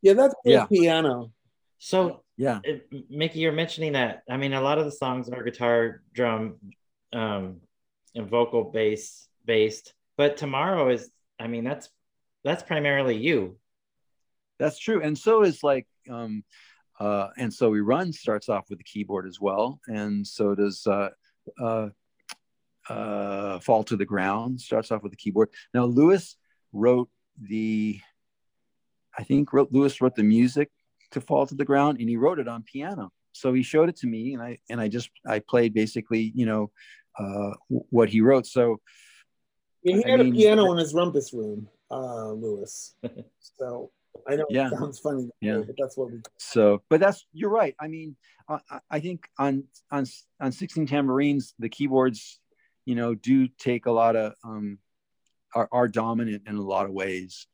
[0.00, 0.64] Yeah, that's his Yeah.
[0.64, 1.32] piano.
[1.78, 2.60] So Yeah.
[2.64, 4.22] it- Mickey, you're mentioning that.
[4.26, 6.60] I mean, a lot of the songs are guitar, drum,
[7.12, 7.60] um,
[8.14, 9.92] and vocal bass based.
[10.16, 11.90] But tomorrow is, I mean, that's
[12.42, 13.58] that's primarily you.
[14.58, 15.02] That's true.
[15.02, 16.42] And so is like, um,
[16.98, 19.78] uh, and so we run starts off with the keyboard as well.
[19.88, 21.10] And so does uh,
[21.60, 21.90] uh,
[22.88, 25.48] uh, Fall to the Ground starts off with the keyboard.
[25.72, 26.36] Now, Lewis
[26.72, 27.08] wrote
[27.40, 28.00] the,
[29.18, 30.70] I think wrote, Lewis wrote the music
[31.12, 33.10] to Fall to the Ground and he wrote it on piano.
[33.32, 36.46] So he showed it to me and I, and I just, I played basically, you
[36.46, 36.70] know,
[37.18, 38.46] uh, what he wrote.
[38.46, 38.80] So
[39.82, 42.94] Yeah, he I had mean- a piano in his rumpus room, uh, Lewis.
[43.40, 43.90] So
[44.28, 44.68] I know Yeah.
[44.68, 45.58] it sounds funny, Yeah.
[45.66, 46.20] but that's what we.
[46.38, 47.74] So, but that's you're right.
[47.80, 48.16] I mean,
[48.48, 48.58] I,
[48.90, 50.06] I- think on on
[50.40, 52.40] on 16 tambourines, the keyboards,
[52.84, 54.78] you know, do take a lot of um,
[55.54, 57.46] are, are dominant in a lot of ways,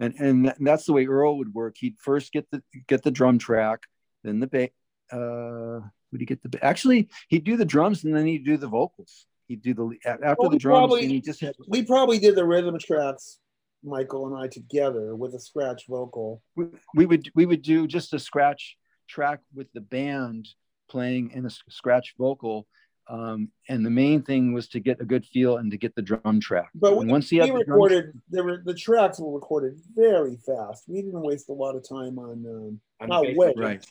[0.00, 1.76] and and that's the way Earl would work.
[1.78, 3.80] He'd first get the get the drum track,
[4.24, 4.70] then the bass.
[5.12, 5.80] Uh,
[6.12, 7.08] would he get the ba- actually?
[7.28, 9.26] He'd do the drums and then he'd do the vocals.
[9.46, 12.34] He'd do the after Well, the drums, probably- and he just had We probably did
[12.34, 13.38] the rhythm tracks,
[13.82, 16.42] Michael and I together with a scratch vocal.
[16.56, 18.76] we, we would we would do just a scratch
[19.08, 20.48] track with the band
[20.90, 22.66] playing in a scratch vocal
[23.08, 26.02] um, and the main thing was to get a good feel and to get the
[26.02, 29.18] drum track But and once he we had the drum, recorded the, re- the tracks
[29.18, 30.84] were recorded very fast.
[30.88, 33.52] We didn't waste a lot of time on, um, on Not bass way.
[33.54, 33.66] drum.
[33.66, 33.86] right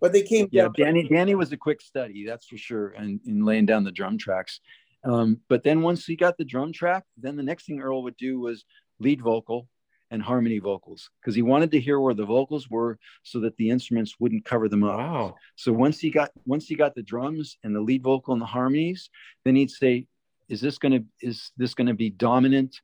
[0.00, 0.72] but they came yeah down.
[0.76, 4.16] danny danny was a quick study that's for sure and in laying down the drum
[4.16, 4.60] tracks
[5.04, 8.16] um, but then once he got the drum track then the next thing earl would
[8.16, 8.64] do was
[9.00, 9.68] lead vocal
[10.12, 13.70] and harmony vocals because he wanted to hear where the vocals were so that the
[13.70, 15.34] instruments wouldn't cover them up Wow.
[15.56, 18.46] So once he got once he got the drums and the lead vocal and the
[18.46, 19.08] harmonies,
[19.44, 20.06] then he'd say,
[20.48, 22.80] "Is this gonna is this gonna be dominant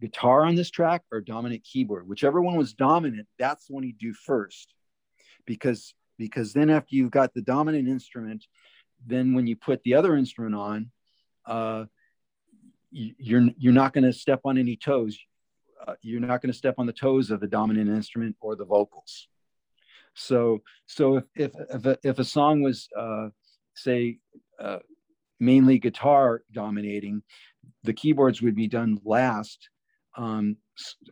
[0.00, 2.08] guitar on this track or dominant keyboard?
[2.08, 4.74] Whichever one was dominant, that's the one he'd do first,
[5.46, 8.44] because because then after you've got the dominant instrument,
[9.06, 10.90] then when you put the other instrument on,
[11.46, 11.84] uh,
[12.90, 15.18] you, you're you're not going to step on any toes.
[15.86, 18.64] Uh, you're not going to step on the toes of the dominant instrument or the
[18.64, 19.28] vocals.
[20.14, 23.28] So so if if if a, if a song was uh,
[23.74, 24.18] say
[24.60, 24.78] uh,
[25.40, 27.22] mainly guitar dominating,
[27.82, 29.68] the keyboards would be done last,
[30.16, 30.56] um,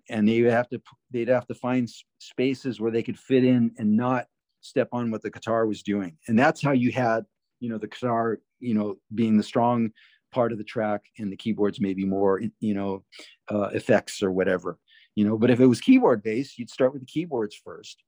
[0.08, 0.80] and they would have to
[1.10, 1.88] they'd have to find
[2.18, 4.26] spaces where they could fit in and not
[4.60, 7.24] step on what the guitar was doing, and that's how you had
[7.60, 9.90] you know the guitar you know being the strong
[10.30, 13.04] part of the track and the keyboards maybe more you know
[13.50, 14.78] uh, effects or whatever
[15.14, 18.02] you know but if it was keyboard based you'd start with the keyboards first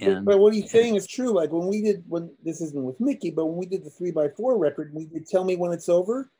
[0.00, 1.30] and but what he's saying is true.
[1.30, 4.10] Like when we did when this isn't with Mickey, but when we did the three
[4.10, 6.30] by four record, we did tell me when it's over.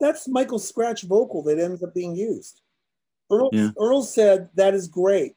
[0.00, 2.60] That's Michael's scratch vocal that ends up being used.
[3.30, 3.70] Earl, Yeah.
[3.78, 5.34] Earl said that is great,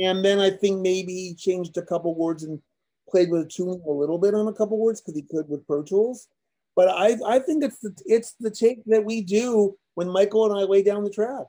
[0.00, 2.60] and then I think maybe he changed a couple words and
[3.08, 5.66] played with a tune a little bit on a couple words because he could with
[5.66, 6.28] Pro Tools.
[6.76, 10.58] But I I think it's the it's the take that we do when Michael and
[10.58, 11.46] I lay down the track.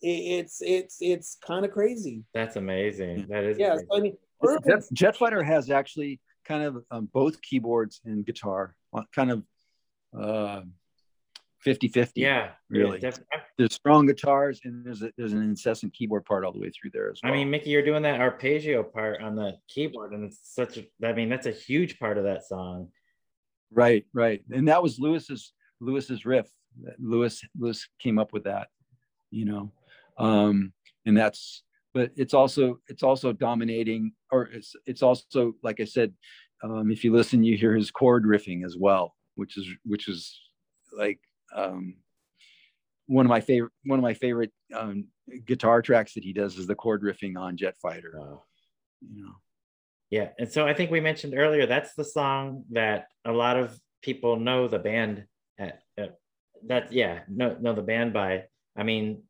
[0.00, 2.24] It, it's it's it's kind of crazy.
[2.32, 3.26] That's amazing.
[3.28, 3.58] That is.
[3.58, 8.24] Yeah, so I mean, Earl- Jet, Jetfighter has actually kind of um, both keyboards and
[8.24, 9.42] guitar, uh, kind of
[10.18, 10.62] uh,
[11.64, 12.12] 50-50.
[12.16, 12.50] Yeah.
[12.68, 12.98] really.
[13.02, 13.10] yeah,
[13.58, 16.90] There's strong guitars and there's a, there's an incessant keyboard part all the way through
[16.92, 20.24] there as well I mean, Mickey, you're doing that arpeggio part on the keyboard, and
[20.24, 20.86] it's such a.
[21.06, 22.88] I mean, that's a huge part of that song.
[23.72, 26.48] Right, right, and that was Lewis's Lewis's riff.
[26.98, 28.68] Lewis Lewis came up with that,
[29.30, 29.72] you know,
[30.18, 30.72] um,
[31.06, 31.62] and that's.
[31.92, 36.14] But it's also it's also dominating, or it's it's also like I said,
[36.62, 40.38] um, if you listen, you hear his chord riffing as well, which is which is
[40.96, 41.18] like
[41.54, 41.96] um,
[43.06, 45.06] one of my favorite one of my favorite um,
[45.46, 48.12] guitar tracks that he does is the chord riffing on Jet Fighter.
[48.16, 48.42] Wow.
[49.00, 49.32] You know,
[50.10, 53.78] Yeah, and so I think we mentioned earlier that's the song that a lot of
[54.02, 55.24] people know the band
[55.58, 55.80] at.
[55.96, 56.16] at
[56.66, 58.44] that yeah, know know the band by.
[58.76, 59.22] I mean,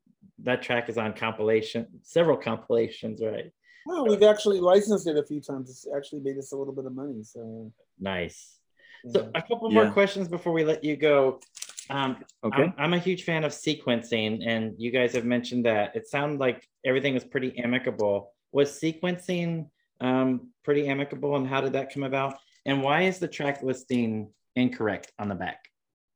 [0.42, 3.50] that track is on compilation, several compilations, right?
[3.86, 5.70] Well, we've actually licensed it a few times.
[5.70, 7.22] It's actually made us a little bit of money.
[7.22, 8.58] So, Nice.
[9.04, 9.12] yeah.
[9.12, 11.40] So a couple more questions before we let you go.
[11.88, 12.64] Um, okay.
[12.64, 16.38] I'm, I'm a huge fan of sequencing, and you guys have mentioned that it sounded
[16.38, 18.32] like everything was pretty amicable.
[18.52, 19.68] Was sequencing
[20.00, 22.34] um, pretty amicable, and how did that come about?
[22.66, 25.64] And why is the track listing incorrect on the back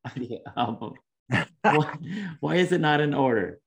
[0.05, 0.95] of the album?
[1.63, 1.97] why,
[2.41, 3.61] why is it not in order?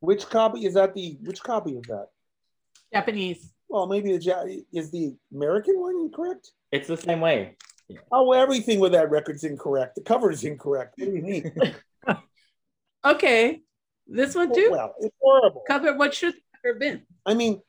[0.00, 0.94] which copy is that?
[0.94, 2.08] The which copy is that?
[2.92, 3.52] Japanese.
[3.68, 6.50] Well, maybe the Ja- is the American one incorrect.
[6.70, 7.56] It's the same way.
[8.12, 9.94] Oh, everything with that record's incorrect.
[9.96, 10.94] The cover is incorrect.
[10.98, 11.52] What do you mean?
[13.04, 13.60] Okay.
[14.08, 14.68] This one too.
[14.72, 15.62] Well, it's horrible.
[15.66, 17.02] Cover what should have been.
[17.24, 17.62] I mean, the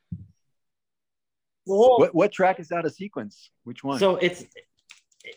[1.76, 3.52] whole What what track is out of sequence?
[3.64, 4.00] Which one?
[4.00, 4.46] So it's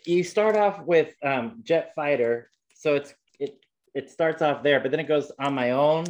[0.07, 3.59] you start off with um, Jet Fighter, so it's it
[3.95, 6.05] it starts off there, but then it goes on my own.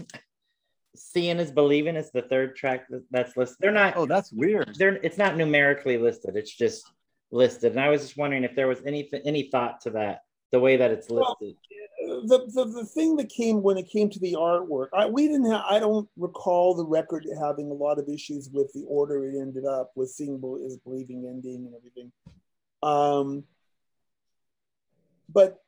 [0.96, 3.56] Seeing is believing is the third track that's listed.
[3.60, 3.96] They're not.
[3.96, 4.74] oh, that's weird.
[4.76, 6.36] They're it's not numerically listed.
[6.36, 6.84] It's just
[7.30, 7.72] listed.
[7.72, 10.76] And I was just wondering if there was any any thought to that, the way
[10.76, 11.56] that it's Well, listed.
[12.20, 15.50] The, the the thing that came when it came to the artwork, I we didn't
[15.50, 15.64] have.
[15.68, 19.64] I don't recall the record having a lot of issues with the order it ended
[19.64, 22.12] up with, seeing is believing ending and everything.
[22.82, 23.44] Um,
[25.32, 25.62] but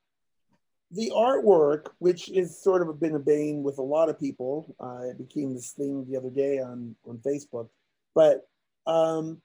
[0.90, 5.08] the artwork, which is sort of been a bane with a lot of people, uh,
[5.08, 7.68] it became this thing the other day on on Facebook.
[8.14, 8.48] But
[8.86, 9.40] um,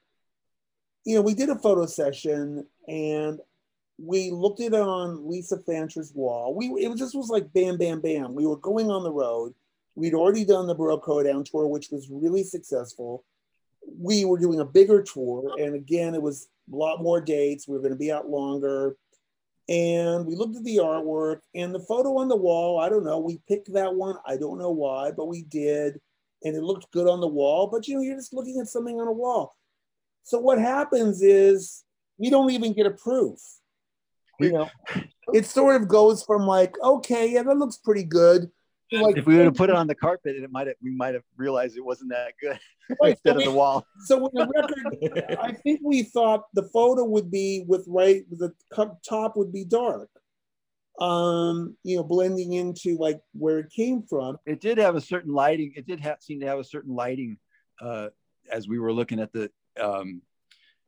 [1.05, 3.39] you know, we did a photo session and
[3.97, 6.53] we looked it on Lisa Fancher's wall.
[6.53, 8.35] We it this was like bam, bam, bam.
[8.35, 9.53] We were going on the road.
[9.95, 13.25] We'd already done the Baroque Hoedown tour, which was really successful.
[13.97, 17.67] We were doing a bigger tour, and again, it was a lot more dates.
[17.67, 18.95] We were going to be out longer.
[19.69, 22.79] And we looked at the artwork and the photo on the wall.
[22.79, 23.19] I don't know.
[23.19, 24.15] We picked that one.
[24.25, 25.99] I don't know why, but we did.
[26.43, 27.67] And it looked good on the wall.
[27.67, 29.57] But you know, you're just looking at something on a wall.
[30.23, 31.83] So what happens is
[32.17, 33.39] we don't even get a proof.
[34.39, 34.69] You know,
[35.33, 38.49] it sort of goes from like, okay, yeah, that looks pretty good.
[38.91, 40.95] like, if we would have put it on the carpet, and it might have we
[40.95, 42.59] might have realized it wasn't that good
[43.01, 43.85] Right, instead so of the wall.
[44.05, 48.53] So with the record, I think we thought the photo would be with right, the
[49.07, 50.09] top would be dark,
[50.99, 54.37] um, you know, blending into like where it came from.
[54.45, 55.73] It did have a certain lighting.
[55.75, 57.37] It did have, seem to have a certain lighting
[57.81, 58.09] uh,
[58.51, 59.51] as we were looking at the
[59.81, 60.21] um,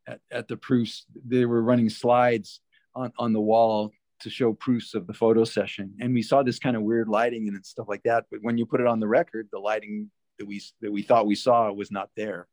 [0.08, 1.06] at, at the proofs.
[1.26, 2.62] They were running slides
[2.96, 3.92] on on the wall
[4.22, 7.48] to show proofs of the photo session, and we saw this kind of weird lighting
[7.48, 8.26] and stuff like that.
[8.30, 11.28] But when you put it on the record, the lighting that we that we thought
[11.28, 12.48] we saw was not there.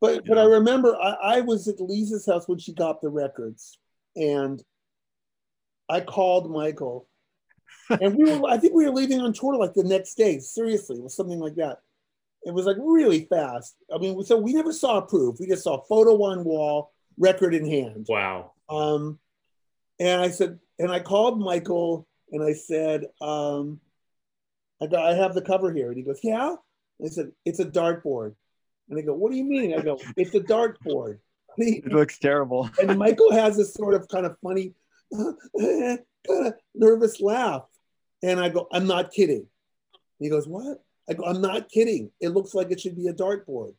[0.00, 3.78] But but I remember I, I was at Lisa's house when she got the records,
[4.14, 4.62] and
[5.88, 7.08] I called Michael,
[7.90, 10.38] and we were I think we were leaving on tour like the next day.
[10.38, 11.78] Seriously, it was something like that.
[12.44, 13.76] It was like really fast.
[13.92, 15.36] I mean, so we never saw a proof.
[15.40, 18.06] We just saw photo on wall, record in hand.
[18.08, 18.52] Wow.
[18.68, 19.18] Um,
[19.98, 23.80] and I said, and I called Michael and I said, um,
[24.82, 25.88] I got, I have the cover here.
[25.88, 26.54] And he goes, yeah.
[26.98, 28.34] And I said, it's a dartboard.
[28.90, 29.74] And I go, what do you mean?
[29.76, 31.18] I go, it's a dartboard.
[31.56, 32.68] He- It looks terrible.
[32.82, 34.74] and Michael has this sort of kind of funny,
[35.10, 35.34] kind
[36.28, 37.62] of nervous laugh.
[38.22, 39.46] And I go, I'm not kidding.
[40.18, 40.82] He goes, what?
[41.08, 42.10] I go, I'm not kidding.
[42.20, 43.72] It looks like it should be a dartboard.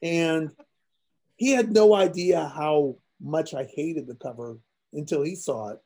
[0.00, 0.52] And
[1.36, 4.58] he had no idea how much I hated the cover
[4.92, 5.78] until he saw it.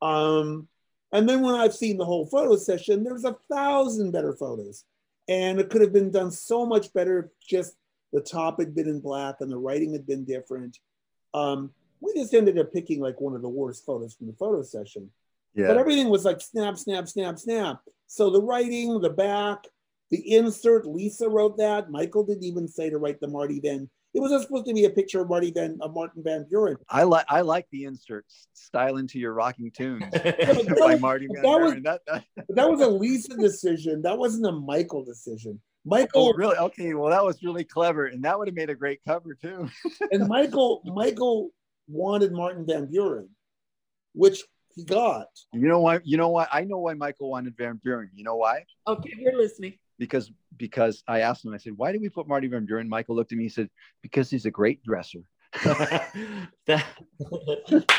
[0.00, 0.68] Um,
[1.12, 4.84] and then when I've seen the whole photo session, there's a thousand better photos.
[5.28, 7.76] And it could have been done so much better if just
[8.12, 10.78] the top had been in black and the writing had been different.
[11.34, 11.70] Um,
[12.00, 15.10] we just ended up picking like one of the worst photos from the photo session.
[15.54, 15.68] Yeah.
[15.68, 17.80] But everything was like snap, snap, snap, snap.
[18.06, 19.64] So the writing, the back,
[20.10, 21.90] the insert, Lisa wrote that.
[21.90, 23.90] Michael didn't even say to write the Marty Van.
[24.14, 26.76] It wasn't supposed to be a picture of Marty Van, of Martin Van Buren.
[26.88, 28.48] I like I like the inserts.
[28.54, 30.24] Style into your rocking tunes but
[30.78, 31.82] by that Marty was- Van that was- Buren.
[31.84, 34.02] That, that, But that was a Lisa decision.
[34.02, 35.60] That wasn't a Michael decision.
[35.60, 36.56] oh, Michael really?
[36.56, 36.94] Okay.
[36.94, 39.68] Well, that was really clever, and that would have made a great cover too.
[40.10, 41.50] and Michael Michael
[41.86, 43.28] wanted Martin Van Buren,
[44.14, 44.42] which
[44.74, 45.28] he got.
[45.52, 46.00] You know why?
[46.02, 46.46] You know why?
[46.50, 48.10] I know why Michael wanted Van Buren.
[48.14, 48.64] You know why?
[48.86, 49.74] Okay, we're listening.
[49.98, 51.52] Because because I asked him.
[51.54, 53.44] I said, "Why did we put Marty Van Buren?" Michael looked at me.
[53.44, 53.68] He said,
[54.02, 55.20] "Because he's a great dresser."
[55.64, 56.84] that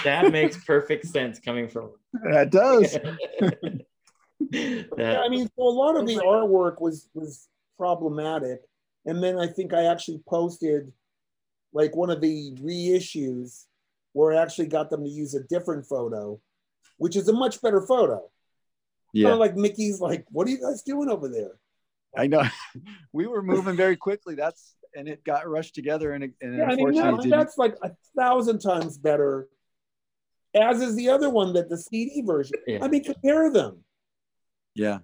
[0.04, 1.92] that makes perfect sense coming from
[2.32, 2.98] That does.
[4.52, 8.62] Yeah, I mean, so a lot of the artwork was was problematic,
[9.06, 10.92] and then I think I actually posted
[11.74, 13.66] like one of the reissues
[14.14, 16.40] where I actually got them to use a different photo,
[16.98, 18.20] which is a much better photo.
[18.20, 18.30] Kind
[19.14, 21.60] Yeah, of like Mickey's like, "What are you guys doing over there?"
[22.18, 22.44] I know.
[23.14, 24.36] We were moving very quickly.
[24.36, 27.32] That's and it got rushed together, and, it, and Yeah, I mean, unfortunately, that, didn't.
[27.32, 29.48] that's like a thousand times better.
[30.56, 32.58] As is the other one that the CD version.
[32.68, 32.80] Yeah.
[32.84, 33.84] I mean, compare them.
[34.76, 35.00] Yeah.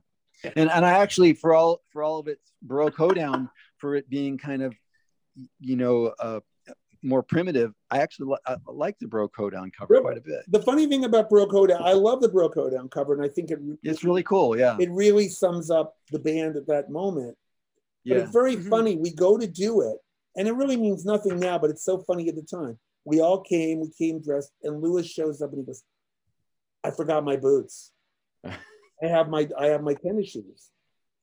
[0.56, 4.38] And and I actually for all for all of its Baroque hoedown for it being
[4.38, 4.76] kind of
[5.60, 6.40] you know uh
[7.06, 10.03] more primitive, I actually li- I like the Baroque hoedown cover Really?
[10.03, 10.44] quite a bit.
[10.49, 13.52] The funny thing about Baroque Hoedown, I love the Baroque Hoedown cover, and I think
[13.52, 14.57] it It's really cool.
[14.57, 14.76] Yeah.
[14.80, 17.38] it really sums up the band at that moment.
[18.06, 18.23] But Yeah.
[18.23, 18.69] it's very Mhm.
[18.69, 18.95] funny.
[18.98, 19.98] We go to do it,
[20.36, 22.80] and it really means nothing now, but it's so funny at the time.
[23.06, 25.84] We all came, we came dressed, and Louis shows up and he goes,
[26.84, 27.91] I forgot my boots.
[28.44, 30.72] I have my I have my tennis shoes.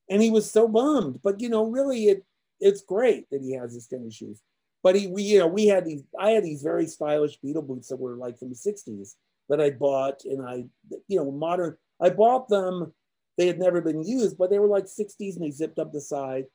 [0.09, 1.21] and he was so bummed.
[1.23, 2.25] But you know, really, it
[2.61, 4.41] it's great that he has his tennis shoes.
[4.83, 6.03] But he, we, you know, we had these.
[6.19, 9.15] I had these very stylish Beatle boots that were like from the '60s
[9.49, 10.65] that I bought, and I,
[11.09, 11.77] you know, modern.
[12.01, 12.93] I bought them.
[13.39, 16.01] They had never been used, but they were like '60s, and they zipped up the
[16.01, 16.47] side.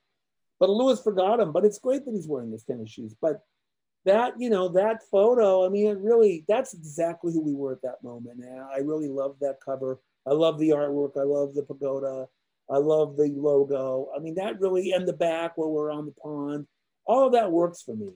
[0.59, 1.51] But Louis forgot them.
[1.51, 3.15] But it's great that he's wearing his tennis shoes.
[3.19, 3.41] But
[4.05, 5.65] that, you know, that photo.
[5.65, 6.43] I mean, it really.
[6.47, 8.39] That's exactly who we were at that moment.
[8.43, 9.99] And I really love that cover.
[10.25, 11.17] I love the artwork.
[11.17, 12.27] I love the pagoda.
[12.69, 14.09] I love the logo.
[14.15, 16.67] I mean, that really, and the back where we're on the pond,
[17.07, 18.09] all of that works for me.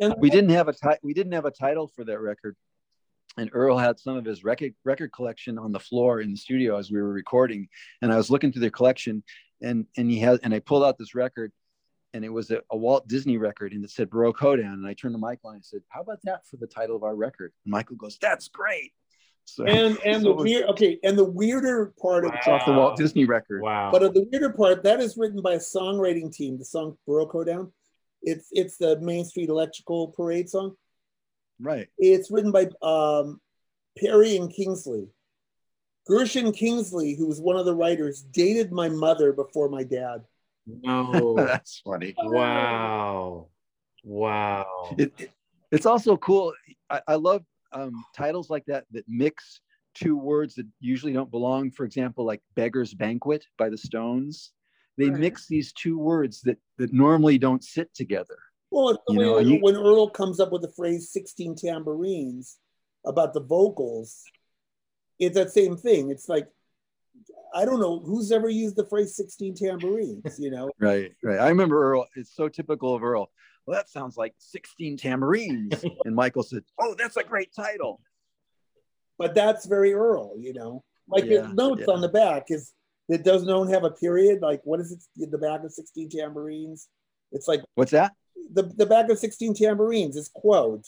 [0.00, 2.56] And we didn't have a ti- we didn't have a title for that record.
[3.36, 6.76] And earl had some of his record record collection on the floor in the studio
[6.76, 7.68] as we were recording.
[8.02, 9.22] And i was looking through the collection
[9.62, 11.52] and and he had and i pulled out this record
[12.12, 14.94] and it was a, a walt disney record and it said baroque hoedown and i
[14.94, 17.52] turned to michael and i said how about that for the title of our record?
[17.64, 18.92] And michael goes that's great.
[19.44, 22.72] So and and so the weird okay, and the weirder part of it's off the
[22.72, 23.62] walt disney record.
[23.62, 23.90] Wow.
[23.90, 27.32] but of the weirder part, that is written by a songwriting team, the song Baroque
[27.32, 27.72] Hoedown.
[28.22, 30.74] It's it's the Main Street Electrical Parade song.
[31.60, 33.40] right It's written by um,
[34.00, 35.08] Perrey and Kingsley.
[36.06, 40.24] Gershon Kingsley, who was one of the writers, dated my mother before my dad.
[40.66, 41.34] no.
[41.36, 43.48] that's funny wow.
[44.04, 44.94] Wow.
[44.98, 45.30] it, it-
[45.72, 46.52] it's also cool
[46.90, 49.60] i, I love um, titles like that that mix
[49.94, 54.50] two words that usually don't belong for example like beggars banquet by the stones
[55.00, 55.20] they Right.
[55.20, 58.38] mix these two words that that normally don't sit together
[58.70, 62.58] Well, You know, when, when Earl comes up with the phrase 16 tambourines
[63.04, 64.22] about the vocals,
[65.18, 66.10] it's that same thing.
[66.10, 66.46] It's like,
[67.52, 70.70] I don't know who's ever used the phrase 16 tambourines, you know?
[70.78, 73.30] right right i remember earl it's so typical of earl
[73.66, 75.74] well that sounds like 16 tambourines
[76.04, 78.00] and michael said oh that's a great title
[79.18, 80.82] But that's very Earl, you know?
[81.08, 81.92] Like Yeah, the notes yeah.
[81.94, 82.72] on the back is,
[83.10, 84.40] it does no one have a period?
[84.40, 85.30] Like, what is it?
[85.30, 86.88] The back of 16 tambourines?
[87.32, 88.12] It's like what's that
[88.52, 90.86] the, the back of 16 tambourines is quote.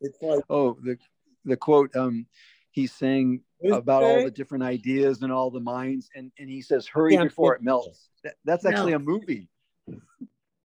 [0.00, 0.98] It's like, oh the
[1.44, 2.26] the quote um
[2.70, 6.30] he's saying what does it about all the different ideas and all the minds and
[6.38, 9.48] and he says hurry Can't before it think- melts that, that's actually a movie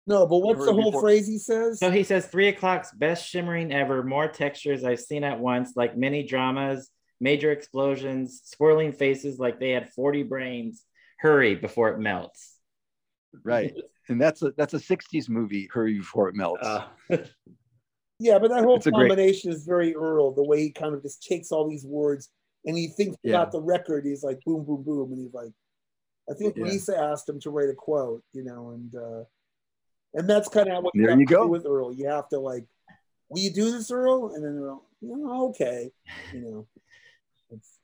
[0.07, 1.79] no, but what's the whole before- phrase he says?
[1.79, 5.97] So he says three o'clock's best shimmering ever, more textures I've seen at once, like
[5.97, 6.91] many dramas,
[7.21, 10.85] major explosions, swirling faces like they had 40 brains.
[11.19, 12.57] Hurry before it melts.
[13.43, 13.73] right
[14.09, 16.85] and that's a that's a 60s movie hurry before it melts Uh,
[18.21, 20.95] Yeah, but that whole It's a great- combination is very Earl, the way he kind
[20.95, 22.31] of just takes all these words
[22.65, 23.35] and he thinks Yeah.
[23.37, 24.07] about the record.
[24.07, 25.13] He's like, boom, boom, boom.
[25.13, 25.53] And he's like,
[26.31, 26.65] I think Yeah.
[26.65, 29.25] Lisa asked him to write a quote, you know, and uh,
[30.15, 31.47] and that's kind of what There you go.
[31.49, 31.93] with Earl.
[31.93, 32.67] You have to like,
[33.29, 34.33] will you do this, Earl?
[34.35, 35.17] And then Earl, "Yeah,
[35.51, 35.91] okay,
[36.33, 36.74] you know, it's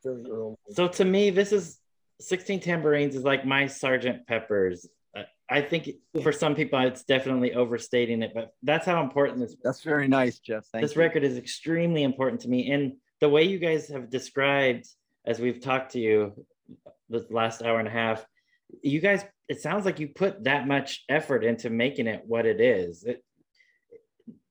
[0.04, 0.58] very Earl.
[0.70, 1.78] so to me, this is
[2.20, 4.88] 16 tambourines is like my Sergeant Pepper's.
[5.16, 5.90] Uh, I think
[6.22, 10.38] for some people, it's definitely overstating it, but that's how important this that's very nice
[10.38, 11.00] jeff thank this you.
[11.00, 14.86] record is extremely important to me and the way you guys have described
[15.26, 16.32] as we've talked to you
[17.08, 18.24] the last hour and a half
[18.82, 22.60] you guys it sounds like you put that much effort into making it what it
[22.60, 23.24] is it,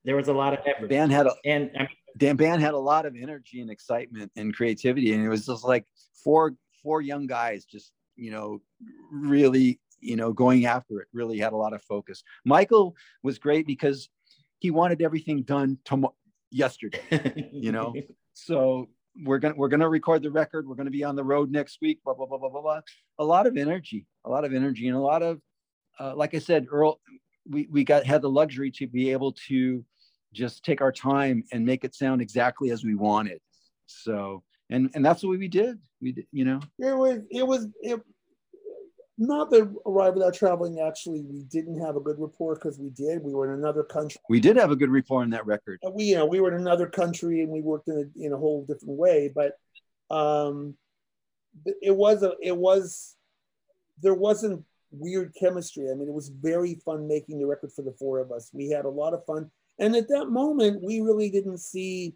[0.03, 1.89] there was a lot of the effort band had a and I mean,
[2.19, 5.63] Dan band had a lot of energy and excitement and creativity, and it was just
[5.63, 5.85] like
[6.23, 8.61] four four young guys just you know
[9.11, 11.07] really you know going after it.
[11.13, 12.23] Really had a lot of focus.
[12.45, 14.09] Michael was great because
[14.59, 16.13] he wanted everything done tomorrow
[16.51, 17.49] yesterday.
[17.51, 17.93] You know?
[18.33, 18.87] So
[19.23, 20.67] we're gonna we're gonna record the record.
[20.67, 21.99] We're gonna be on the road next week.
[22.03, 22.81] Blah blah blah blah blah blah.
[23.17, 25.39] A lot of energy, a lot of energy, and a lot of
[25.99, 26.99] uh, like I said, Earl.
[27.47, 29.83] We we got had the luxury to be able to
[30.33, 33.39] just take our time and make it sound exactly as we wanted.
[33.87, 35.79] So, and and that's what we did.
[36.01, 36.59] We did, you know.
[36.77, 37.99] It was, it was, it,
[39.17, 43.21] not the Arrive Without Traveling, actually, we didn't have a good rapport because we did.
[43.21, 44.21] We were in another country.
[44.29, 45.79] We did have a good rapport on that record.
[45.85, 48.31] Uh, we you know we were in another country and we worked in a, in
[48.33, 49.53] a whole different way but
[50.15, 50.75] um
[51.81, 53.15] it was a it was
[54.01, 57.93] there wasn't weird chemistry i mean it was very fun making the record for the
[57.99, 59.49] four of us we had a lot of fun
[59.79, 62.13] and at that moment we really didn't see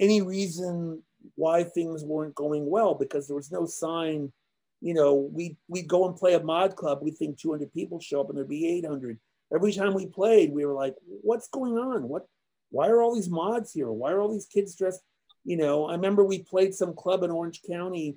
[0.00, 1.02] any reason
[1.34, 4.32] why things weren't going well because there was no sign
[4.80, 8.20] you know we we go and play a mod club We'd think 200 people show
[8.20, 9.18] up and there'd be 800
[9.54, 12.26] every time we played we were like what's going on what
[12.70, 13.90] why are all these mods here?
[13.90, 15.02] Why are all these kids dressed?
[15.44, 18.16] You know, I remember we played some club in Orange County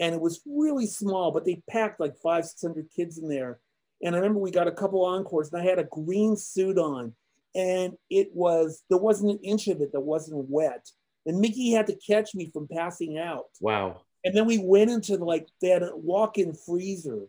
[0.00, 3.60] and it was really small, but they packed like five, 600 kids in there.
[4.02, 7.14] And I remember we got a couple encores and I had a green suit on
[7.54, 10.88] and it was, there wasn't an inch of it that wasn't wet.
[11.26, 13.44] And Mickey had to catch me from passing out.
[13.60, 17.26] wow And then we went into like, they had a walk in freezer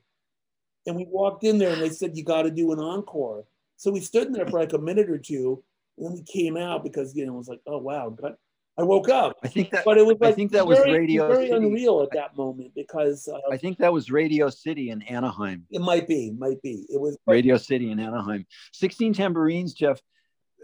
[0.85, 3.45] And we walked in there and they said, You got to do an encore.
[3.77, 5.63] So we stood in there for like a minute or two.
[5.97, 8.09] And then we came out because, you know, it was like, Oh, wow.
[8.09, 8.35] God.
[8.75, 9.37] I woke up.
[9.43, 11.57] I think that But it was like I think that was very, Radio very City.
[11.57, 15.67] unreal at that moment because uh, I think that was Radio City in Anaheim.
[15.69, 16.87] it might be, might be.
[16.89, 18.47] It was Radio City in Anaheim.
[18.73, 20.01] 16 tambourines, Jeff.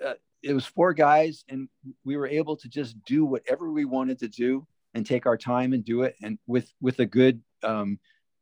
[0.03, 1.67] Uh, it was four guys, and
[2.05, 5.73] we were able to just do whatever we wanted to do and take our time
[5.73, 6.15] and do it.
[6.21, 7.99] And with with a good um,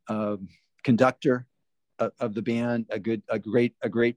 [0.08, 0.48] um
[0.84, 1.46] conductor
[2.00, 4.16] of, of the band, a good, a great, a great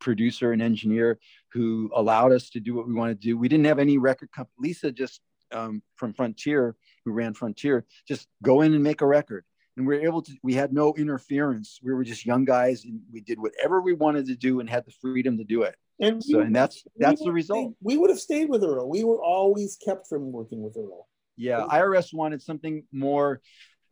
[0.00, 1.18] producer and engineer
[1.52, 3.36] who allowed us to do what we wanted to do.
[3.36, 4.68] We didn't have any record company.
[4.68, 5.20] Lisa just
[5.52, 9.44] um, from Frontier, who ran Frontier, just go in and make a record.
[9.76, 11.80] And we were able to, we had no interference.
[11.82, 14.84] We were just young guys and we did whatever we wanted to do and had
[14.86, 15.74] the freedom to do it.
[16.00, 17.58] and So, we- and that's, that's the result.
[17.70, 18.88] stayed- we would have stayed with Earl.
[18.88, 21.08] We were always kept from working with Earl.
[21.36, 21.66] Yeah.
[21.68, 23.40] IRS wanted something more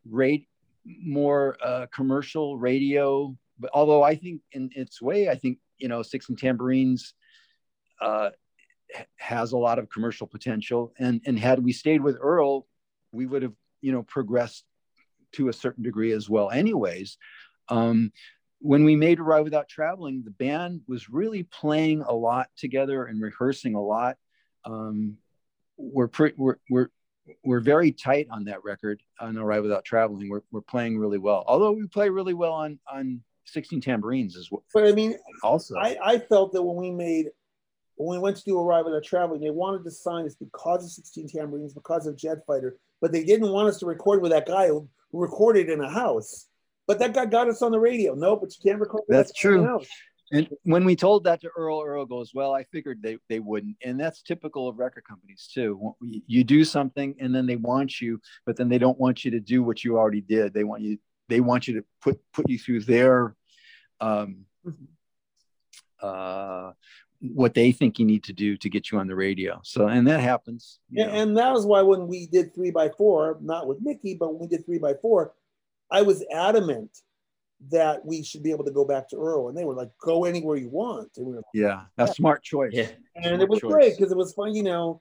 [0.09, 0.48] rate,
[0.84, 3.36] more uh, commercial radio.
[3.59, 7.14] But although I think in its way, I think, you know, 16 Tambourines
[8.00, 8.30] uh,
[9.16, 10.92] has a lot of commercial potential.
[10.98, 12.66] And, and had we stayed with Earl,
[13.10, 14.64] we would have, you know, progressed
[15.32, 16.50] to a certain degree as well.
[16.50, 17.18] Anyways,
[17.68, 18.12] um,
[18.60, 23.20] when we made Arrive Without Traveling, the band was really playing a lot together and
[23.20, 24.16] rehearsing a lot.
[24.64, 25.16] Um,
[25.76, 26.88] we're, pretty, we're, we're,
[27.44, 30.28] we're very tight on that record on Arrive Without Traveling.
[30.28, 31.44] We're, we're playing really well.
[31.46, 34.62] Although we play really well on, on 16 tambourines as well.
[34.72, 37.26] But I mean, Also, I, I felt that when we made
[37.96, 40.90] when we went to do Arrive Without Traveling, they wanted to sign us because of
[40.90, 44.46] 16 Tambourines, because of Jet Fighter, but they didn't want us to record with that
[44.46, 46.46] guy who recorded in a house.
[46.86, 48.14] But that guy got us on the radio.
[48.14, 49.02] No, but you can't record.
[49.06, 49.80] with That's that guy in true.
[50.34, 53.76] And when we told that to Earl, Earl goes, "Well, I figured they they wouldn't."
[53.84, 55.94] And that's typical of record companies too.
[56.00, 59.40] You do something, and then they want you, but then they don't want you to
[59.40, 60.54] do what you already did.
[60.54, 60.98] They want you.
[61.28, 63.36] They want you to put put you through their,
[64.00, 64.46] um,
[66.00, 66.72] uh,
[67.23, 69.61] what they think you need to do to get you on the radio.
[69.62, 70.81] So, and that happens.
[70.90, 71.19] you And, know.
[71.20, 74.40] and that was why when we did three by four, not with Mickey, but when
[74.40, 75.32] we did three by four,
[75.90, 76.90] I was adamant
[77.70, 80.24] that we should be able to go back to Earl, and they were like, "Go
[80.24, 82.73] anywhere you want." And we were yeah, a smart choice.
[82.74, 82.89] Yeah.
[83.15, 83.70] and Smart it was choice.
[83.73, 84.53] great because it was fun.
[84.57, 85.01] You know,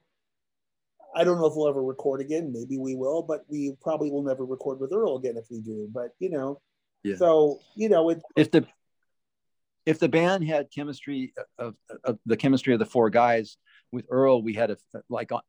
[1.16, 2.52] I don't know if we'll ever record again.
[2.52, 5.88] Maybe we will, but we probably will never record with Earl again if we do.
[5.92, 6.60] But you know,
[7.02, 7.16] Yeah.
[7.16, 8.64] so you know, it if the
[9.86, 13.56] if the band had chemistry of, of the chemistry of the four guys
[13.90, 14.76] with Earl, we had a
[15.08, 15.40] like a,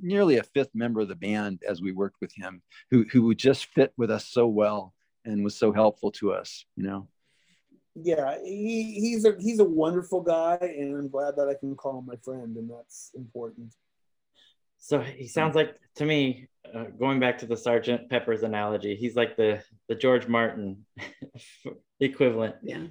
[0.00, 3.38] nearly a fifth member of the band as we worked with him, who who would
[3.38, 4.94] just fit with us so well
[5.24, 6.64] and was so helpful to us.
[6.76, 7.08] You know,
[7.94, 11.98] yeah, he he's a he's a wonderful guy, and I'm glad that I can call
[11.98, 13.74] him my friend, and that's important.
[14.78, 19.16] So he sounds like to me, uh, going back to the Sergeant Pepper's analogy, he's
[19.16, 20.84] like the the George Martin
[22.00, 22.56] equivalent.
[22.62, 22.86] Yeah.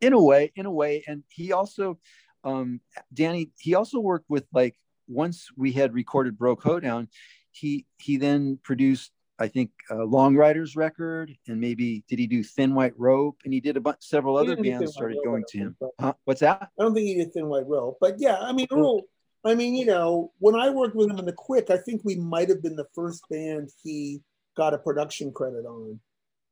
[0.00, 1.98] In a way, in a way, and he also,
[2.44, 2.80] um,
[3.12, 4.76] Danny, he also worked with like
[5.08, 7.08] once we had recorded Baroque Hoedown,
[7.50, 9.12] he he then produced.
[9.38, 13.36] I think uh, Long Ryders record, and maybe did he do Thin White Rope?
[13.44, 15.76] And he did a bunch, several other bands started going to him.
[16.00, 16.14] Huh?
[16.24, 16.70] What's that?
[16.78, 19.02] I don't think he did Thin White Rope, but yeah, I mean Earl.
[19.44, 22.16] I mean, you know, when I worked with him in the Quick, I think we
[22.16, 24.22] might have been the first band he
[24.56, 26.00] got a production credit on,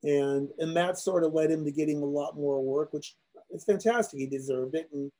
[0.04, 3.16] and and that sort of led him to getting a lot more work, which
[3.50, 4.20] is fantastic.
[4.20, 5.10] He deserved it, and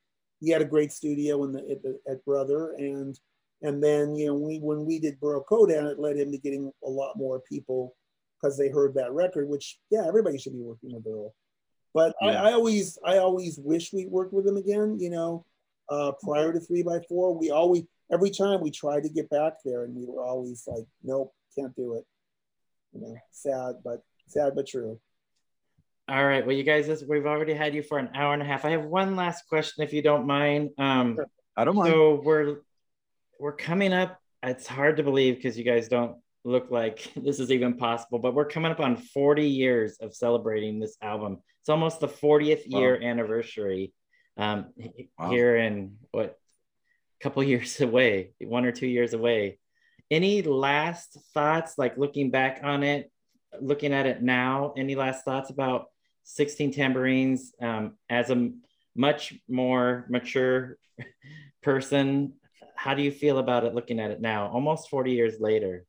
[0.41, 3.19] he had a great studio in the at, the, at Brother, and
[3.63, 6.71] and then you know we when we did Baroque Hoedown, it led him to getting
[6.85, 7.97] a lot more people
[8.41, 9.49] because they heard that record.
[9.49, 11.35] Which yeah, everybody should be working with Earl.
[11.95, 12.43] But Yeah.
[12.43, 14.99] I, I always I always wish we worked with him again.
[15.01, 15.47] You know,
[15.89, 19.55] uh, prior to three by four, we always every time we tried to get back
[19.65, 22.05] there, and we were always like, nope, can't do it.
[22.93, 24.99] You know, sad, but sad but true.
[26.09, 26.47] All right.
[26.47, 28.65] Well, you guys, this, we've already had you for an hour and a half.
[28.67, 30.71] I have one last question, if you don't mind.
[30.79, 31.27] Um, Sure.
[31.57, 31.93] I don't mind.
[31.93, 32.57] so we're
[33.39, 34.19] we're coming up.
[34.43, 38.35] It's hard to believe because you guys don't look like this is even possible, but
[38.35, 41.39] we're coming up on 40 years of celebrating this album.
[41.61, 42.81] It's almost the 40th Wow.
[42.81, 43.93] year anniversary
[44.37, 44.67] um,
[45.19, 45.31] Wow.
[45.31, 46.39] here in what
[47.21, 49.59] a couple years away, one or two years away.
[50.11, 53.11] Any last thoughts, like looking back on it,
[53.61, 54.73] looking at it now?
[54.77, 55.87] Any last thoughts about
[56.25, 58.51] 16 tambourines um, as a
[58.95, 60.79] much more mature
[61.63, 62.35] person?
[62.75, 65.87] How do you feel about it looking at it now, almost 40 years later?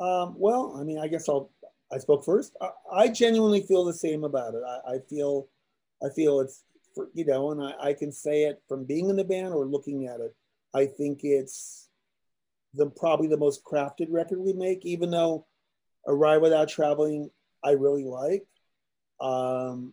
[0.00, 1.50] Um, well, I mean, I guess I'll.
[1.92, 2.56] I spoke first.
[2.60, 4.62] I, I genuinely feel the same about it.
[4.64, 5.48] I, I feel,
[6.00, 6.62] I feel it's,
[6.94, 9.66] for, you know, and I, I can say it from being in the band or
[9.66, 10.32] looking at it.
[10.72, 11.88] I think it's
[12.74, 14.86] the probably the most crafted record we make.
[14.86, 15.46] Even though
[16.06, 17.30] "Arrive Without Traveling,"
[17.62, 18.46] I really like.
[19.20, 19.92] Um,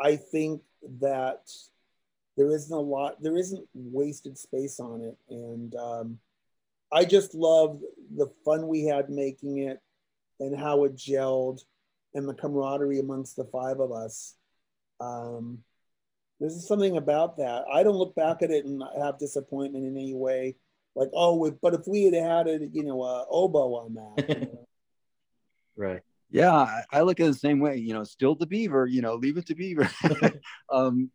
[0.00, 0.62] I think
[1.00, 1.48] that
[2.36, 5.16] there isn't a lot, there isn't wasted space on it.
[5.28, 6.18] And um,
[6.92, 7.80] I just love
[8.16, 9.80] the fun we had making it
[10.40, 11.60] and how it gelled
[12.14, 14.34] and the camaraderie amongst the five of us.
[15.00, 15.58] Um,
[16.40, 17.64] there's something about that.
[17.72, 20.56] I don't look back at it and have disappointment in any way.
[20.96, 24.28] Like, oh, but if we had had it, you know, uh, oboe on that.
[24.28, 24.68] you know.
[25.76, 26.00] Right.
[26.30, 27.76] Yeah, I, I look at it the same way.
[27.76, 28.86] You know, still the Beaver.
[28.86, 29.88] You know, leave it to Beaver.
[30.72, 31.10] um,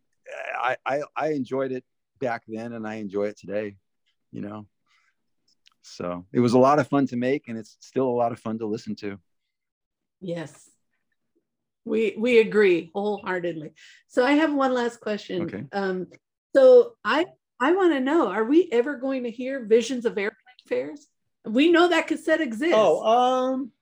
[0.56, 1.84] I, I I enjoyed it
[2.20, 3.76] back then, and I enjoy it today.
[4.32, 4.66] You know,
[5.82, 8.38] so it was a lot of fun to make, and it's still a lot of
[8.38, 9.18] fun to listen to.
[10.20, 10.68] Yes.
[11.84, 13.72] We we agree wholeheartedly.
[14.08, 15.42] So I have one last question.
[15.42, 15.64] Okay.
[15.72, 16.08] Um,
[16.54, 17.26] so I
[17.58, 20.36] I want to know, are we ever going to hear visions of airplane
[20.68, 21.06] fares?
[21.44, 22.74] We know that cassette exists.
[22.74, 23.72] Oh, um,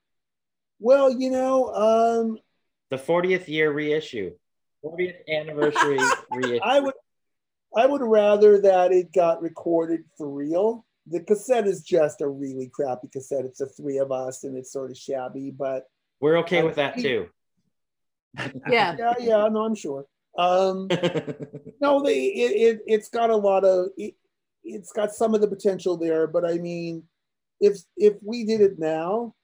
[0.79, 2.39] well, you know, um,
[2.91, 4.33] The 40th year reissue,
[4.85, 5.99] 40th anniversary
[6.33, 6.61] reissue.
[6.63, 6.95] I would,
[7.77, 10.85] I would rather that it got recorded for real.
[11.07, 13.45] The cassette is just a really crappy cassette.
[13.45, 15.85] It's the three of us, and it's sort of shabby, but
[16.21, 17.29] We're okay with that too.
[18.69, 18.95] yeah.
[18.99, 20.07] yeah, yeah, no, I'm sure.
[20.37, 20.89] Um,
[21.81, 24.15] no, they it, it it's got a lot of it,
[24.63, 27.05] it's got some of the potential there, but I mean,
[27.61, 29.35] if if we did it now,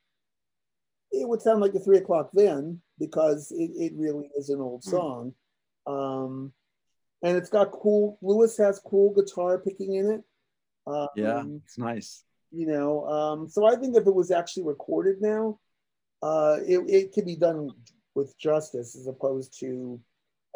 [1.21, 4.83] it would sound like the three o'clock then because it, it really is an old
[4.85, 5.33] song.
[5.87, 6.53] Um,
[7.23, 8.19] and it's got cool.
[8.23, 10.23] Louis has cool guitar picking in it.
[10.87, 12.25] Um, Yeah, it's nice.
[12.53, 15.59] you know um, so i think if it was actually recorded now
[16.23, 17.71] uh, it, it could be done
[18.15, 19.99] with justice as opposed to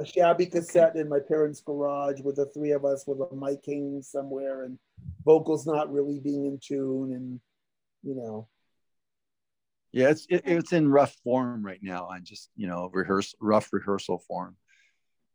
[0.01, 3.61] a shabby cassette in my parents garage with the three of us with a mic
[3.67, 4.79] hanging somewhere and
[5.25, 7.41] vocals not really being in tune and
[8.03, 8.47] you know
[9.93, 12.07] Yeah, it's it, it's in rough form right now.
[12.07, 14.57] on just you know rehearse rough rehearsal form.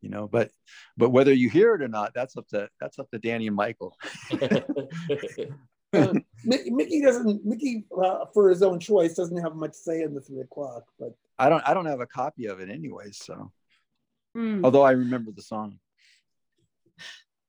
[0.01, 0.51] You know, but
[0.97, 3.55] but whether you hear it or not, that's up to that's up to Danny and
[3.55, 3.97] Michael.
[5.93, 6.13] uh,
[6.43, 10.21] Mickey, Mickey doesn't Mickey uh, for his own choice doesn't have much say in the
[10.21, 13.51] three o'clock but I don't I don't have a copy of it anyway, so
[14.35, 14.63] Mm.
[14.63, 15.77] although I remember the song.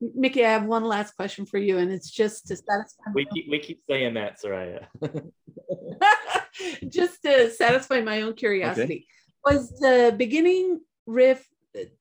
[0.00, 3.46] Mickey, I have one last question for you, and it's just to satisfy we keep
[3.50, 4.86] we keep saying that, Soraya.
[6.88, 9.06] just to satisfy my own curiosity.
[9.44, 11.46] Was the beginning riff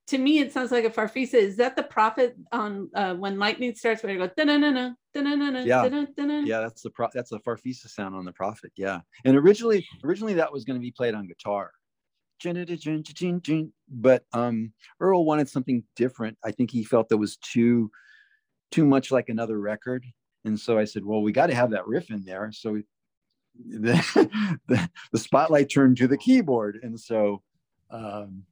[0.06, 0.38] to me?
[0.38, 1.34] It sounds like a farfisa.
[1.34, 4.02] Is that the prophet on uh, when lightning starts?
[4.02, 5.82] Where you go da-na-na-na, da-na-na-na, Yeah.
[5.82, 6.46] da-na-na-na?
[6.46, 8.72] Yeah, that's the pro- that's the farfisa sound on the Prophet.
[8.76, 11.72] Yeah, and originally originally that was going to be played on guitar,
[13.88, 16.38] but um, Earl wanted something different.
[16.44, 17.90] I think he felt that was too
[18.70, 20.06] too much like another record,
[20.44, 22.50] and so I said, well, we got to have that riff in there.
[22.52, 22.84] So we,
[23.56, 27.42] the, the the spotlight turned to the keyboard, and so
[27.90, 28.44] um,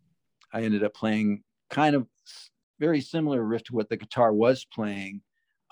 [0.53, 2.07] I ended up playing kind of
[2.79, 5.23] very similar riff to what the guitar was playing.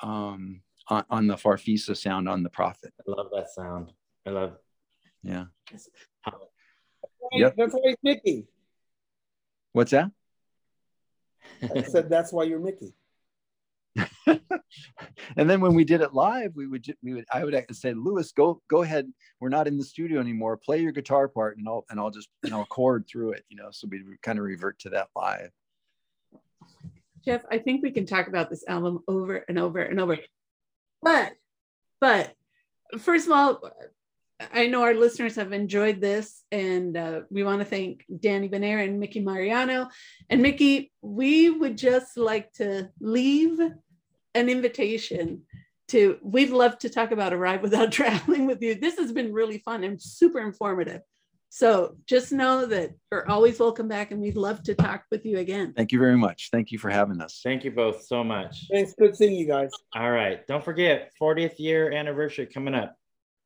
[0.03, 2.93] Um, on, on the Farfisa sound on the Prophet.
[2.99, 3.93] I love that sound.
[4.27, 4.57] I love.
[5.23, 5.45] Yeah.
[7.33, 7.55] Yep.
[7.57, 8.47] that's why he's Mickey
[9.73, 10.11] What's that?
[11.63, 12.95] I said that's why you're Mickey
[14.27, 18.31] and then when we did it live, we would we would I would say, Louis,
[18.33, 19.11] go go ahead.
[19.41, 20.57] We're not in the studio anymore.
[20.57, 23.45] Play your guitar part, and I'll and I'll just you know chord through it.
[23.49, 25.51] You know, so we kind of revert to that live.
[27.25, 30.19] Jeff, I think we can talk about this album over and over and over.
[31.03, 31.33] But,
[32.01, 32.33] but
[32.99, 33.71] first of all,
[34.53, 38.83] I know our listeners have enjoyed this, and uh, we want to thank Danny Benair
[38.83, 39.89] and Mickey Mariano.
[40.31, 43.61] And Mickey, we would just like to leave
[44.35, 45.43] an invitation
[45.89, 46.19] to.
[46.23, 48.75] We'd love to talk about Arrive without traveling with you.
[48.75, 51.03] This has been really fun and super informative.
[51.53, 55.39] So just know that you're always welcome back, and we'd love to talk with you
[55.39, 55.75] again.
[55.77, 56.49] Thank you very much.
[56.53, 57.41] Thank you for having us.
[57.43, 58.69] Thank you both so much.
[58.73, 62.95] thanks good seeing you guys All right, don't forget 40th year anniversary coming up.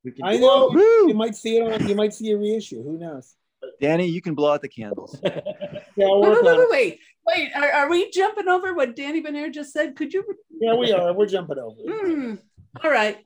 [0.05, 1.09] We can I know Woo!
[1.09, 3.35] you might see it on you might see a reissue who knows
[3.81, 5.19] Danny, you can blow out the candles.
[5.25, 7.51] yeah I'll Wait, wait, wait, wait, wait.
[7.57, 9.97] Are, are we jumping over what Danny Benair just said?
[9.97, 10.25] Could you?
[10.61, 12.35] yeah we are we're jumping over Hmm.
[12.83, 13.19] all right.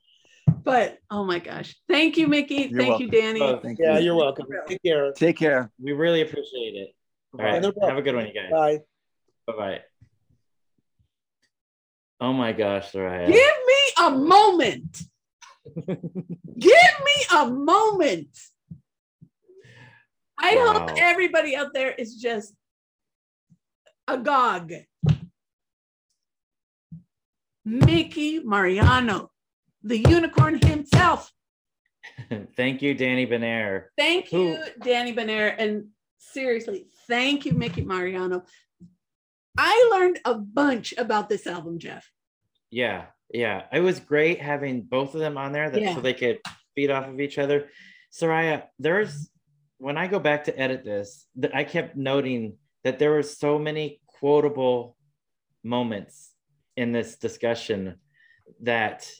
[0.64, 1.76] But oh my gosh.
[1.88, 2.68] Thank you, Mickey.
[2.70, 3.08] You're Thank you.
[3.10, 3.40] Danny.
[3.42, 4.06] Oh, Thank yeah you.
[4.06, 5.70] you're welcome take care Take care.
[5.80, 6.94] we really appreciate it.
[7.38, 8.50] All right, No have a good one, you guys.
[8.50, 8.78] bye
[9.46, 9.80] Bye bye.
[12.20, 13.26] Oh my gosh, Soraya.
[13.26, 15.02] Give me a moment.
[15.86, 18.28] Give me a moment.
[20.40, 20.86] I Wow.
[20.86, 22.54] hope everybody out there is just
[24.06, 24.72] agog.
[27.64, 29.30] Mickey Mariano,
[29.82, 31.30] the unicorn himself.
[32.56, 33.84] Thank you, Danny Benair.
[33.96, 35.54] Thank you, Danny Benair.
[35.58, 35.88] And
[36.18, 38.44] seriously, thank you, Mickey Mariano.
[39.56, 42.10] I learned a bunch about this album, Jeff.
[42.70, 43.64] Yeah, yeah.
[43.72, 45.94] It was great having both of them on there that Yeah.
[45.94, 46.38] so they could
[46.74, 47.68] feed off of each other.
[48.12, 49.30] Soraya, there's
[49.78, 53.58] when I go back to edit this, that I kept noting that there were so
[53.58, 54.96] many quotable
[55.64, 56.32] moments
[56.76, 57.96] in this discussion
[58.60, 59.10] that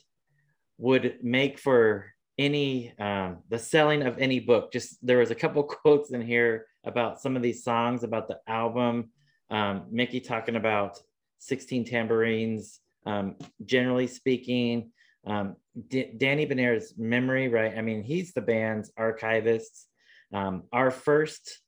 [0.77, 4.71] would make for any um, the selling of any book.
[4.71, 8.39] Just there was a couple quotes in here about some of these songs about the
[8.47, 9.09] album.
[9.49, 10.99] Um, Mickey talking about
[11.39, 12.79] 16 tambourines.
[13.05, 14.91] Um, generally speaking,
[15.25, 15.55] um,
[15.87, 17.77] D- Danny Benair's memory, right?
[17.77, 19.88] I mean, he's the band's archivist.
[20.33, 21.59] Um, our first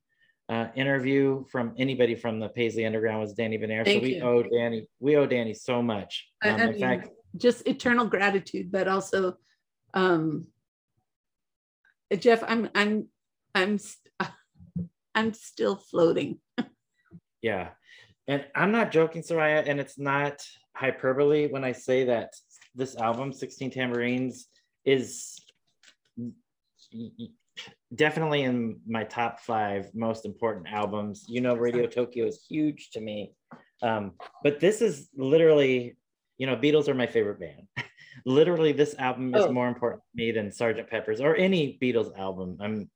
[0.49, 3.57] uh, interview from anybody from the Paisley Underground was Danny.
[3.57, 4.23] Thank so we you.
[4.23, 6.27] owe Danny, we owe Danny so much.
[6.43, 9.37] Um, I mean, fact, just eternal gratitude, but also,
[9.93, 10.47] um,
[12.17, 13.07] Jeff, I'm, I'm,
[13.55, 13.79] I'm,
[15.15, 16.39] I'm still floating.
[17.41, 17.69] Yeah.
[18.27, 20.43] And I'm not joking, Soraya, and it's not
[20.75, 22.33] hyperbole when I say that
[22.75, 24.47] this album, 16 Tambourines,
[24.85, 25.39] is
[27.95, 31.25] definitely in my top five most important albums.
[31.27, 33.33] You know, Radio Tokyo is huge to me.
[33.81, 34.13] Um,
[34.43, 35.95] but this is literally,
[36.37, 37.67] you know, Beatles are my favorite band.
[38.25, 39.51] literally, this album is Oh.
[39.51, 40.87] more important to me than Sgt.
[40.89, 42.57] Pepper's or any Beatles album.
[42.61, 42.89] I'm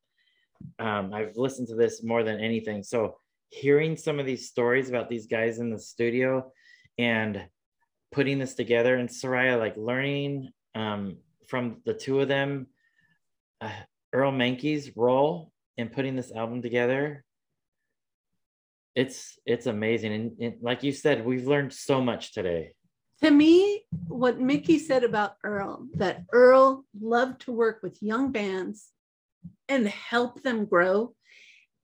[0.79, 2.81] um, I've listened to this more than anything.
[2.81, 3.17] So
[3.49, 6.51] hearing some of these stories about these guys in the studio
[6.97, 7.45] and
[8.11, 11.17] putting this together and Soraya like learning um,
[11.47, 12.67] from the two of them,
[13.61, 13.69] uh,
[14.15, 17.25] Earl Mankey's role in putting this album together.
[18.95, 22.71] It's it's amazing, and, and like you said, we've learned so much today.
[23.21, 28.91] To me, what Mickey said about Earl, that Earl loved to work with young bands
[29.67, 31.13] and help them grow.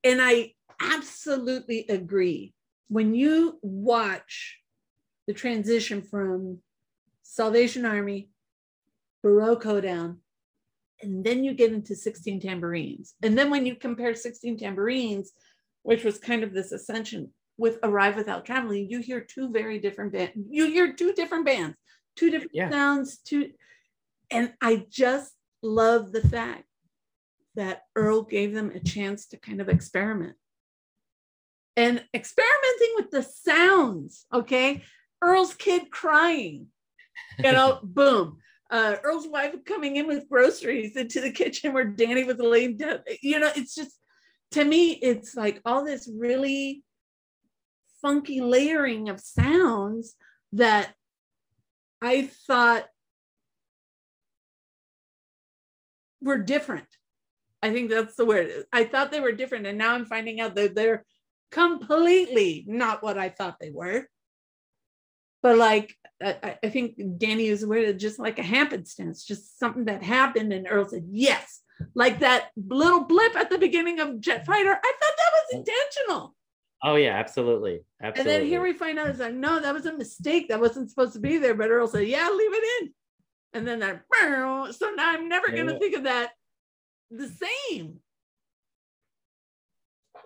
[0.02, 2.54] And I absolutely agree.
[2.88, 4.58] When you watch
[5.26, 6.58] the transition from
[7.22, 8.30] Salvation Army,
[9.22, 10.18] Baroque Hoedown,
[11.02, 13.14] and then you get into 16 tambourines.
[13.22, 15.32] And then when you compare 16 tambourines,
[15.82, 20.12] which was kind of this ascension with Arrive Without Traveling, you hear two very different
[20.12, 20.32] bands.
[20.48, 21.76] You hear two different bands,
[22.16, 22.70] two different Yeah.
[22.70, 23.50] sounds, two.
[24.30, 26.64] And I just love the fact
[27.54, 30.36] that Earl gave them a chance to kind of experiment
[31.76, 34.26] and experimenting with the sounds.
[34.32, 34.82] Okay.
[35.20, 36.68] Earl's kid crying,
[37.38, 38.38] you know, boom.
[38.72, 43.00] Uh, Earl's wife coming in with groceries into the kitchen where Danny was laying down.
[43.20, 43.98] You know, it's just,
[44.52, 46.82] to me, it's like all this really
[48.00, 50.16] funky layering of sounds
[50.52, 50.94] that
[52.00, 52.86] I thought
[56.22, 56.86] were different.
[57.62, 58.64] I think that's the word.
[58.72, 61.04] I thought they were different, and now I'm finding out that they're
[61.50, 64.08] completely not what I thought they were.
[65.42, 69.86] But like, I, I- think Danny is aware word just like a happenstance, just something
[69.86, 71.60] that happened, and Earl said yes,
[71.94, 74.52] like that little blip at the beginning of Jet mm-hmm.
[74.52, 74.70] Fighter.
[74.70, 76.34] I thought that was intentional.
[76.84, 79.96] Oh yeah, absolutely, And then here we find out it's like, no, that was a
[79.96, 80.48] mistake.
[80.48, 81.54] That wasn't supposed to be there.
[81.54, 82.94] But Earl said, yeah, leave it in.
[83.54, 84.02] And then that,
[84.72, 86.30] so now I'm never going to think of that
[87.10, 88.00] the same.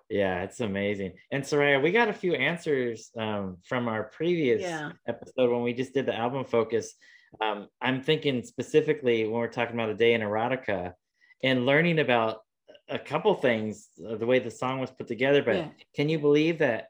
[0.09, 1.15] Yeah, it's amazing.
[1.33, 4.93] And Soraya, we got a few answers um, from our previous Yeah.
[5.07, 6.95] episode when we just did the album focus.
[7.41, 10.93] Um, I'm thinking specifically when we're talking about a day in erotica
[11.43, 12.43] and learning about
[12.89, 15.43] a couple things, uh, the way the song was put together.
[15.43, 15.69] But Yeah.
[15.95, 16.89] can you believe that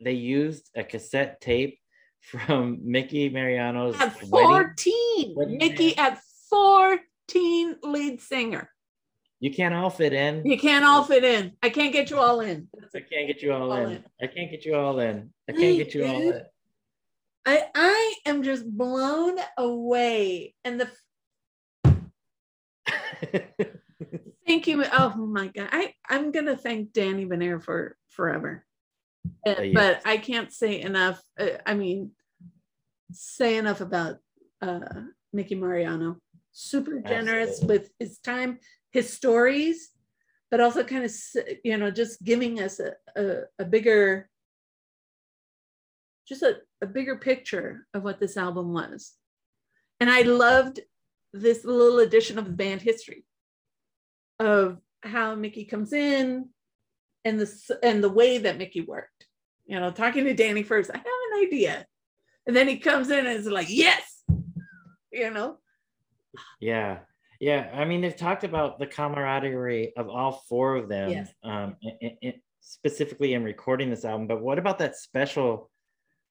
[0.00, 1.80] they used a cassette tape
[2.20, 8.70] from Mickey Mariano's At 14, wedding Mickey at 14 lead singer.
[9.40, 10.46] You can't all fit in.
[10.46, 11.52] You can't all fit in.
[11.62, 12.68] I can't get you all in.
[12.94, 13.92] I can't get you all, All in.
[13.92, 14.04] in.
[14.20, 15.30] I can't get you all in.
[15.48, 16.42] I can't get you all in.
[17.44, 20.54] I, I am just blown away.
[20.64, 20.88] And the
[24.46, 24.84] thank you.
[24.92, 25.68] Oh my God.
[25.70, 28.64] I, I'm going to thank Danny Benair for forever.
[29.46, 29.74] Uh, yes.
[29.74, 31.20] But I can't say enough.
[31.38, 32.12] uh, I mean,
[33.12, 34.16] say enough about
[34.62, 34.80] uh,
[35.32, 36.16] Mickey Mariano.
[36.52, 37.78] Super generous Absolutely.
[37.78, 38.58] with his time,
[38.96, 39.90] his stories,
[40.50, 41.12] but also kind of,
[41.62, 44.28] you know, just giving us a, a, a bigger,
[46.26, 49.12] just a, a bigger picture of what this album was.
[50.00, 50.80] And I loved
[51.32, 53.24] this little addition of the band history
[54.40, 56.48] of how Mickey comes in
[57.24, 59.26] and the and the way that Mickey worked.
[59.66, 61.86] You know, talking to Danny first, I have an idea.
[62.46, 64.22] And then he comes in and is like, yes,
[65.12, 65.58] you know,
[66.60, 67.00] Yeah,
[67.40, 67.70] yeah.
[67.74, 71.10] I mean, they've talked about the camaraderie of all four of them.
[71.10, 71.32] Yes.
[71.42, 75.70] Um, i- i- i- specifically in recording this album, but what about that special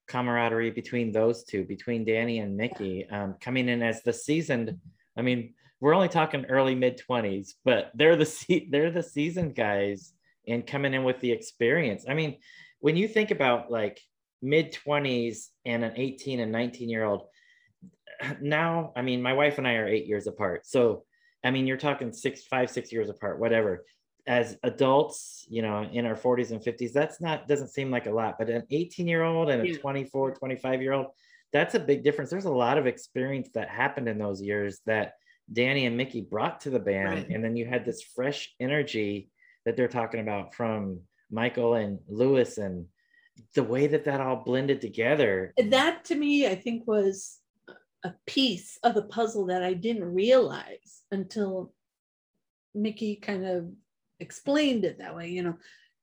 [0.06, 4.78] camaraderie between those two, between Danny and Mickey, um, coming in as the seasoned?
[5.16, 9.54] I mean, we're only talking early mid twenties, but they're the se- they're the seasoned
[9.54, 10.12] guys
[10.46, 12.04] and coming in with the experience.
[12.08, 12.38] I mean,
[12.80, 14.00] when you think about like
[14.42, 17.26] mid twenties and an eighteen and nineteen year old,
[18.40, 21.04] now I mean, my wife and I are eight years apart, so
[21.44, 23.84] I mean, you're talking six, five, six years apart, whatever.
[24.26, 28.10] As adults, you know, in our 40s and 50s, that's not doesn't seem like a
[28.10, 29.78] lot, but an 18 year old and a Yeah.
[29.78, 31.06] 24, 25 year old,
[31.52, 32.30] that's a big difference.
[32.30, 35.12] There's a lot of experience that happened in those years that
[35.52, 37.08] Danny and Mickey brought to the band.
[37.10, 37.28] Right.
[37.28, 39.30] And then you had this fresh energy
[39.64, 42.86] that they're talking about from Michael and Louis and
[43.54, 45.52] the way that that all blended together.
[45.56, 47.38] that to me, I think was
[48.04, 51.72] a piece of the puzzle that I didn't realize until
[52.74, 53.70] Mickey kind of
[54.20, 55.28] explained it that way.
[55.28, 55.56] You know,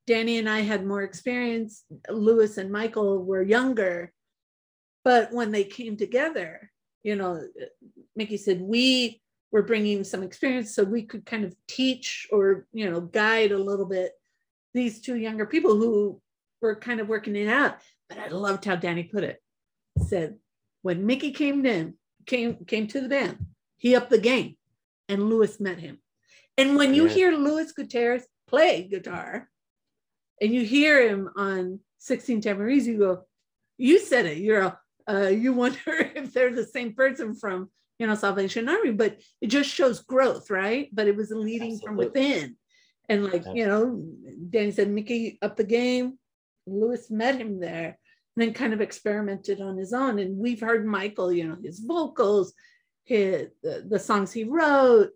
[0.07, 1.86] Danny and I had more experience.
[2.10, 4.11] Louis and Michael were younger,
[5.03, 6.72] but when they came together,
[7.03, 7.41] you know,
[8.15, 9.22] Mickey said we
[9.52, 13.57] were bringing some experience so we could kind of teach or you know guide a
[13.57, 14.14] little bit
[14.74, 16.20] these two younger people who
[16.61, 17.78] were kind of working it out.
[18.10, 19.41] But I loved how Danny put it.
[20.07, 20.38] Said
[20.84, 21.95] when Mickey came in,
[22.27, 23.38] came came to the band,
[23.77, 24.55] he upped the game,
[25.10, 25.97] and Louis met him.
[26.57, 27.14] And when you Yeah.
[27.14, 29.49] hear Louis Gutierrez play guitar,
[30.39, 33.23] and you hear him on 16 Tambourines, you go,
[33.77, 34.38] you said it.
[34.38, 34.80] You're a,
[35.10, 35.80] uh, you wonder
[36.15, 40.49] if they're the same person from you know Salvation Army, but it just shows growth,
[40.49, 40.89] right?
[40.93, 42.57] But it was leading from within.
[43.10, 44.01] And like, you know,
[44.49, 46.18] Danny said, Mickey up the game.
[46.65, 47.99] Louis met him there
[48.35, 50.19] then kind of experimented on his own.
[50.19, 52.53] And we've heard Michael, you know, his vocals,
[53.05, 55.10] his the, the songs he wrote,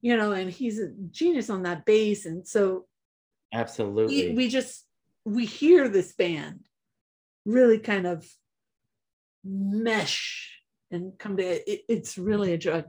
[0.00, 2.24] you know, and he's a genius on that bass.
[2.26, 2.86] And so
[3.52, 4.28] Absolutely.
[4.28, 4.86] we, we just
[5.24, 6.60] we hear this band
[7.44, 8.26] really kind of
[9.44, 10.58] mesh
[10.90, 12.84] and come to it, it's really a joy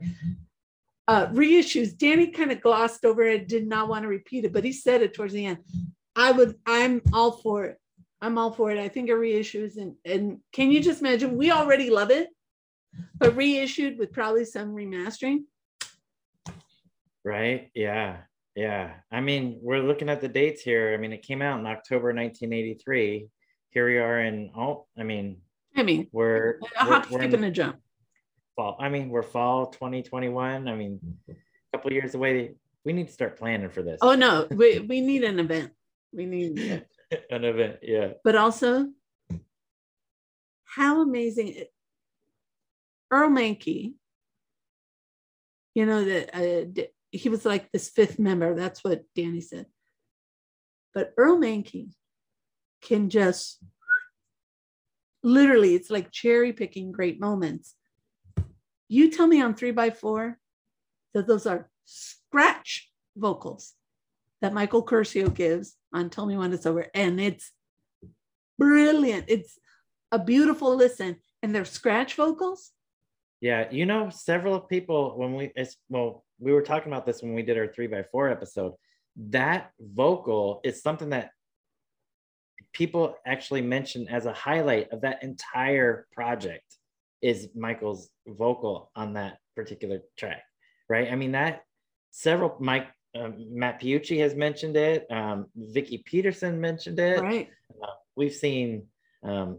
[1.08, 4.64] uh reissues danny kind of glossed over it did not want to repeat it but
[4.64, 5.58] he said it towards the end
[6.14, 7.78] i would i'm all for it
[8.24, 11.50] i'm all for it i think a reissues and and can you just imagine we
[11.50, 12.28] already love it
[13.18, 15.40] but reissued with probably some remastering
[17.24, 17.70] Right.
[17.74, 18.18] Yeah.
[18.54, 18.92] Yeah.
[19.10, 20.92] I mean, we're looking at the dates here.
[20.92, 23.26] I mean, it came out in October 1983.
[23.70, 25.38] Here we are in oh, I mean,
[25.76, 27.76] i mean we're, a hop skip in and a jump
[28.54, 28.76] fall.
[28.78, 30.68] I mean, we're fall 2021.
[30.68, 31.34] I mean, a
[31.72, 32.54] couple years away.
[32.84, 33.98] We need to start planning for this.
[34.02, 35.72] oh no we, we need an event
[36.12, 36.84] we need
[37.30, 37.76] An event.
[37.82, 38.12] Yeah.
[38.22, 38.88] but also
[40.64, 41.64] how amazing
[43.10, 43.94] Earl Mankey,
[45.74, 46.82] you know that uh,
[47.12, 48.54] he was like this fifth member.
[48.54, 49.66] That's what Danny said.
[50.92, 51.90] But Earl Mankey
[52.82, 53.62] can just
[55.22, 57.74] literally, it's like cherry picking great moments.
[58.88, 60.38] You tell me on three by four
[61.14, 63.74] that those are scratch vocals
[64.42, 66.88] that Michael Quercio gives on Tell Me When It's Over.
[66.92, 67.52] And it's
[68.58, 69.26] brilliant.
[69.28, 69.58] It's
[70.12, 71.16] a beautiful listen.
[71.42, 72.72] And they're scratch vocals.
[73.40, 77.34] Yeah, you know, several people when we it's well, we were talking about this when
[77.34, 78.72] we did our three by four episode.
[79.16, 81.30] That vocal is something that
[82.72, 86.64] people actually mention as a highlight of that entire project
[87.22, 90.42] is Michael's vocal on that particular track,
[90.88, 91.12] right?
[91.12, 91.62] I mean that
[92.10, 95.06] several Mike um, Matt Piucci has mentioned it.
[95.10, 97.48] Um, Vicky Peterson mentioned it Right.
[98.16, 98.86] we've seen
[99.22, 99.58] um,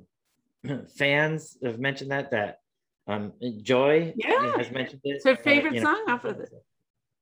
[0.98, 2.60] fans have mentioned that that
[3.08, 4.58] um, Joy Yeah.
[4.58, 5.16] has mentioned it.
[5.18, 5.94] It's her uh, favorite you know.
[5.94, 6.50] song off of it.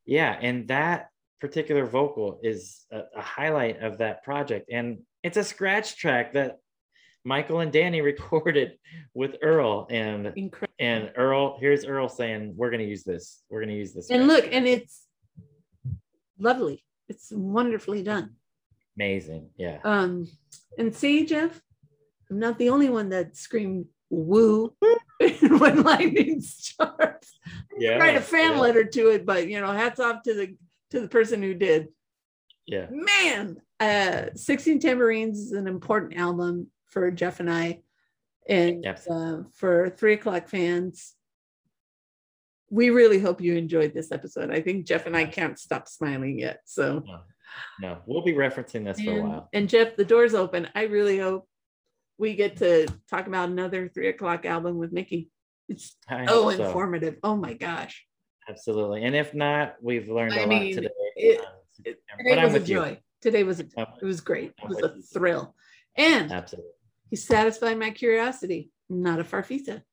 [0.06, 5.44] Yeah, and that particular vocal is a, a highlight of that project, and it's a
[5.44, 6.58] scratch track that
[7.26, 8.78] Michael and Danny recorded
[9.14, 10.74] with Earl, and Incredible.
[10.80, 11.58] and Earl.
[11.60, 13.44] Here's Earl saying, "We're gonna use this.
[13.50, 15.04] We're gonna use this." And look, track." and it's
[16.44, 16.84] lovely.
[17.10, 18.36] It's wonderfully done.
[18.96, 19.50] amazing.
[19.58, 19.80] Yeah.
[19.84, 20.28] Um,
[20.78, 21.60] and see, Jeff,
[22.30, 24.76] I'm not the only one that screamed woo
[25.20, 27.34] when lightning starts.
[27.78, 27.98] Yeah.
[27.98, 30.56] Write a fan yeah, letter to it, but you know, hats off to the
[30.92, 31.88] to the person who did.
[32.66, 32.88] Yeah.
[32.92, 37.82] Man, uh 16 Tambourines is an important album for Jeff and I.
[38.48, 39.08] And Yes.
[39.08, 41.14] uh, for three o'clock fans,
[42.74, 44.50] we really hope you enjoyed this episode.
[44.52, 46.62] I think Jeff and I can't stop smiling yet.
[46.66, 47.20] So No,
[47.80, 49.50] no, we'll be referencing this for a while.
[49.54, 50.68] and Jeff, the door's open.
[50.74, 51.48] I really hope
[52.18, 55.30] we get to talk about another three o'clock album with Mickey.
[55.70, 57.18] It's I so informative.
[57.24, 58.06] Oh my gosh.
[58.50, 59.04] Absolutely.
[59.04, 60.90] And if not, we've learned a I lot today.
[61.16, 61.46] it- Um,
[61.86, 62.76] It, but it I'm was a with you.
[62.78, 63.00] joy.
[63.22, 64.54] Today was a, Oh, it was great.
[64.62, 65.56] It was Oh, a thrill.
[65.96, 66.72] And Absolutely.
[67.12, 68.72] he satisfied my curiosity.
[68.90, 69.84] Not a farfisa.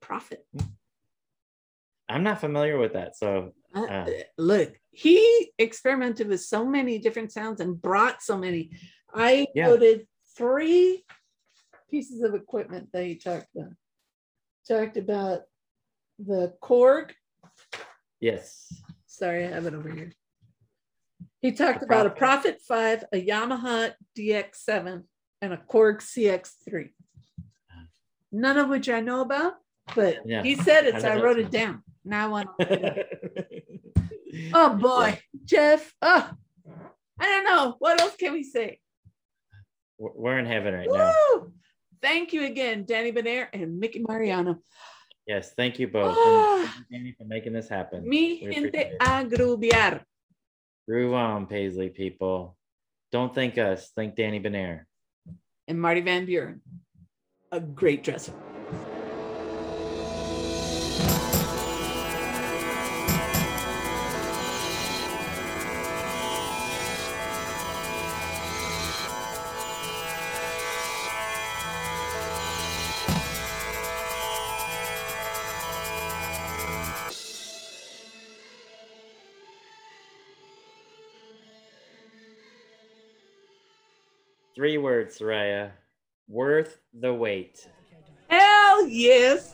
[0.00, 0.44] Prophet.
[2.14, 3.16] I'm not familiar with that.
[3.16, 4.06] So Uh, Ah.
[4.38, 8.70] look, he experimented with so many different sounds and brought so many.
[9.12, 9.66] I Yeah.
[9.66, 11.04] noted three
[11.90, 13.72] pieces of equipment that he talked about.
[14.68, 15.42] Talked about
[16.20, 17.14] the Korg.
[18.20, 18.80] yes.
[19.06, 20.12] Sorry, I have it over here.
[21.40, 22.60] He talked The about a Prophet.
[22.60, 25.08] Prophet 5, a Yamaha DX7,
[25.42, 26.94] and a Korg CX3.
[28.30, 29.54] None of which I know about,
[29.96, 30.42] but Yeah.
[30.44, 31.83] he said it, so I wrote it down.
[32.04, 34.52] Now I want to look it up.
[34.52, 35.92] Oh boy, Jeff.
[36.02, 36.30] Oh,
[37.18, 37.76] I don't know.
[37.78, 38.80] What else can we say?
[39.98, 41.46] We're in heaven right now.
[42.02, 44.60] Thank you again, Danny Benair and Mickey Mariano.
[45.26, 45.54] Yes.
[45.56, 46.16] Thank you both.
[46.18, 48.06] And thank you, Danny, for making this happen.
[48.06, 48.98] Mi We gente it.
[48.98, 50.02] agrubiar.
[50.86, 52.56] Groove on, Paisley people.
[53.10, 53.90] Don't thank us.
[53.96, 54.84] Thank Danny Benair.
[55.66, 56.60] And Marty Van Buren.
[57.52, 58.34] A great dresser.
[84.64, 85.72] Three words, Raya.
[86.26, 87.68] Worth the wait.
[88.30, 89.52] Hell yes.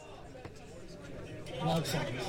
[1.64, 2.22] Log seconds.